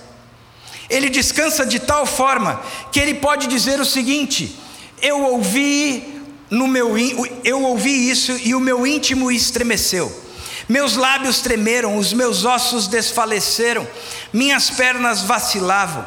Ele 0.89 1.09
descansa 1.09 1.65
de 1.65 1.79
tal 1.79 2.05
forma 2.05 2.61
que 2.91 2.99
ele 2.99 3.13
pode 3.13 3.47
dizer 3.47 3.79
o 3.79 3.85
seguinte: 3.85 4.57
eu 5.01 5.21
ouvi 5.21 6.21
no 6.49 6.67
meu 6.67 6.95
eu 7.43 7.61
ouvi 7.63 8.09
isso 8.09 8.31
e 8.43 8.55
o 8.55 8.59
meu 8.59 8.85
íntimo 8.85 9.31
estremeceu. 9.31 10.23
Meus 10.67 10.95
lábios 10.95 11.41
tremeram, 11.41 11.97
os 11.97 12.13
meus 12.13 12.45
ossos 12.45 12.87
desfaleceram, 12.87 13.87
minhas 14.31 14.69
pernas 14.69 15.21
vacilavam. 15.21 16.05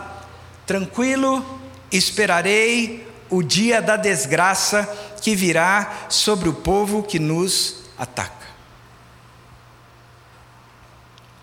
Tranquilo, 0.67 1.45
esperarei 1.93 3.06
o 3.29 3.43
dia 3.43 3.83
da 3.83 3.97
desgraça 3.97 4.85
que 5.21 5.35
virá 5.35 6.07
sobre 6.09 6.49
o 6.49 6.55
povo 6.55 7.03
que 7.03 7.19
nos 7.19 7.77
ataca. 7.99 8.47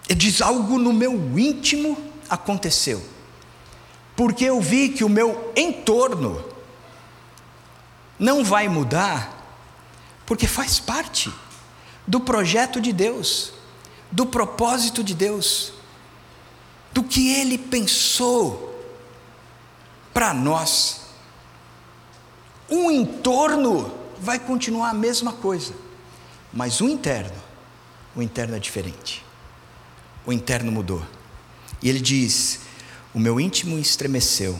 Ele 0.08 0.20
diz: 0.20 0.42
algo 0.42 0.78
no 0.78 0.94
meu 0.94 1.14
íntimo 1.38 1.98
aconteceu, 2.30 3.04
porque 4.16 4.46
eu 4.46 4.62
vi 4.62 4.90
que 4.90 5.04
o 5.04 5.10
meu 5.10 5.52
entorno 5.56 6.44
não 8.18 8.44
vai 8.44 8.68
mudar, 8.68 9.44
porque 10.26 10.48
faz 10.48 10.80
parte 10.80 11.32
do 12.06 12.20
projeto 12.20 12.80
de 12.80 12.94
Deus, 12.94 13.54
do 14.12 14.26
propósito 14.26 15.04
de 15.04 15.14
Deus, 15.14 15.74
do 16.92 17.04
que 17.04 17.34
Ele 17.34 17.58
pensou 17.58 18.70
para 20.14 20.34
nós. 20.34 21.03
O 22.70 22.90
entorno 22.90 23.94
vai 24.20 24.40
continuar 24.40 24.90
a 24.90 24.94
mesma 24.94 25.34
coisa, 25.34 25.74
mas 26.52 26.80
o 26.80 26.88
interno, 26.88 27.36
o 28.16 28.22
interno 28.22 28.56
é 28.56 28.60
diferente. 28.60 29.24
O 30.26 30.32
interno 30.32 30.72
mudou. 30.72 31.06
E 31.82 31.90
ele 31.90 32.00
diz: 32.00 32.62
O 33.14 33.20
meu 33.20 33.40
íntimo 33.40 33.78
estremeceu, 33.78 34.58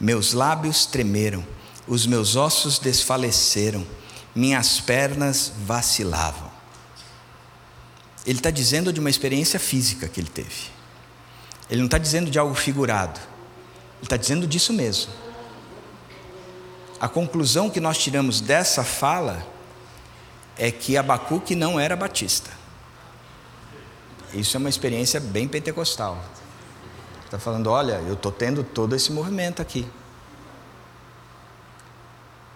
meus 0.00 0.32
lábios 0.32 0.86
tremeram, 0.86 1.46
os 1.86 2.04
meus 2.04 2.34
ossos 2.34 2.78
desfaleceram, 2.78 3.86
minhas 4.34 4.80
pernas 4.80 5.52
vacilavam. 5.64 6.50
Ele 8.26 8.38
está 8.38 8.50
dizendo 8.50 8.92
de 8.92 8.98
uma 8.98 9.08
experiência 9.08 9.60
física 9.60 10.08
que 10.08 10.20
ele 10.20 10.28
teve. 10.28 10.74
Ele 11.70 11.78
não 11.78 11.86
está 11.86 11.98
dizendo 11.98 12.28
de 12.28 12.38
algo 12.40 12.54
figurado. 12.54 13.20
Ele 13.98 14.04
está 14.04 14.16
dizendo 14.16 14.48
disso 14.48 14.72
mesmo 14.72 15.25
a 17.00 17.08
conclusão 17.08 17.68
que 17.68 17.80
nós 17.80 17.98
tiramos 17.98 18.40
dessa 18.40 18.82
fala 18.82 19.46
é 20.56 20.70
que 20.70 20.96
Abacuque 20.96 21.54
não 21.54 21.78
era 21.78 21.94
batista. 21.94 22.50
Isso 24.32 24.56
é 24.56 24.58
uma 24.58 24.68
experiência 24.68 25.20
bem 25.20 25.46
pentecostal. 25.46 26.18
Está 27.24 27.38
falando, 27.38 27.70
olha, 27.70 27.94
eu 28.06 28.14
estou 28.14 28.32
tendo 28.32 28.64
todo 28.64 28.94
esse 28.94 29.12
movimento 29.12 29.60
aqui. 29.60 29.86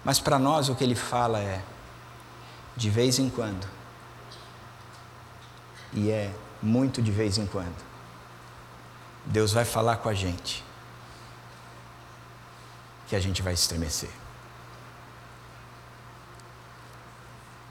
Mas 0.05 0.19
para 0.19 0.39
nós 0.39 0.69
o 0.69 0.75
que 0.75 0.83
ele 0.83 0.95
fala 0.95 1.39
é, 1.39 1.63
de 2.77 2.89
vez 2.89 3.19
em 3.19 3.29
quando, 3.29 3.67
e 5.93 6.11
é 6.11 6.33
muito 6.63 7.03
de 7.03 7.11
vez 7.11 7.37
em 7.37 7.47
quando, 7.47 7.77
Deus 9.27 9.53
vai 9.53 9.65
falar 9.65 9.97
com 9.97 10.09
a 10.09 10.15
gente, 10.15 10.65
que 13.07 13.15
a 13.15 13.21
gente 13.21 13.43
vai 13.43 13.53
estremecer. 13.53 14.20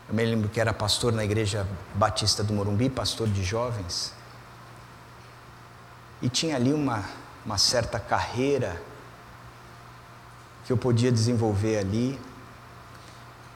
Eu 0.09 0.15
me 0.15 0.25
lembro 0.25 0.49
que 0.49 0.59
era 0.59 0.73
pastor 0.73 1.13
na 1.13 1.23
igreja 1.23 1.67
batista 1.93 2.43
do 2.43 2.51
Morumbi, 2.51 2.89
pastor 2.89 3.27
de 3.27 3.43
jovens. 3.43 4.11
E 6.19 6.27
tinha 6.27 6.55
ali 6.55 6.73
uma, 6.73 7.05
uma 7.45 7.59
certa 7.59 7.99
carreira 7.99 8.81
que 10.65 10.73
eu 10.73 10.77
podia 10.77 11.11
desenvolver 11.11 11.77
ali, 11.77 12.19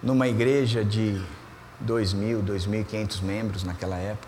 numa 0.01 0.27
igreja 0.27 0.85
de 0.85 1.19
2.000, 1.83 2.45
2.500 2.45 3.23
membros 3.23 3.63
naquela 3.63 3.97
época. 3.97 4.27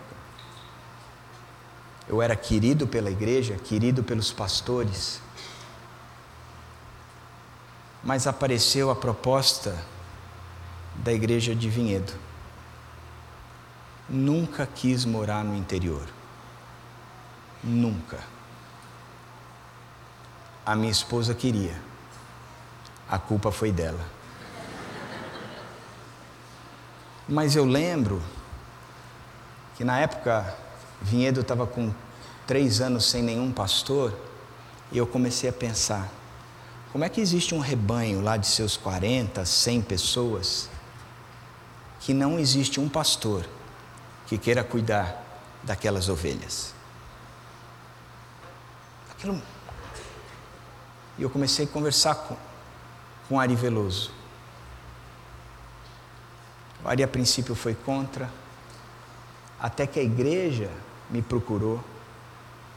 Eu 2.08 2.20
era 2.20 2.34
querido 2.34 2.88
pela 2.88 3.08
igreja, 3.08 3.54
querido 3.54 4.02
pelos 4.02 4.32
pastores. 4.32 5.20
Mas 8.02 8.26
apareceu 8.26 8.90
a 8.90 8.96
proposta 8.96 9.76
da 11.02 11.12
igreja 11.12 11.54
de 11.54 11.68
Vinhedo. 11.68 12.12
Nunca 14.08 14.66
quis 14.66 15.04
morar 15.04 15.44
no 15.44 15.56
interior. 15.56 16.06
Nunca. 17.62 18.18
A 20.64 20.76
minha 20.76 20.90
esposa 20.90 21.34
queria. 21.34 21.80
A 23.08 23.18
culpa 23.18 23.50
foi 23.50 23.72
dela. 23.72 24.04
Mas 27.28 27.56
eu 27.56 27.64
lembro 27.64 28.22
que 29.76 29.84
na 29.84 29.98
época 29.98 30.56
Vinhedo 31.02 31.40
estava 31.40 31.66
com 31.66 31.92
três 32.46 32.80
anos 32.80 33.04
sem 33.06 33.22
nenhum 33.22 33.50
pastor 33.50 34.16
e 34.92 34.98
eu 34.98 35.06
comecei 35.06 35.50
a 35.50 35.52
pensar: 35.52 36.08
como 36.92 37.04
é 37.04 37.08
que 37.08 37.20
existe 37.20 37.54
um 37.54 37.58
rebanho 37.58 38.20
lá 38.22 38.36
de 38.36 38.46
seus 38.46 38.76
40, 38.76 39.44
100 39.44 39.82
pessoas 39.82 40.70
que 42.00 42.12
não 42.14 42.38
existe 42.38 42.80
um 42.80 42.88
pastor 42.88 43.46
que 44.26 44.36
queira 44.38 44.62
cuidar 44.62 45.22
daquelas 45.62 46.08
ovelhas. 46.08 46.74
Aquilo... 49.10 49.40
E 51.18 51.22
eu 51.22 51.30
comecei 51.30 51.64
a 51.64 51.68
conversar 51.68 52.14
com, 52.14 52.36
com 53.28 53.40
Ari 53.40 53.54
Veloso. 53.54 54.10
O 56.84 56.88
Ari 56.88 57.02
a 57.02 57.08
princípio 57.08 57.54
foi 57.54 57.74
contra, 57.74 58.30
até 59.58 59.86
que 59.86 59.98
a 59.98 60.02
igreja 60.02 60.70
me 61.10 61.22
procurou, 61.22 61.82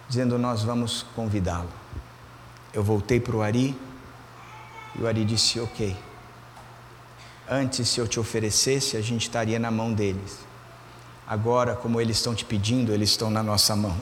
dizendo: 0.07 0.37
Nós 0.37 0.63
vamos 0.63 1.05
convidá-lo. 1.15 1.69
Eu 2.73 2.83
voltei 2.83 3.19
para 3.19 3.35
o 3.35 3.41
Ari 3.41 3.77
e 4.95 5.01
o 5.01 5.07
Ari 5.07 5.25
disse: 5.25 5.59
Ok. 5.59 6.08
Antes, 7.49 7.89
se 7.89 7.99
eu 7.99 8.07
te 8.07 8.19
oferecesse, 8.19 8.95
a 8.95 9.01
gente 9.01 9.23
estaria 9.23 9.57
na 9.57 9.71
mão 9.71 9.91
deles. 9.91 10.39
Agora, 11.27 11.75
como 11.75 11.99
eles 11.99 12.17
estão 12.17 12.35
te 12.35 12.45
pedindo, 12.45 12.93
eles 12.93 13.09
estão 13.09 13.29
na 13.29 13.41
nossa 13.41 13.75
mão. 13.75 13.99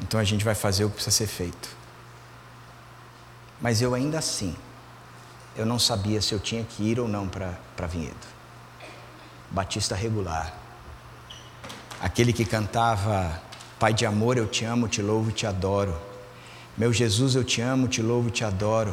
Então 0.00 0.18
a 0.18 0.24
gente 0.24 0.44
vai 0.44 0.54
fazer 0.54 0.84
o 0.84 0.88
que 0.88 0.96
precisa 0.96 1.16
ser 1.16 1.26
feito. 1.26 1.68
Mas 3.60 3.80
eu 3.82 3.94
ainda 3.94 4.18
assim, 4.18 4.56
eu 5.56 5.66
não 5.66 5.78
sabia 5.78 6.20
se 6.20 6.32
eu 6.32 6.38
tinha 6.38 6.64
que 6.64 6.82
ir 6.82 6.98
ou 6.98 7.08
não 7.08 7.28
para 7.28 7.86
Vinhedo. 7.86 8.14
Batista 9.50 9.94
regular. 9.94 10.52
Aquele 12.00 12.32
que 12.32 12.44
cantava 12.44 13.40
Pai 13.78 13.94
de 13.94 14.04
amor, 14.04 14.36
eu 14.36 14.48
te 14.48 14.64
amo, 14.64 14.88
te 14.88 15.00
louvo, 15.00 15.30
te 15.30 15.46
adoro. 15.46 15.96
Meu 16.76 16.92
Jesus, 16.92 17.36
eu 17.36 17.44
te 17.44 17.60
amo, 17.60 17.86
te 17.86 18.02
louvo, 18.02 18.28
te 18.28 18.44
adoro. 18.44 18.92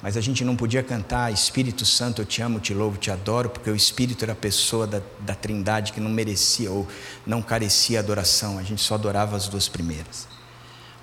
Mas 0.00 0.16
a 0.16 0.20
gente 0.20 0.44
não 0.44 0.54
podia 0.54 0.82
cantar 0.82 1.32
Espírito 1.32 1.84
Santo, 1.84 2.22
eu 2.22 2.26
te 2.26 2.40
amo, 2.40 2.60
te 2.60 2.72
louvo, 2.72 2.96
te 2.96 3.10
adoro, 3.10 3.50
porque 3.50 3.68
o 3.68 3.74
Espírito 3.74 4.24
era 4.24 4.32
a 4.32 4.36
pessoa 4.36 4.86
da, 4.86 5.02
da 5.20 5.34
Trindade 5.34 5.92
que 5.92 6.00
não 6.00 6.10
merecia 6.10 6.70
ou 6.70 6.86
não 7.26 7.42
carecia 7.42 7.98
adoração, 7.98 8.58
a 8.58 8.62
gente 8.62 8.80
só 8.80 8.94
adorava 8.94 9.36
as 9.36 9.48
duas 9.48 9.68
primeiras. 9.68 10.28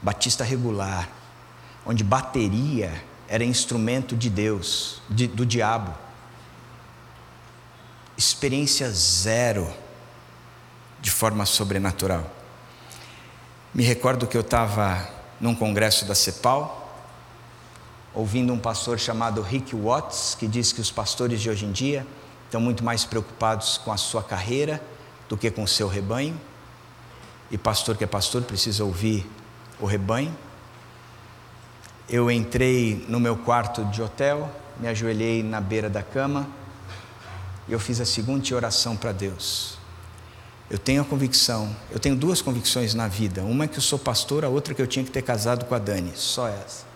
Batista 0.02 0.44
regular, 0.44 1.10
onde 1.86 2.04
bateria 2.04 3.04
era 3.28 3.44
instrumento 3.44 4.16
de 4.16 4.30
Deus, 4.30 5.02
de, 5.10 5.28
do 5.28 5.46
diabo. 5.46 5.94
experiência 8.18 8.90
zero 8.92 9.70
de 11.02 11.12
forma 11.12 11.46
sobrenatural. 11.46 12.32
Me 13.74 13.84
recordo 13.84 14.26
que 14.26 14.38
eu 14.38 14.42
estava 14.42 15.10
num 15.40 15.54
congresso 15.54 16.06
da 16.06 16.16
CEPAL, 16.16 16.85
ouvindo 18.16 18.54
um 18.54 18.58
pastor 18.58 18.98
chamado 18.98 19.42
Rick 19.42 19.76
Watts, 19.76 20.38
que 20.40 20.48
diz 20.48 20.72
que 20.72 20.80
os 20.80 20.90
pastores 20.90 21.42
de 21.42 21.50
hoje 21.50 21.66
em 21.66 21.72
dia 21.72 22.08
estão 22.46 22.62
muito 22.62 22.84
mais 22.84 23.04
preocupados 23.04 23.78
com 23.78 23.92
a 23.92 23.98
sua 23.98 24.24
carreira 24.24 24.82
do 25.28 25.36
que 25.36 25.52
com 25.52 25.64
o 25.64 25.68
seu 25.68 25.88
rebanho. 25.90 26.40
E 27.52 27.58
pastor 27.58 27.98
que 27.98 28.06
é 28.06 28.08
pastor 28.08 28.42
precisa 28.44 28.86
ouvir 28.86 29.30
o 29.80 29.86
rebanho. 29.86 30.34
Eu 32.08 32.32
entrei 32.32 33.06
no 33.10 33.20
meu 33.20 33.36
quarto 33.36 33.84
de 33.86 34.02
hotel, 34.02 34.50
me 34.80 34.88
ajoelhei 34.88 35.44
na 35.44 35.60
beira 35.60 35.90
da 35.90 36.02
cama 36.02 36.48
e 37.68 37.74
eu 37.74 37.80
fiz 37.80 38.00
a 38.00 38.06
seguinte 38.06 38.54
oração 38.56 38.96
para 38.96 39.12
Deus. 39.12 39.78
Eu 40.70 40.80
tenho 40.80 41.02
a 41.02 41.06
convicção, 41.06 41.76
eu 41.92 42.00
tenho 42.00 42.16
duas 42.16 42.42
convicções 42.42 42.94
na 42.94 43.08
vida. 43.08 43.44
Uma 43.44 43.66
é 43.66 43.68
que 43.68 43.78
eu 43.78 43.82
sou 43.82 44.00
pastor, 44.00 44.46
a 44.46 44.50
outra 44.50 44.74
é 44.74 44.76
que 44.76 44.82
eu 44.82 44.88
tinha 44.88 45.04
que 45.04 45.12
ter 45.12 45.22
casado 45.22 45.66
com 45.66 45.76
a 45.76 45.80
Dani, 45.80 46.14
só 46.16 46.48
essa. 46.48 46.95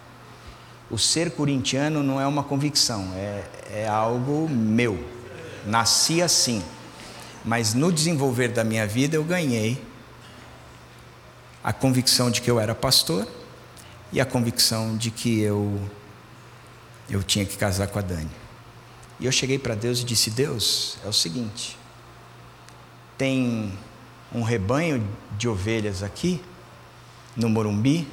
O 0.89 0.97
ser 0.97 1.31
corintiano 1.31 2.01
não 2.01 2.19
é 2.19 2.25
uma 2.25 2.43
convicção, 2.43 3.11
é, 3.15 3.43
é 3.71 3.87
algo 3.87 4.49
meu. 4.49 5.03
Nasci 5.65 6.21
assim. 6.21 6.63
Mas 7.45 7.73
no 7.73 7.91
desenvolver 7.91 8.49
da 8.49 8.63
minha 8.63 8.87
vida 8.87 9.15
eu 9.15 9.23
ganhei 9.23 9.81
a 11.63 11.71
convicção 11.71 12.31
de 12.31 12.41
que 12.41 12.49
eu 12.49 12.59
era 12.59 12.73
pastor 12.73 13.27
e 14.11 14.19
a 14.19 14.25
convicção 14.25 14.97
de 14.97 15.11
que 15.11 15.39
eu 15.39 15.79
eu 17.09 17.23
tinha 17.23 17.45
que 17.45 17.57
casar 17.57 17.87
com 17.87 17.99
a 17.99 18.01
Dani. 18.01 18.29
E 19.19 19.25
eu 19.25 19.31
cheguei 19.31 19.59
para 19.59 19.75
Deus 19.75 19.99
e 19.99 20.03
disse: 20.03 20.29
Deus, 20.29 20.97
é 21.03 21.07
o 21.07 21.13
seguinte, 21.13 21.77
tem 23.17 23.77
um 24.33 24.43
rebanho 24.43 25.05
de 25.37 25.47
ovelhas 25.47 26.03
aqui 26.03 26.41
no 27.35 27.49
Morumbi, 27.49 28.07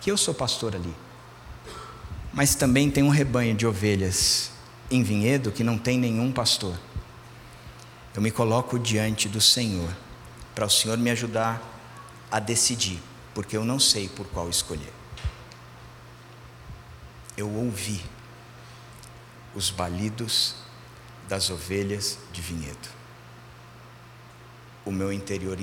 que 0.00 0.10
eu 0.10 0.16
sou 0.16 0.34
pastor 0.34 0.74
ali. 0.74 0.94
Mas 2.36 2.54
também 2.54 2.90
tem 2.90 3.02
um 3.02 3.08
rebanho 3.08 3.54
de 3.54 3.66
ovelhas 3.66 4.50
em 4.90 5.02
Vinhedo 5.02 5.50
que 5.50 5.64
não 5.64 5.78
tem 5.78 5.98
nenhum 5.98 6.30
pastor. 6.30 6.78
Eu 8.14 8.20
me 8.20 8.30
coloco 8.30 8.78
diante 8.78 9.26
do 9.26 9.40
Senhor 9.40 9.88
para 10.54 10.66
o 10.66 10.70
Senhor 10.70 10.98
me 10.98 11.10
ajudar 11.10 11.62
a 12.30 12.38
decidir, 12.38 13.00
porque 13.34 13.56
eu 13.56 13.64
não 13.64 13.80
sei 13.80 14.06
por 14.10 14.26
qual 14.26 14.50
escolher. 14.50 14.92
Eu 17.38 17.50
ouvi 17.50 18.04
os 19.54 19.70
balidos 19.70 20.56
das 21.30 21.48
ovelhas 21.48 22.18
de 22.34 22.42
vinhedo. 22.42 22.88
O 24.84 24.92
meu 24.92 25.10
interior 25.10 25.58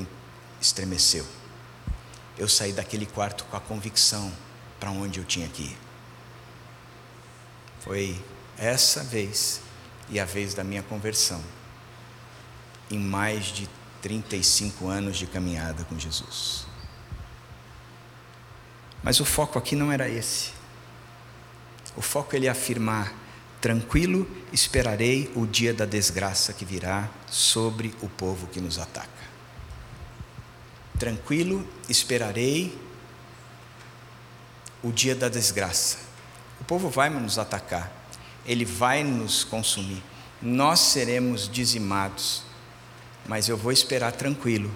estremeceu. 0.60 1.26
Eu 2.36 2.50
saí 2.50 2.74
daquele 2.74 3.06
quarto 3.06 3.46
com 3.46 3.56
a 3.56 3.62
convicção 3.62 4.34
para 4.80 4.90
onde 4.90 5.20
eu 5.20 5.24
tinha 5.24 5.48
que 5.48 5.62
ir. 5.62 5.83
Foi 7.84 8.20
essa 8.58 9.04
vez 9.04 9.62
e 10.10 10.20
a 10.20 10.26
vez 10.26 10.54
da 10.54 10.64
minha 10.64 10.84
conversão, 10.84 11.44
em 12.90 13.00
mais 13.00 13.46
de 13.46 13.70
35 14.02 14.88
anos 14.88 15.18
de 15.18 15.28
caminhada 15.28 15.84
com 15.86 15.98
Jesus. 15.98 16.66
Mas 19.02 19.20
o 19.20 19.26
foco 19.26 19.60
aqui 19.60 19.76
não 19.76 19.92
era 19.92 20.08
esse. 20.08 20.52
O 21.96 22.02
foco 22.02 22.36
é 22.36 22.38
ele 22.38 22.48
afirmar 22.48 23.14
Tranquilo 23.64 24.30
esperarei 24.52 25.32
o 25.34 25.48
dia 25.48 25.74
da 25.74 25.86
desgraça 25.86 26.52
que 26.52 26.66
virá 26.66 27.10
sobre 27.32 27.96
o 28.02 28.10
povo 28.10 28.46
que 28.48 28.60
nos 28.60 28.78
ataca. 28.78 29.08
Tranquilo 31.00 31.66
esperarei 31.88 32.78
o 34.84 34.92
dia 34.92 35.16
da 35.16 35.30
desgraça. 35.30 35.98
O 36.64 36.66
povo 36.66 36.90
vai 36.90 37.10
nos 37.10 37.38
atacar, 37.38 37.92
ele 38.46 38.64
vai 38.64 39.04
nos 39.04 39.44
consumir, 39.44 40.02
nós 40.42 40.80
seremos 40.80 41.50
dizimados, 41.50 42.44
mas 43.28 43.50
eu 43.50 43.58
vou 43.58 43.70
esperar 43.70 44.14
tranquilo 44.14 44.72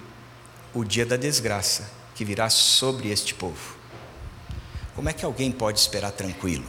o 0.74 0.84
dia 0.84 1.06
da 1.06 1.16
desgraça 1.16 1.90
que 2.14 2.26
virá 2.26 2.50
sobre 2.50 3.08
este 3.08 3.32
povo. 3.32 3.74
Como 4.94 5.08
é 5.08 5.14
que 5.14 5.24
alguém 5.24 5.50
pode 5.50 5.80
esperar 5.80 6.12
tranquilo? 6.12 6.66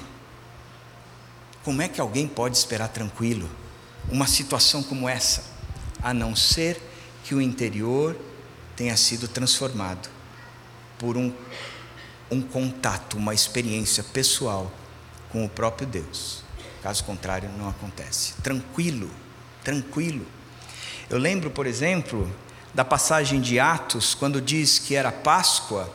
Como 1.66 1.82
é 1.82 1.90
que 1.90 2.00
alguém 2.00 2.26
pode 2.26 2.56
esperar 2.56 2.88
tranquilo 2.88 3.50
uma 4.10 4.26
situação 4.26 4.82
como 4.82 5.10
essa, 5.10 5.44
a 6.02 6.14
não 6.14 6.34
ser 6.34 6.82
que 7.26 7.36
o 7.36 7.42
interior 7.42 8.18
tenha 8.74 8.96
sido 8.96 9.28
transformado 9.28 10.10
por 10.98 11.18
um, 11.18 11.34
um 12.32 12.42
contato, 12.42 13.18
uma 13.18 13.34
experiência 13.34 14.02
pessoal 14.02 14.72
com 15.32 15.46
o 15.46 15.50
próprio 15.50 15.88
Deus? 15.88 16.44
Caso 16.82 17.04
contrário, 17.04 17.50
não 17.58 17.70
acontece. 17.70 18.34
Tranquilo, 18.42 19.10
tranquilo. 19.64 20.26
Eu 21.10 21.18
lembro, 21.18 21.50
por 21.50 21.66
exemplo, 21.66 22.32
da 22.74 22.86
passagem 22.86 23.42
de 23.42 23.60
Atos, 23.60 24.14
quando 24.14 24.42
diz 24.42 24.80
que 24.80 24.96
era 24.96 25.12
Páscoa, 25.12 25.94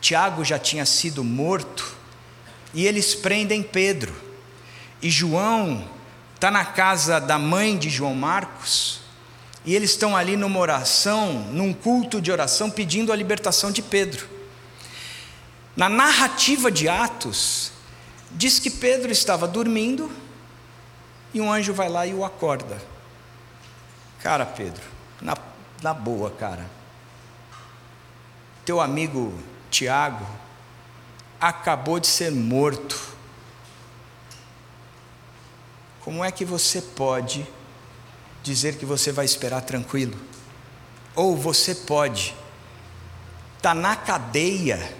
Tiago 0.00 0.44
já 0.44 0.58
tinha 0.58 0.84
sido 0.84 1.24
morto, 1.24 1.96
e 2.74 2.86
eles 2.86 3.14
prendem 3.14 3.62
Pedro. 3.62 4.14
E 5.00 5.10
João 5.10 5.88
está 6.34 6.50
na 6.50 6.64
casa 6.64 7.20
da 7.20 7.38
mãe 7.38 7.78
de 7.78 7.88
João 7.88 8.14
Marcos, 8.14 9.00
e 9.64 9.74
eles 9.74 9.90
estão 9.90 10.16
ali 10.16 10.36
numa 10.36 10.58
oração, 10.58 11.32
num 11.52 11.72
culto 11.72 12.20
de 12.20 12.30
oração, 12.30 12.70
pedindo 12.70 13.12
a 13.12 13.16
libertação 13.16 13.70
de 13.70 13.82
Pedro. 13.82 14.28
Na 15.76 15.88
narrativa 15.88 16.70
de 16.70 16.88
Atos, 16.88 17.72
diz 18.30 18.58
que 18.58 18.70
Pedro 18.70 19.10
estava 19.10 19.46
dormindo 19.46 20.10
e 21.32 21.40
um 21.40 21.52
anjo 21.52 21.72
vai 21.72 21.88
lá 21.88 22.06
e 22.06 22.14
o 22.14 22.24
acorda. 22.24 22.80
Cara, 24.22 24.44
Pedro, 24.44 24.82
na, 25.20 25.36
na 25.82 25.94
boa, 25.94 26.30
cara. 26.30 26.66
Teu 28.64 28.80
amigo 28.80 29.32
Tiago 29.70 30.26
acabou 31.40 32.00
de 32.00 32.06
ser 32.06 32.30
morto 32.32 33.08
como 36.08 36.24
é 36.24 36.32
que 36.32 36.42
você 36.42 36.80
pode 36.80 37.46
dizer 38.42 38.76
que 38.78 38.86
você 38.86 39.12
vai 39.12 39.26
esperar 39.26 39.60
tranquilo? 39.60 40.18
Ou 41.14 41.36
você 41.36 41.74
pode 41.74 42.34
estar 43.58 43.74
tá 43.74 43.74
na 43.74 43.94
cadeia, 43.94 44.96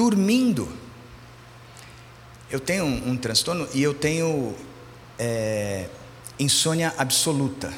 dormindo. 0.00 0.66
Eu 2.50 2.58
tenho 2.58 2.86
um, 2.86 3.10
um 3.10 3.16
transtorno 3.18 3.68
e 3.74 3.82
eu 3.82 3.92
tenho 3.92 4.54
é, 5.18 5.90
insônia 6.38 6.94
absoluta. 6.96 7.70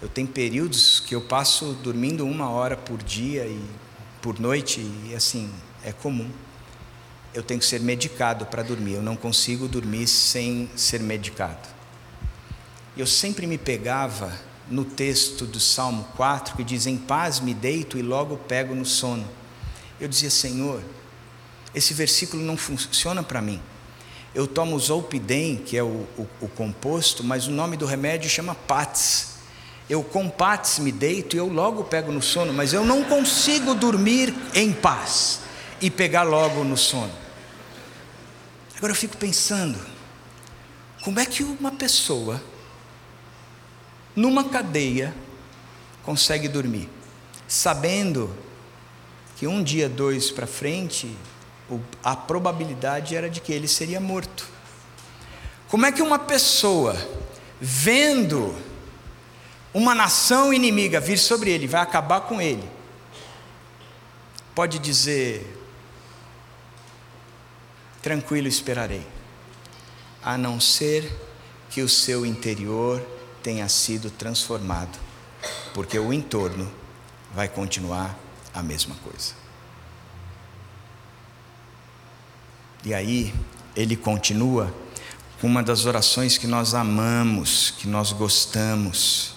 Eu 0.00 0.08
tenho 0.08 0.28
períodos 0.28 1.00
que 1.00 1.16
eu 1.16 1.20
passo 1.20 1.72
dormindo 1.82 2.24
uma 2.24 2.48
hora 2.48 2.76
por 2.76 3.02
dia 3.02 3.44
e 3.44 3.60
por 4.22 4.38
noite 4.38 4.80
e 4.80 5.14
assim 5.16 5.50
é 5.82 5.90
comum 5.90 6.30
eu 7.34 7.42
tenho 7.42 7.60
que 7.60 7.66
ser 7.66 7.80
medicado 7.80 8.46
para 8.46 8.62
dormir. 8.62 8.94
Eu 8.94 9.02
não 9.02 9.16
consigo 9.16 9.68
dormir 9.68 10.06
sem 10.06 10.70
ser 10.76 11.00
medicado. 11.00 11.68
Eu 12.96 13.06
sempre 13.06 13.46
me 13.46 13.58
pegava 13.58 14.32
no 14.70 14.84
texto 14.84 15.44
do 15.44 15.60
Salmo 15.60 16.04
4 16.16 16.56
que 16.56 16.64
diz: 16.64 16.86
Em 16.86 16.96
paz 16.96 17.40
me 17.40 17.52
deito 17.52 17.98
e 17.98 18.02
logo 18.02 18.36
pego 18.38 18.74
no 18.74 18.86
sono. 18.86 19.28
Eu 20.00 20.08
dizia, 20.08 20.30
Senhor, 20.30 20.82
esse 21.76 21.92
versículo 21.92 22.42
não 22.42 22.56
funciona 22.56 23.22
para 23.22 23.42
mim. 23.42 23.60
Eu 24.34 24.46
tomo 24.46 24.78
Zolpidem, 24.78 25.56
que 25.56 25.76
é 25.76 25.82
o, 25.82 26.06
o, 26.16 26.26
o, 26.40 26.48
composto, 26.48 27.22
mas 27.22 27.46
o 27.46 27.50
nome 27.50 27.76
do 27.76 27.84
remédio 27.84 28.30
chama 28.30 28.54
Pats. 28.54 29.34
Eu 29.88 30.02
com 30.02 30.26
Pats 30.28 30.78
me 30.78 30.90
deito 30.90 31.36
e 31.36 31.38
eu 31.38 31.46
logo 31.46 31.84
pego 31.84 32.10
no 32.10 32.22
sono, 32.22 32.50
mas 32.50 32.72
eu 32.72 32.82
não 32.82 33.04
consigo 33.04 33.74
dormir 33.74 34.34
em 34.54 34.72
paz 34.72 35.40
e 35.78 35.90
pegar 35.90 36.22
logo 36.22 36.64
no 36.64 36.78
sono. 36.78 37.12
Agora 38.74 38.92
eu 38.92 38.96
fico 38.96 39.18
pensando, 39.18 39.78
como 41.02 41.20
é 41.20 41.26
que 41.26 41.42
uma 41.42 41.72
pessoa, 41.72 42.42
numa 44.14 44.44
cadeia, 44.44 45.14
consegue 46.02 46.48
dormir, 46.48 46.88
sabendo 47.46 48.34
que 49.36 49.46
um 49.46 49.62
dia, 49.62 49.90
dois 49.90 50.30
para 50.30 50.46
frente, 50.46 51.14
a 52.02 52.14
probabilidade 52.14 53.16
era 53.16 53.28
de 53.28 53.40
que 53.40 53.52
ele 53.52 53.68
seria 53.68 54.00
morto. 54.00 54.46
Como 55.68 55.84
é 55.84 55.92
que 55.92 56.02
uma 56.02 56.18
pessoa, 56.18 56.96
vendo 57.60 58.54
uma 59.74 59.94
nação 59.94 60.54
inimiga 60.54 61.00
vir 61.00 61.18
sobre 61.18 61.50
ele, 61.50 61.66
vai 61.66 61.80
acabar 61.80 62.22
com 62.22 62.40
ele, 62.40 62.68
pode 64.54 64.78
dizer: 64.78 65.58
tranquilo 68.00 68.46
esperarei, 68.46 69.06
a 70.22 70.38
não 70.38 70.60
ser 70.60 71.12
que 71.68 71.82
o 71.82 71.88
seu 71.88 72.24
interior 72.24 73.04
tenha 73.42 73.68
sido 73.68 74.10
transformado, 74.10 74.98
porque 75.74 75.98
o 75.98 76.12
entorno 76.12 76.72
vai 77.34 77.48
continuar 77.48 78.16
a 78.54 78.62
mesma 78.62 78.94
coisa. 79.04 79.45
E 82.86 82.94
aí, 82.94 83.34
ele 83.74 83.96
continua 83.96 84.72
com 85.40 85.48
uma 85.48 85.60
das 85.60 85.86
orações 85.86 86.38
que 86.38 86.46
nós 86.46 86.72
amamos, 86.72 87.74
que 87.76 87.88
nós 87.88 88.12
gostamos. 88.12 89.34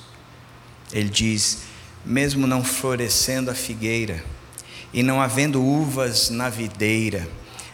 Ele 0.93 1.09
diz: 1.09 1.63
mesmo 2.05 2.45
não 2.45 2.63
florescendo 2.63 3.49
a 3.49 3.55
figueira, 3.55 4.23
e 4.93 5.01
não 5.01 5.19
havendo 5.19 5.63
uvas 5.63 6.29
na 6.29 6.47
videira, 6.47 7.27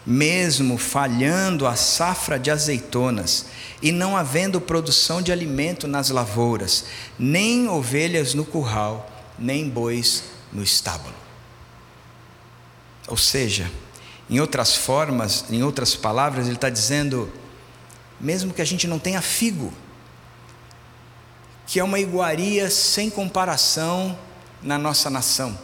mesmo 0.06 0.78
falhando 0.78 1.68
a 1.68 1.76
safra 1.76 2.40
de 2.40 2.50
azeitonas, 2.50 3.48
e 3.82 3.92
não 3.92 4.16
havendo 4.16 4.62
produção 4.62 5.22
de 5.22 5.34
alimento 5.34 5.90
nas 5.90 6.10
lavouras, 6.10 6.86
nem 7.20 7.68
ovelhas 7.68 8.34
no 8.34 8.46
curral, 8.46 9.12
nem 9.38 9.68
bois 9.68 10.24
no 10.54 10.64
estábulo. 10.64 11.14
Ou 13.10 13.18
seja, 13.18 13.70
em 14.30 14.40
outras 14.40 14.76
formas, 14.76 15.46
em 15.50 15.64
outras 15.64 15.96
palavras, 15.96 16.48
ele 16.48 16.56
está 16.56 16.70
dizendo, 16.70 17.32
mesmo 18.20 18.54
que 18.54 18.62
a 18.62 18.66
gente 18.66 18.88
não 18.88 18.98
tenha 18.98 19.22
figo, 19.22 19.72
que 21.68 21.80
é 21.80 21.84
uma 21.84 22.00
iguaria 22.00 22.70
sem 22.70 23.10
comparação 23.10 24.18
na 24.62 24.78
nossa 24.78 25.10
nação. 25.10 25.58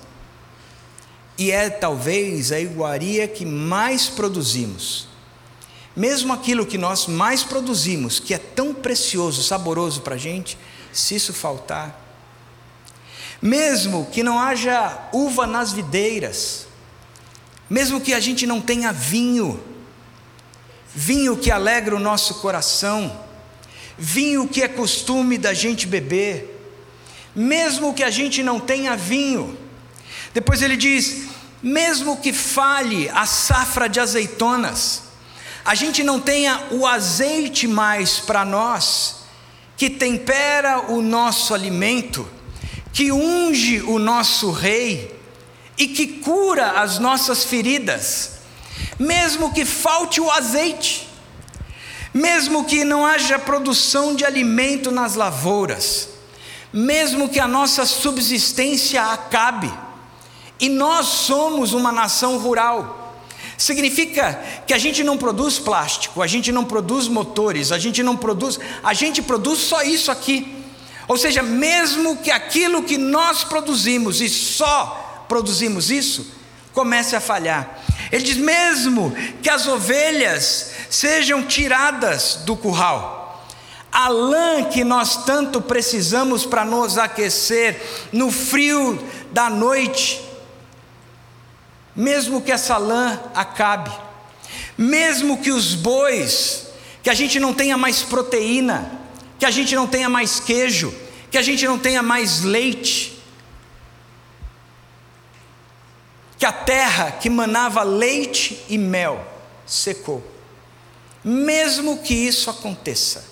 E 1.38 1.52
é 1.52 1.70
talvez 1.70 2.52
a 2.52 2.60
iguaria 2.60 3.28
que 3.28 3.46
mais 3.46 4.08
produzimos. 4.08 5.08
Mesmo 5.96 6.32
aquilo 6.32 6.66
que 6.66 6.78
nós 6.78 7.08
mais 7.08 7.44
produzimos, 7.44 8.20
que 8.20 8.34
é 8.34 8.38
tão 8.38 8.74
precioso, 8.74 9.44
saboroso 9.44 10.02
para 10.02 10.16
a 10.16 10.18
gente, 10.18 10.58
se 10.94 11.16
isso 11.16 11.34
faltar, 11.34 12.00
mesmo 13.42 14.06
que 14.12 14.22
não 14.22 14.40
haja 14.40 15.10
uva 15.12 15.48
nas 15.48 15.72
videiras, 15.72 16.68
mesmo 17.72 18.02
que 18.02 18.14
a 18.14 18.20
gente 18.20 18.46
não 18.46 18.60
tenha 18.60 18.92
vinho, 18.92 19.58
vinho 20.94 21.38
que 21.38 21.50
alegra 21.50 21.96
o 21.96 22.00
nosso 22.00 22.42
coração, 22.42 23.18
vinho 23.98 24.46
que 24.46 24.62
é 24.62 24.68
costume 24.68 25.38
da 25.38 25.54
gente 25.54 25.88
beber, 25.88 26.70
mesmo 27.34 27.94
que 27.94 28.04
a 28.04 28.10
gente 28.10 28.44
não 28.44 28.60
tenha 28.60 28.98
vinho. 28.98 29.58
Depois 30.34 30.62
ele 30.62 30.76
diz: 30.76 31.28
mesmo 31.64 32.18
que 32.18 32.34
falhe 32.34 33.08
a 33.08 33.26
safra 33.26 33.88
de 33.88 34.02
azeitonas, 34.02 35.04
a 35.64 35.74
gente 35.74 36.04
não 36.04 36.20
tenha 36.20 36.62
o 36.72 36.86
azeite 36.86 37.70
mais 37.70 38.20
para 38.20 38.44
nós, 38.44 39.24
que 39.78 39.90
tempera 39.90 40.92
o 40.92 41.02
nosso 41.02 41.54
alimento, 41.54 42.28
que 42.92 43.14
unge 43.14 43.82
o 43.84 43.98
nosso 43.98 44.52
rei 44.52 45.21
e 45.82 45.88
que 45.88 46.06
cura 46.06 46.80
as 46.80 47.00
nossas 47.00 47.44
feridas, 47.44 48.34
mesmo 49.00 49.52
que 49.52 49.66
falte 49.66 50.22
o 50.22 50.30
azeite, 50.30 51.10
mesmo 52.14 52.66
que 52.66 52.84
não 52.84 53.04
haja 53.04 53.40
produção 53.40 54.14
de 54.14 54.24
alimento 54.24 54.92
nas 54.92 55.16
lavouras, 55.16 56.10
mesmo 56.72 57.28
que 57.30 57.40
a 57.40 57.48
nossa 57.48 57.84
subsistência 57.84 59.02
acabe, 59.02 59.74
e 60.60 60.70
nós 60.70 61.08
somos 61.08 61.74
uma 61.74 61.92
nação 61.92 62.38
rural. 62.38 63.16
Significa 63.58 64.40
que 64.68 64.76
a 64.76 64.78
gente 64.78 65.04
não 65.04 65.18
produz 65.18 65.58
plástico, 65.58 66.22
a 66.22 66.28
gente 66.28 66.52
não 66.52 66.64
produz 66.64 67.08
motores, 67.08 67.72
a 67.72 67.80
gente 67.80 68.04
não 68.04 68.16
produz, 68.16 68.60
a 68.84 68.94
gente 68.94 69.20
produz 69.20 69.58
só 69.58 69.82
isso 69.82 70.12
aqui. 70.12 70.64
Ou 71.08 71.18
seja, 71.18 71.42
mesmo 71.42 72.18
que 72.18 72.30
aquilo 72.30 72.84
que 72.84 73.00
nós 73.00 73.44
produzimos 73.44 74.22
e 74.22 74.30
só 74.30 75.08
produzimos 75.32 75.90
isso, 75.90 76.28
comece 76.74 77.16
a 77.16 77.22
falhar. 77.22 77.82
Ele 78.12 78.22
diz: 78.22 78.36
mesmo 78.36 79.16
que 79.42 79.50
as 79.50 79.66
ovelhas 79.66 80.72
sejam 80.90 81.42
tiradas 81.42 82.40
do 82.44 82.54
curral, 82.58 83.48
a 83.90 84.10
lã 84.10 84.66
que 84.66 84.84
nós 84.84 85.24
tanto 85.24 85.62
precisamos 85.62 86.46
para 86.46 86.66
nos 86.66 86.98
aquecer 86.98 87.82
no 88.12 88.30
frio 88.30 89.02
da 89.32 89.50
noite, 89.50 90.22
mesmo 91.96 92.42
que 92.42 92.52
essa 92.52 92.76
lã 92.76 93.18
acabe, 93.34 93.92
mesmo 94.78 95.38
que 95.38 95.50
os 95.54 95.76
bois, 95.76 96.68
que 97.02 97.10
a 97.10 97.14
gente 97.14 97.40
não 97.40 97.54
tenha 97.54 97.78
mais 97.78 98.02
proteína, 98.02 99.00
que 99.40 99.46
a 99.46 99.52
gente 99.52 99.74
não 99.76 99.88
tenha 99.88 100.10
mais 100.10 100.42
queijo, 100.42 100.94
que 101.32 101.38
a 101.38 101.42
gente 101.42 101.66
não 101.66 101.80
tenha 101.80 102.04
mais 102.04 102.42
leite, 102.42 103.11
que 106.42 106.46
a 106.48 106.52
terra 106.52 107.12
que 107.12 107.30
manava 107.30 107.84
leite 107.84 108.66
e 108.68 108.76
mel 108.76 109.24
secou. 109.64 110.26
Mesmo 111.24 112.00
que 112.00 112.16
isso 112.16 112.50
aconteça, 112.50 113.24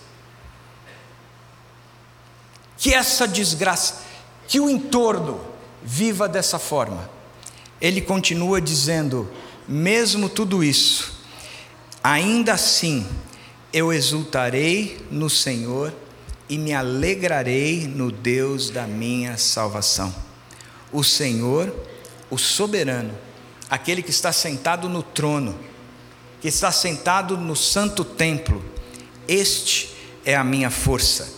que 2.78 2.93
essa 2.93 3.28
desgraça, 3.28 4.03
que 4.47 4.60
o 4.60 4.70
entorno 4.70 5.41
viva 5.82 6.30
dessa 6.30 6.60
forma, 6.60 7.10
ele 7.82 7.99
continua 7.99 8.62
dizendo: 8.62 9.28
mesmo 9.68 10.30
tudo 10.30 10.64
isso, 10.64 11.20
ainda 12.03 12.53
assim 12.53 13.07
eu 13.74 13.91
exultarei 13.91 15.03
no 15.10 15.32
Senhor 15.32 15.91
e 16.47 16.60
me 16.60 16.76
alegrarei 16.76 17.88
no 17.88 18.12
Deus 18.12 18.70
da 18.70 18.86
minha 18.86 19.36
salvação. 19.36 20.14
O 20.91 21.03
Senhor, 21.03 21.74
o 22.30 22.38
soberano, 22.38 23.14
aquele 23.70 24.02
que 24.02 24.12
está 24.12 24.32
sentado 24.32 24.88
no 24.88 25.04
trono, 25.04 25.58
que 26.42 26.48
está 26.48 26.72
sentado 26.72 27.38
no 27.38 27.56
santo 27.56 28.04
templo, 28.04 28.64
este 29.28 29.92
é 30.26 30.36
a 30.36 30.44
minha 30.44 30.70
força. 30.70 31.32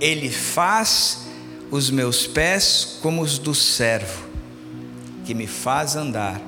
Ele 0.00 0.30
faz 0.30 1.26
os 1.70 1.90
meus 1.90 2.26
pés 2.26 2.98
como 3.00 3.22
os 3.22 3.38
do 3.38 3.54
servo 3.54 4.32
que 5.24 5.34
me 5.34 5.46
faz 5.46 5.96
andar 5.96 6.40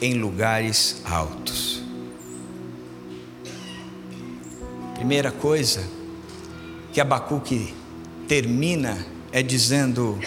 em 0.00 0.14
lugares 0.14 1.02
altos. 1.04 1.82
Primeira 4.94 5.30
coisa 5.30 5.84
que 6.92 7.00
Abacuque 7.00 7.74
termina 8.26 9.04
é 9.32 9.42
dizendo: 9.42 10.18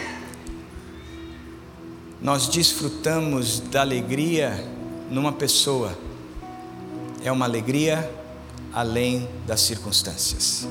Nós 2.21 2.49
desfrutamos 2.49 3.61
da 3.61 3.79
alegria 3.79 4.61
numa 5.09 5.31
pessoa, 5.31 5.97
é 7.23 7.31
uma 7.31 7.45
alegria 7.45 8.11
além 8.73 9.27
das 9.47 9.61
circunstâncias. 9.61 10.67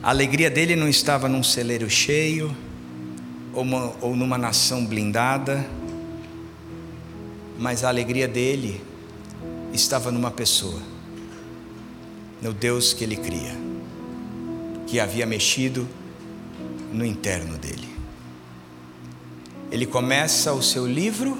A 0.00 0.10
alegria 0.10 0.48
dele 0.48 0.76
não 0.76 0.88
estava 0.88 1.28
num 1.28 1.42
celeiro 1.42 1.90
cheio, 1.90 2.54
ou, 3.52 3.62
uma, 3.62 3.92
ou 4.00 4.14
numa 4.14 4.38
nação 4.38 4.86
blindada, 4.86 5.66
mas 7.58 7.82
a 7.82 7.88
alegria 7.88 8.28
dele 8.28 8.80
estava 9.72 10.12
numa 10.12 10.30
pessoa, 10.30 10.80
no 12.40 12.52
Deus 12.52 12.92
que 12.92 13.02
ele 13.02 13.16
cria, 13.16 13.56
que 14.86 15.00
havia 15.00 15.26
mexido 15.26 15.88
no 16.92 17.04
interno 17.04 17.58
dele. 17.58 17.93
Ele 19.74 19.86
começa 19.86 20.52
o 20.52 20.62
seu 20.62 20.86
livro 20.86 21.36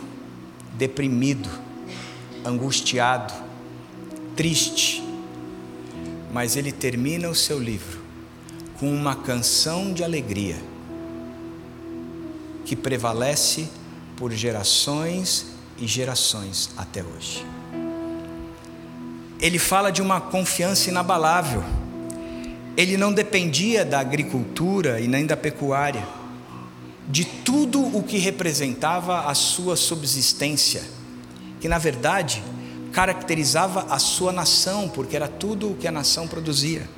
deprimido, 0.73 1.49
angustiado, 2.45 3.33
triste, 4.35 5.05
mas 6.33 6.57
ele 6.57 6.73
termina 6.73 7.31
o 7.31 7.35
seu 7.35 7.61
livro 7.61 8.01
com 8.77 8.93
uma 8.93 9.15
canção 9.15 9.93
de 9.93 10.03
alegria 10.03 10.57
que 12.65 12.75
prevalece 12.75 13.69
por 14.17 14.33
gerações 14.33 15.47
e 15.79 15.87
gerações 15.87 16.71
até 16.77 17.05
hoje. 17.05 17.47
Ele 19.41 19.61
fala 19.61 19.93
de 19.93 20.03
uma 20.03 20.21
confiança 20.21 20.91
inabalável. 20.91 21.63
Ele 22.77 22.97
não 22.97 23.13
dependia 23.13 23.85
da 23.85 24.01
agricultura 24.01 25.01
e 25.01 25.07
nem 25.07 25.25
da 25.25 25.37
pecuária, 25.37 26.05
de 27.09 27.25
tudo 27.25 27.81
o 27.97 28.03
que 28.03 28.19
representava 28.19 29.27
a 29.27 29.35
sua 29.35 29.77
subsistência, 29.77 30.83
que 31.61 31.69
na 31.69 31.79
verdade 31.79 32.43
caracterizava 32.93 33.87
a 33.91 33.99
sua 33.99 34.33
nação, 34.33 34.89
porque 34.89 35.17
era 35.17 35.29
tudo 35.29 35.73
o 35.73 35.75
que 35.75 35.87
a 35.87 35.93
nação 35.93 36.27
produzia. 36.27 36.89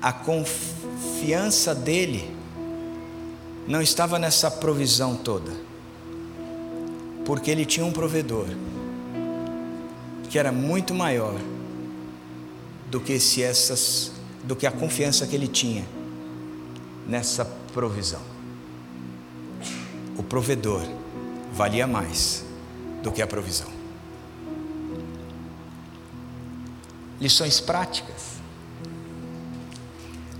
A 0.00 0.12
confiança 0.12 1.74
dele 1.74 2.30
não 3.66 3.82
estava 3.82 4.18
nessa 4.18 4.50
provisão 4.50 5.16
toda, 5.16 5.50
porque 7.24 7.50
ele 7.50 7.64
tinha 7.64 7.84
um 7.84 7.92
provedor 7.92 8.46
que 10.28 10.38
era 10.38 10.52
muito 10.52 10.94
maior 10.94 11.34
do 12.90 13.00
que 13.00 13.18
se 13.18 13.42
essas 13.42 14.12
do 14.44 14.54
que 14.54 14.66
a 14.66 14.70
confiança 14.70 15.26
que 15.26 15.34
ele 15.34 15.48
tinha 15.48 15.84
nessa 17.06 17.44
provisão. 17.72 18.20
O 20.16 20.22
provedor 20.22 20.82
valia 21.52 21.86
mais 21.86 22.44
do 23.02 23.12
que 23.12 23.22
a 23.22 23.26
provisão. 23.26 23.68
Lições 27.20 27.60
práticas. 27.60 28.36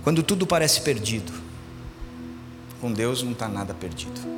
Quando 0.03 0.21
tudo 0.21 0.45
parece 0.45 0.81
perdido, 0.81 1.33
com 2.79 2.91
Deus 2.93 3.23
não 3.23 3.31
está 3.31 3.47
nada 3.47 3.73
perdido. 3.73 4.37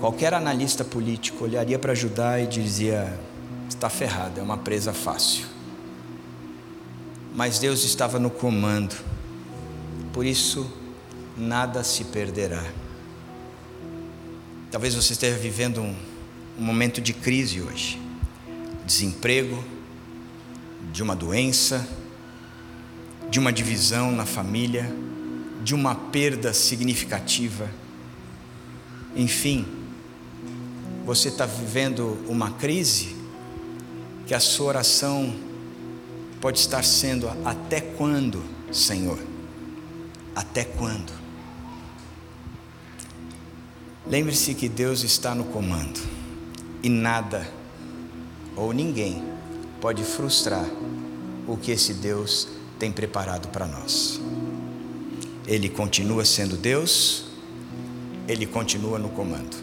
Qualquer 0.00 0.34
analista 0.34 0.84
político 0.84 1.44
olharia 1.44 1.78
para 1.78 1.94
Judá 1.94 2.40
e 2.40 2.46
dizia: 2.46 3.18
está 3.68 3.88
ferrado, 3.88 4.40
é 4.40 4.42
uma 4.42 4.58
presa 4.58 4.92
fácil. 4.92 5.51
Mas 7.34 7.58
Deus 7.58 7.84
estava 7.84 8.18
no 8.18 8.30
comando, 8.30 8.94
por 10.12 10.26
isso 10.26 10.70
nada 11.36 11.82
se 11.82 12.04
perderá. 12.04 12.64
Talvez 14.70 14.94
você 14.94 15.12
esteja 15.12 15.36
vivendo 15.36 15.80
um, 15.80 15.96
um 16.58 16.62
momento 16.62 17.00
de 17.00 17.12
crise 17.12 17.60
hoje 17.60 18.02
desemprego, 18.84 19.62
de 20.92 21.02
uma 21.02 21.14
doença, 21.14 21.86
de 23.30 23.38
uma 23.38 23.52
divisão 23.52 24.12
na 24.12 24.26
família, 24.26 24.92
de 25.62 25.74
uma 25.74 25.94
perda 25.94 26.52
significativa. 26.52 27.70
Enfim, 29.14 29.66
você 31.04 31.28
está 31.28 31.46
vivendo 31.46 32.18
uma 32.28 32.50
crise 32.52 33.16
que 34.26 34.34
a 34.34 34.40
sua 34.40 34.66
oração 34.66 35.34
pode 36.42 36.58
estar 36.58 36.82
sendo 36.82 37.30
até 37.44 37.80
quando, 37.80 38.42
Senhor? 38.72 39.16
Até 40.34 40.64
quando? 40.64 41.12
Lembre-se 44.04 44.52
que 44.52 44.68
Deus 44.68 45.04
está 45.04 45.36
no 45.36 45.44
comando 45.44 46.00
e 46.82 46.88
nada 46.88 47.48
ou 48.56 48.72
ninguém 48.72 49.22
pode 49.80 50.02
frustrar 50.02 50.66
o 51.46 51.56
que 51.56 51.70
esse 51.70 51.94
Deus 51.94 52.48
tem 52.76 52.90
preparado 52.90 53.46
para 53.48 53.64
nós. 53.68 54.20
Ele 55.46 55.68
continua 55.68 56.24
sendo 56.24 56.56
Deus, 56.56 57.26
ele 58.26 58.46
continua 58.46 58.98
no 58.98 59.10
comando. 59.10 59.56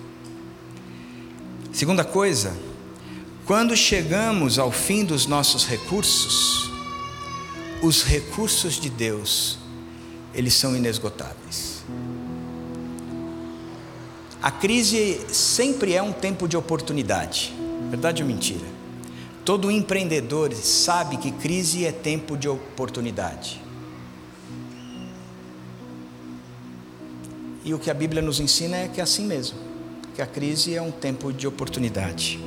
Segunda 1.74 2.06
coisa, 2.06 2.56
quando 3.46 3.76
chegamos 3.76 4.58
ao 4.58 4.72
fim 4.72 5.04
dos 5.04 5.26
nossos 5.26 5.66
recursos, 5.66 6.69
os 7.82 8.04
recursos 8.04 8.74
de 8.80 8.90
Deus, 8.90 9.58
eles 10.34 10.54
são 10.54 10.76
inesgotáveis. 10.76 11.84
A 14.42 14.52
crise 14.52 15.20
sempre 15.30 15.94
é 15.94 16.02
um 16.02 16.12
tempo 16.12 16.48
de 16.48 16.58
oportunidade, 16.58 17.54
verdade 17.90 18.22
ou 18.22 18.28
mentira? 18.28 18.66
Todo 19.46 19.72
empreendedor 19.72 20.54
sabe 20.54 21.18
que 21.18 21.32
crise 21.32 21.86
é 21.86 21.92
tempo 21.92 22.38
de 22.38 22.48
oportunidade. 22.48 23.62
E 27.64 27.74
o 27.74 27.80
que 27.80 27.90
a 27.90 27.94
Bíblia 27.94 28.22
nos 28.22 28.40
ensina 28.40 28.78
é 28.78 28.88
que 28.88 29.00
é 29.00 29.04
assim 29.04 29.26
mesmo, 29.26 29.58
que 30.16 30.22
a 30.22 30.26
crise 30.26 30.76
é 30.76 30.82
um 30.82 30.92
tempo 30.92 31.32
de 31.34 31.48
oportunidade. 31.48 32.40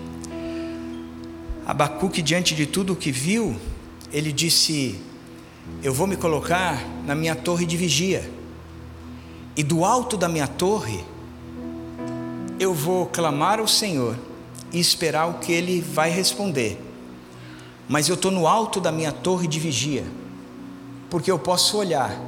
Abacuque, 1.66 2.22
diante 2.22 2.54
de 2.54 2.66
tudo 2.66 2.94
o 2.94 2.96
que 2.96 3.12
viu, 3.12 3.56
ele 4.12 4.32
disse: 4.32 5.00
Eu 5.82 5.92
vou 5.92 6.06
me 6.06 6.16
colocar 6.16 6.82
na 7.04 7.14
minha 7.14 7.34
torre 7.34 7.66
de 7.66 7.76
vigia, 7.76 8.30
e 9.56 9.62
do 9.62 9.84
alto 9.84 10.16
da 10.16 10.28
minha 10.28 10.46
torre, 10.46 11.04
eu 12.58 12.72
vou 12.72 13.06
clamar 13.06 13.58
ao 13.58 13.68
Senhor 13.68 14.16
e 14.72 14.80
esperar 14.80 15.26
o 15.26 15.34
que 15.34 15.52
Ele 15.52 15.80
vai 15.80 16.10
responder 16.10 16.78
mas 17.92 18.08
eu 18.08 18.14
estou 18.14 18.30
no 18.30 18.46
alto 18.46 18.80
da 18.80 18.92
minha 18.92 19.12
torre 19.12 19.46
de 19.46 19.60
vigia, 19.60 20.04
porque 21.10 21.30
eu 21.30 21.38
posso 21.38 21.76
olhar 21.76 22.18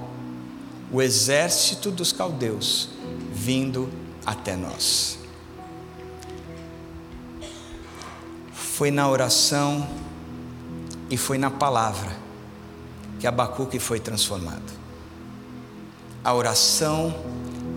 o 0.92 1.00
exército 1.00 1.90
dos 1.90 2.12
caldeus 2.12 2.90
vindo 3.32 3.88
até 4.26 4.56
nós. 4.56 5.18
Foi 8.52 8.90
na 8.90 9.08
oração 9.08 9.88
e 11.08 11.16
foi 11.16 11.38
na 11.38 11.50
palavra 11.50 12.23
que 13.24 13.28
Abacuque 13.28 13.78
foi 13.78 13.98
transformado. 13.98 14.70
A 16.22 16.34
oração 16.34 17.14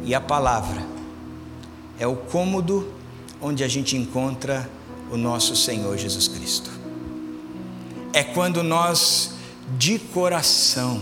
e 0.03 0.13
a 0.13 0.19
palavra 0.19 0.85
é 1.97 2.05
o 2.05 2.17
cômodo 2.17 2.91
onde 3.41 3.63
a 3.63 3.67
gente 3.69 3.95
encontra 3.95 4.69
o 5.09 5.15
nosso 5.15 5.55
Senhor 5.55 5.97
Jesus 5.97 6.27
Cristo 6.27 6.69
é 8.11 8.25
quando 8.25 8.61
nós, 8.61 9.35
de 9.77 9.97
coração, 9.97 11.01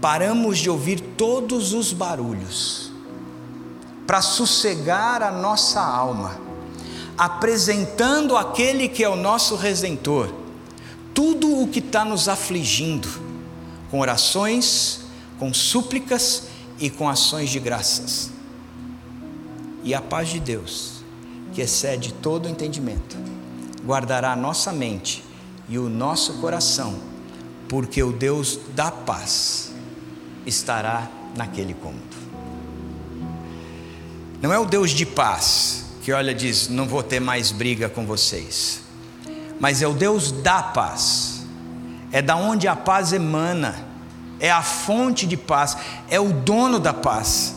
paramos 0.00 0.58
de 0.58 0.68
ouvir 0.68 0.98
todos 1.16 1.72
os 1.72 1.92
barulhos, 1.92 2.90
para 4.08 4.22
sossegar 4.22 5.22
a 5.22 5.30
nossa 5.30 5.80
alma, 5.80 6.36
apresentando 7.16 8.36
aquele 8.36 8.88
que 8.88 9.04
é 9.04 9.08
o 9.08 9.14
nosso 9.14 9.54
redentor, 9.54 10.34
tudo 11.14 11.62
o 11.62 11.68
que 11.68 11.78
está 11.78 12.04
nos 12.04 12.28
afligindo, 12.28 13.25
com 13.90 14.00
orações, 14.00 15.00
com 15.38 15.52
súplicas 15.52 16.44
e 16.78 16.90
com 16.90 17.08
ações 17.08 17.50
de 17.50 17.58
graças. 17.58 18.30
E 19.84 19.94
a 19.94 20.00
paz 20.00 20.28
de 20.28 20.40
Deus, 20.40 21.02
que 21.52 21.60
excede 21.60 22.12
todo 22.12 22.48
entendimento, 22.48 23.16
guardará 23.84 24.32
a 24.32 24.36
nossa 24.36 24.72
mente 24.72 25.22
e 25.68 25.78
o 25.78 25.88
nosso 25.88 26.34
coração, 26.34 26.98
porque 27.68 28.02
o 28.02 28.12
Deus 28.12 28.58
da 28.74 28.90
paz 28.90 29.72
estará 30.44 31.08
naquele 31.36 31.74
cômodo. 31.74 32.16
Não 34.40 34.52
é 34.52 34.58
o 34.58 34.64
Deus 34.64 34.90
de 34.90 35.06
paz 35.06 35.84
que 36.02 36.12
olha 36.12 36.30
e 36.30 36.34
diz: 36.34 36.68
Não 36.68 36.86
vou 36.86 37.02
ter 37.02 37.20
mais 37.20 37.50
briga 37.50 37.88
com 37.88 38.06
vocês, 38.06 38.80
mas 39.58 39.82
é 39.82 39.88
o 39.88 39.92
Deus 39.92 40.30
da 40.30 40.62
paz, 40.62 41.35
é 42.16 42.22
da 42.22 42.34
onde 42.34 42.66
a 42.66 42.74
paz 42.74 43.12
emana, 43.12 43.74
é 44.40 44.50
a 44.50 44.62
fonte 44.62 45.26
de 45.26 45.36
paz, 45.36 45.76
é 46.08 46.18
o 46.18 46.32
dono 46.32 46.80
da 46.80 46.94
paz. 46.94 47.56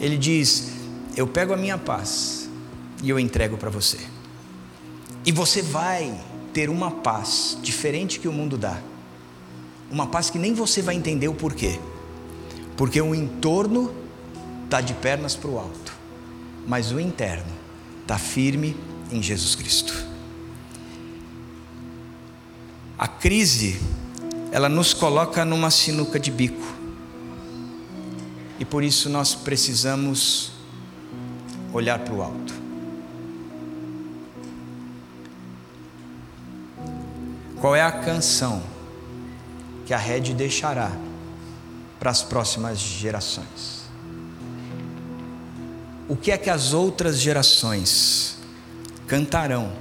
Ele 0.00 0.16
diz: 0.18 0.72
Eu 1.16 1.28
pego 1.28 1.54
a 1.54 1.56
minha 1.56 1.78
paz 1.78 2.50
e 3.00 3.08
eu 3.08 3.20
entrego 3.20 3.56
para 3.56 3.70
você, 3.70 4.00
e 5.24 5.30
você 5.30 5.62
vai 5.62 6.12
ter 6.52 6.68
uma 6.68 6.90
paz 6.90 7.56
diferente 7.62 8.18
que 8.18 8.26
o 8.26 8.32
mundo 8.32 8.58
dá. 8.58 8.76
Uma 9.88 10.08
paz 10.08 10.28
que 10.28 10.40
nem 10.40 10.52
você 10.52 10.82
vai 10.82 10.96
entender 10.96 11.28
o 11.28 11.34
porquê. 11.34 11.78
Porque 12.76 13.00
o 13.00 13.14
entorno 13.14 13.94
está 14.64 14.80
de 14.80 14.92
pernas 14.92 15.36
para 15.36 15.50
o 15.50 15.56
alto, 15.56 15.92
mas 16.66 16.90
o 16.90 16.98
interno 16.98 17.52
está 18.02 18.18
firme 18.18 18.76
em 19.12 19.22
Jesus 19.22 19.54
Cristo. 19.54 20.17
A 22.98 23.06
crise, 23.06 23.80
ela 24.50 24.68
nos 24.68 24.92
coloca 24.92 25.44
numa 25.44 25.70
sinuca 25.70 26.18
de 26.18 26.32
bico. 26.32 26.74
E 28.58 28.64
por 28.64 28.82
isso 28.82 29.08
nós 29.08 29.36
precisamos 29.36 30.50
olhar 31.72 32.00
para 32.00 32.12
o 32.12 32.22
alto. 32.22 32.54
Qual 37.60 37.76
é 37.76 37.82
a 37.82 37.92
canção 37.92 38.62
que 39.86 39.94
a 39.94 39.98
rede 39.98 40.34
deixará 40.34 40.90
para 42.00 42.10
as 42.10 42.22
próximas 42.22 42.78
gerações? 42.78 43.84
O 46.08 46.16
que 46.16 46.32
é 46.32 46.38
que 46.38 46.50
as 46.50 46.72
outras 46.72 47.20
gerações 47.20 48.38
cantarão 49.06 49.72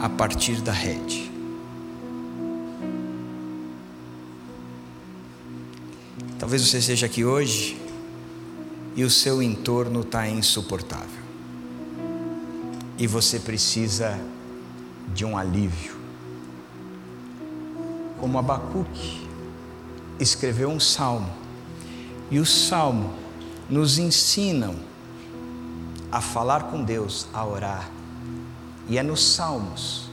a 0.00 0.08
partir 0.08 0.60
da 0.60 0.72
rede? 0.72 1.29
Talvez 6.50 6.68
você 6.68 6.78
esteja 6.78 7.06
aqui 7.06 7.24
hoje 7.24 7.80
e 8.96 9.04
o 9.04 9.08
seu 9.08 9.40
entorno 9.40 10.00
está 10.00 10.28
insuportável. 10.28 11.22
E 12.98 13.06
você 13.06 13.38
precisa 13.38 14.18
de 15.14 15.24
um 15.24 15.38
alívio 15.38 15.94
como 18.18 18.36
Abacuque, 18.36 19.28
escreveu 20.18 20.70
um 20.70 20.80
salmo. 20.80 21.32
E 22.32 22.40
o 22.40 22.44
salmo 22.44 23.14
nos 23.68 23.98
ensinam 23.98 24.74
a 26.10 26.20
falar 26.20 26.64
com 26.64 26.82
Deus, 26.82 27.28
a 27.32 27.46
orar. 27.46 27.88
E 28.88 28.98
é 28.98 29.04
nos 29.04 29.24
salmos 29.24 30.10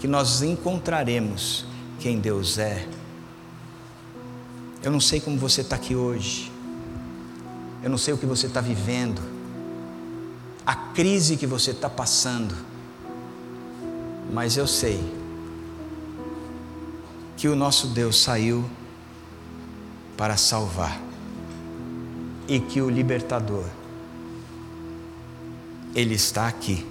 que 0.00 0.08
nós 0.08 0.42
encontraremos 0.42 1.64
quem 2.00 2.18
Deus 2.18 2.58
é. 2.58 3.03
Eu 4.84 4.90
não 4.90 5.00
sei 5.00 5.18
como 5.18 5.38
você 5.38 5.62
está 5.62 5.76
aqui 5.76 5.96
hoje, 5.96 6.52
eu 7.82 7.88
não 7.88 7.96
sei 7.96 8.12
o 8.12 8.18
que 8.18 8.26
você 8.26 8.46
está 8.46 8.60
vivendo, 8.60 9.20
a 10.66 10.74
crise 10.74 11.38
que 11.38 11.46
você 11.46 11.70
está 11.70 11.88
passando, 11.88 12.54
mas 14.30 14.58
eu 14.58 14.66
sei 14.66 15.02
que 17.36 17.48
o 17.48 17.56
nosso 17.56 17.88
Deus 17.88 18.20
saiu 18.20 18.68
para 20.18 20.36
salvar 20.36 21.00
e 22.46 22.60
que 22.60 22.82
o 22.82 22.90
libertador, 22.90 23.64
ele 25.94 26.14
está 26.14 26.46
aqui 26.46 26.86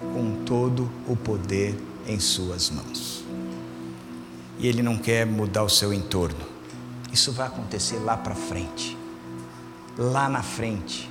com 0.00 0.44
todo 0.44 0.88
o 1.08 1.16
poder 1.16 1.76
em 2.06 2.20
Suas 2.20 2.70
mãos. 2.70 3.24
E 4.58 4.66
Ele 4.66 4.82
não 4.82 4.96
quer 4.96 5.26
mudar 5.26 5.64
o 5.64 5.68
seu 5.68 5.92
entorno. 5.92 6.55
Isso 7.12 7.32
vai 7.32 7.46
acontecer 7.46 7.98
lá 7.98 8.16
para 8.16 8.34
frente. 8.34 8.96
Lá 9.96 10.28
na 10.28 10.42
frente, 10.42 11.10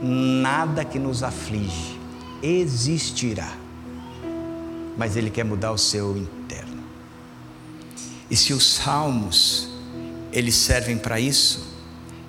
nada 0.00 0.84
que 0.84 0.98
nos 0.98 1.22
aflige 1.22 1.98
existirá. 2.42 3.52
Mas 4.96 5.16
Ele 5.16 5.30
quer 5.30 5.44
mudar 5.44 5.72
o 5.72 5.78
seu 5.78 6.16
interno. 6.16 6.82
E 8.30 8.36
se 8.36 8.52
os 8.52 8.74
salmos, 8.74 9.68
eles 10.32 10.54
servem 10.54 10.98
para 10.98 11.18
isso, 11.18 11.66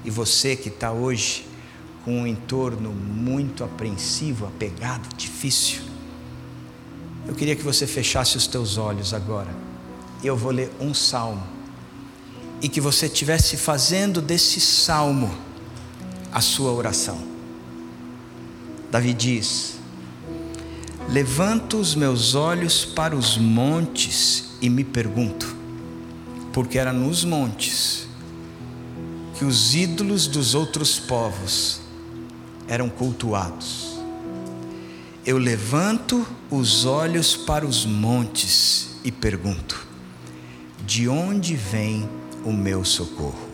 e 0.06 0.10
você 0.10 0.56
que 0.56 0.70
está 0.70 0.92
hoje 0.92 1.46
com 2.06 2.22
um 2.22 2.28
entorno 2.28 2.92
muito 2.92 3.64
apreensivo, 3.64 4.46
apegado, 4.48 5.14
difícil, 5.16 5.82
eu 7.28 7.36
queria 7.36 7.56
que 7.56 7.62
você 7.62 7.86
fechasse 7.86 8.38
os 8.38 8.48
teus 8.48 8.78
olhos 8.78 9.14
agora. 9.14 9.54
Eu 10.24 10.36
vou 10.36 10.52
ler 10.52 10.72
um 10.80 10.94
salmo. 10.94 11.44
E 12.62 12.68
que 12.68 12.82
você 12.82 13.06
estivesse 13.06 13.58
fazendo 13.58 14.22
desse 14.22 14.60
salmo 14.60 15.34
a 16.32 16.42
sua 16.42 16.72
oração. 16.72 17.18
Davi 18.92 19.14
diz: 19.14 19.76
Levanto 21.10 21.78
os 21.78 21.96
meus 21.96 22.36
olhos 22.36 22.84
para 22.84 23.16
os 23.16 23.38
montes 23.38 24.52
e 24.62 24.70
me 24.70 24.84
pergunto, 24.84 25.56
porque 26.52 26.78
era 26.78 26.92
nos 26.92 27.24
montes 27.24 28.08
que 29.38 29.46
os 29.46 29.74
ídolos 29.74 30.28
dos 30.28 30.54
outros 30.54 31.00
povos 31.00 31.80
eram 32.68 32.90
cultuados 32.90 33.90
eu 35.30 35.38
levanto 35.38 36.26
os 36.50 36.86
olhos 36.86 37.36
para 37.36 37.64
os 37.64 37.86
montes 37.86 38.90
e 39.04 39.12
pergunto: 39.12 39.86
de 40.86 41.08
onde 41.08 41.56
vem 41.56 42.10
o 42.46 42.52
meu 42.52 42.84
socorro? 42.86 43.50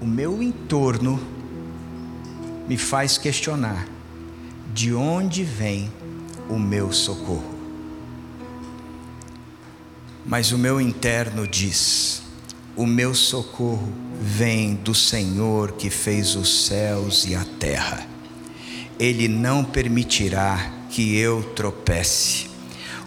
O 0.00 0.06
meu 0.06 0.42
entorno 0.42 1.20
me 2.68 2.76
faz 2.76 3.16
questionar: 3.18 3.86
de 4.72 4.94
onde 4.94 5.44
vem 5.44 5.90
o 6.48 6.58
meu 6.58 6.92
socorro? 6.92 7.54
Mas 10.26 10.52
o 10.52 10.58
meu 10.58 10.80
interno 10.80 11.46
diz: 11.46 12.22
o 12.76 12.86
meu 12.86 13.14
socorro 13.14 13.92
vem 14.20 14.74
do 14.74 14.94
Senhor 14.94 15.72
que 15.72 15.90
fez 15.90 16.34
os 16.34 16.66
céus 16.66 17.24
e 17.24 17.34
a 17.34 17.44
terra. 17.44 18.06
Ele 18.98 19.28
não 19.28 19.64
permitirá 19.64 20.72
que 20.90 21.16
eu 21.16 21.42
tropece. 21.54 22.53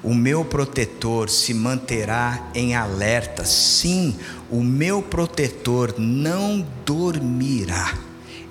O 0.03 0.13
meu 0.13 0.45
protetor 0.45 1.29
se 1.29 1.53
manterá 1.53 2.49
em 2.53 2.75
alerta. 2.75 3.43
Sim, 3.45 4.15
o 4.49 4.63
meu 4.63 5.01
protetor 5.01 5.95
não 5.97 6.65
dormirá. 6.85 7.97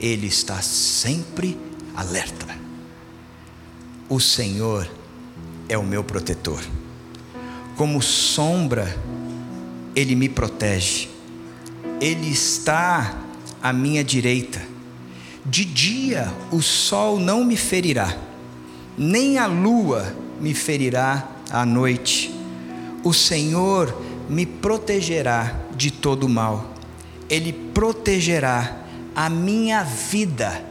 Ele 0.01 0.27
está 0.27 0.61
sempre 0.61 1.59
alerta. 1.95 2.47
O 4.09 4.21
Senhor 4.21 4.89
é 5.69 5.79
o 5.79 5.83
meu 5.83 6.05
protetor. 6.05 6.63
Como 7.77 8.03
sombra, 8.03 8.97
Ele 9.95 10.15
me 10.15 10.29
protege. 10.29 11.09
Ele 12.01 12.31
está 12.31 13.19
à 13.63 13.73
minha 13.73 14.05
direita 14.05 14.77
de 15.49 15.65
dia 15.65 16.33
o 16.51 16.61
sol 16.61 17.21
não 17.21 17.45
me 17.45 17.57
ferirá, 17.57 18.17
nem 18.99 19.39
a 19.39 19.47
lua 19.47 20.13
me 20.41 20.53
ferirá 20.53 21.36
à 21.57 21.65
noite. 21.65 22.31
O 23.03 23.15
Senhor 23.15 24.03
me 24.29 24.45
protegerá 24.45 25.55
de 25.75 25.91
todo 25.91 26.29
mal. 26.29 26.75
Ele 27.31 27.53
protegerá 27.53 28.77
a 29.15 29.31
minha 29.31 29.83
vida, 29.83 30.63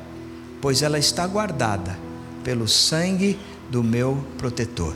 pois 0.62 0.84
ela 0.84 1.00
está 1.00 1.26
guardada 1.26 1.98
pelo 2.44 2.68
sangue 2.68 3.40
do 3.70 3.84
meu 3.84 4.24
protetor. 4.38 4.96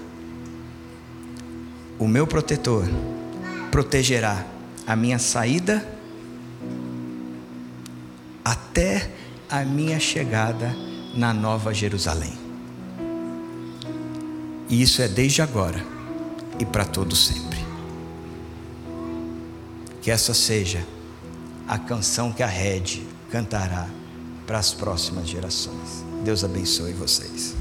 O 1.97 2.07
meu 2.07 2.27
protetor 2.27 2.87
protegerá 3.71 4.45
a 4.85 4.95
minha 4.95 5.17
saída 5.17 5.85
até 8.45 9.09
a 9.49 9.63
minha 9.65 9.99
chegada 9.99 10.75
na 11.15 11.33
Nova 11.33 11.73
Jerusalém. 11.73 12.38
E 14.69 14.81
isso 14.81 15.01
é 15.01 15.07
desde 15.07 15.41
agora 15.41 15.83
e 16.59 16.65
para 16.65 16.85
todo 16.85 17.15
sempre. 17.15 17.57
Que 20.01 20.11
essa 20.11 20.33
seja 20.33 20.85
a 21.67 21.77
canção 21.77 22.31
que 22.31 22.43
a 22.43 22.47
Rede 22.47 23.05
cantará 23.31 23.89
para 24.45 24.59
as 24.59 24.73
próximas 24.73 25.27
gerações. 25.27 26.03
Deus 26.23 26.43
abençoe 26.43 26.93
vocês. 26.93 27.55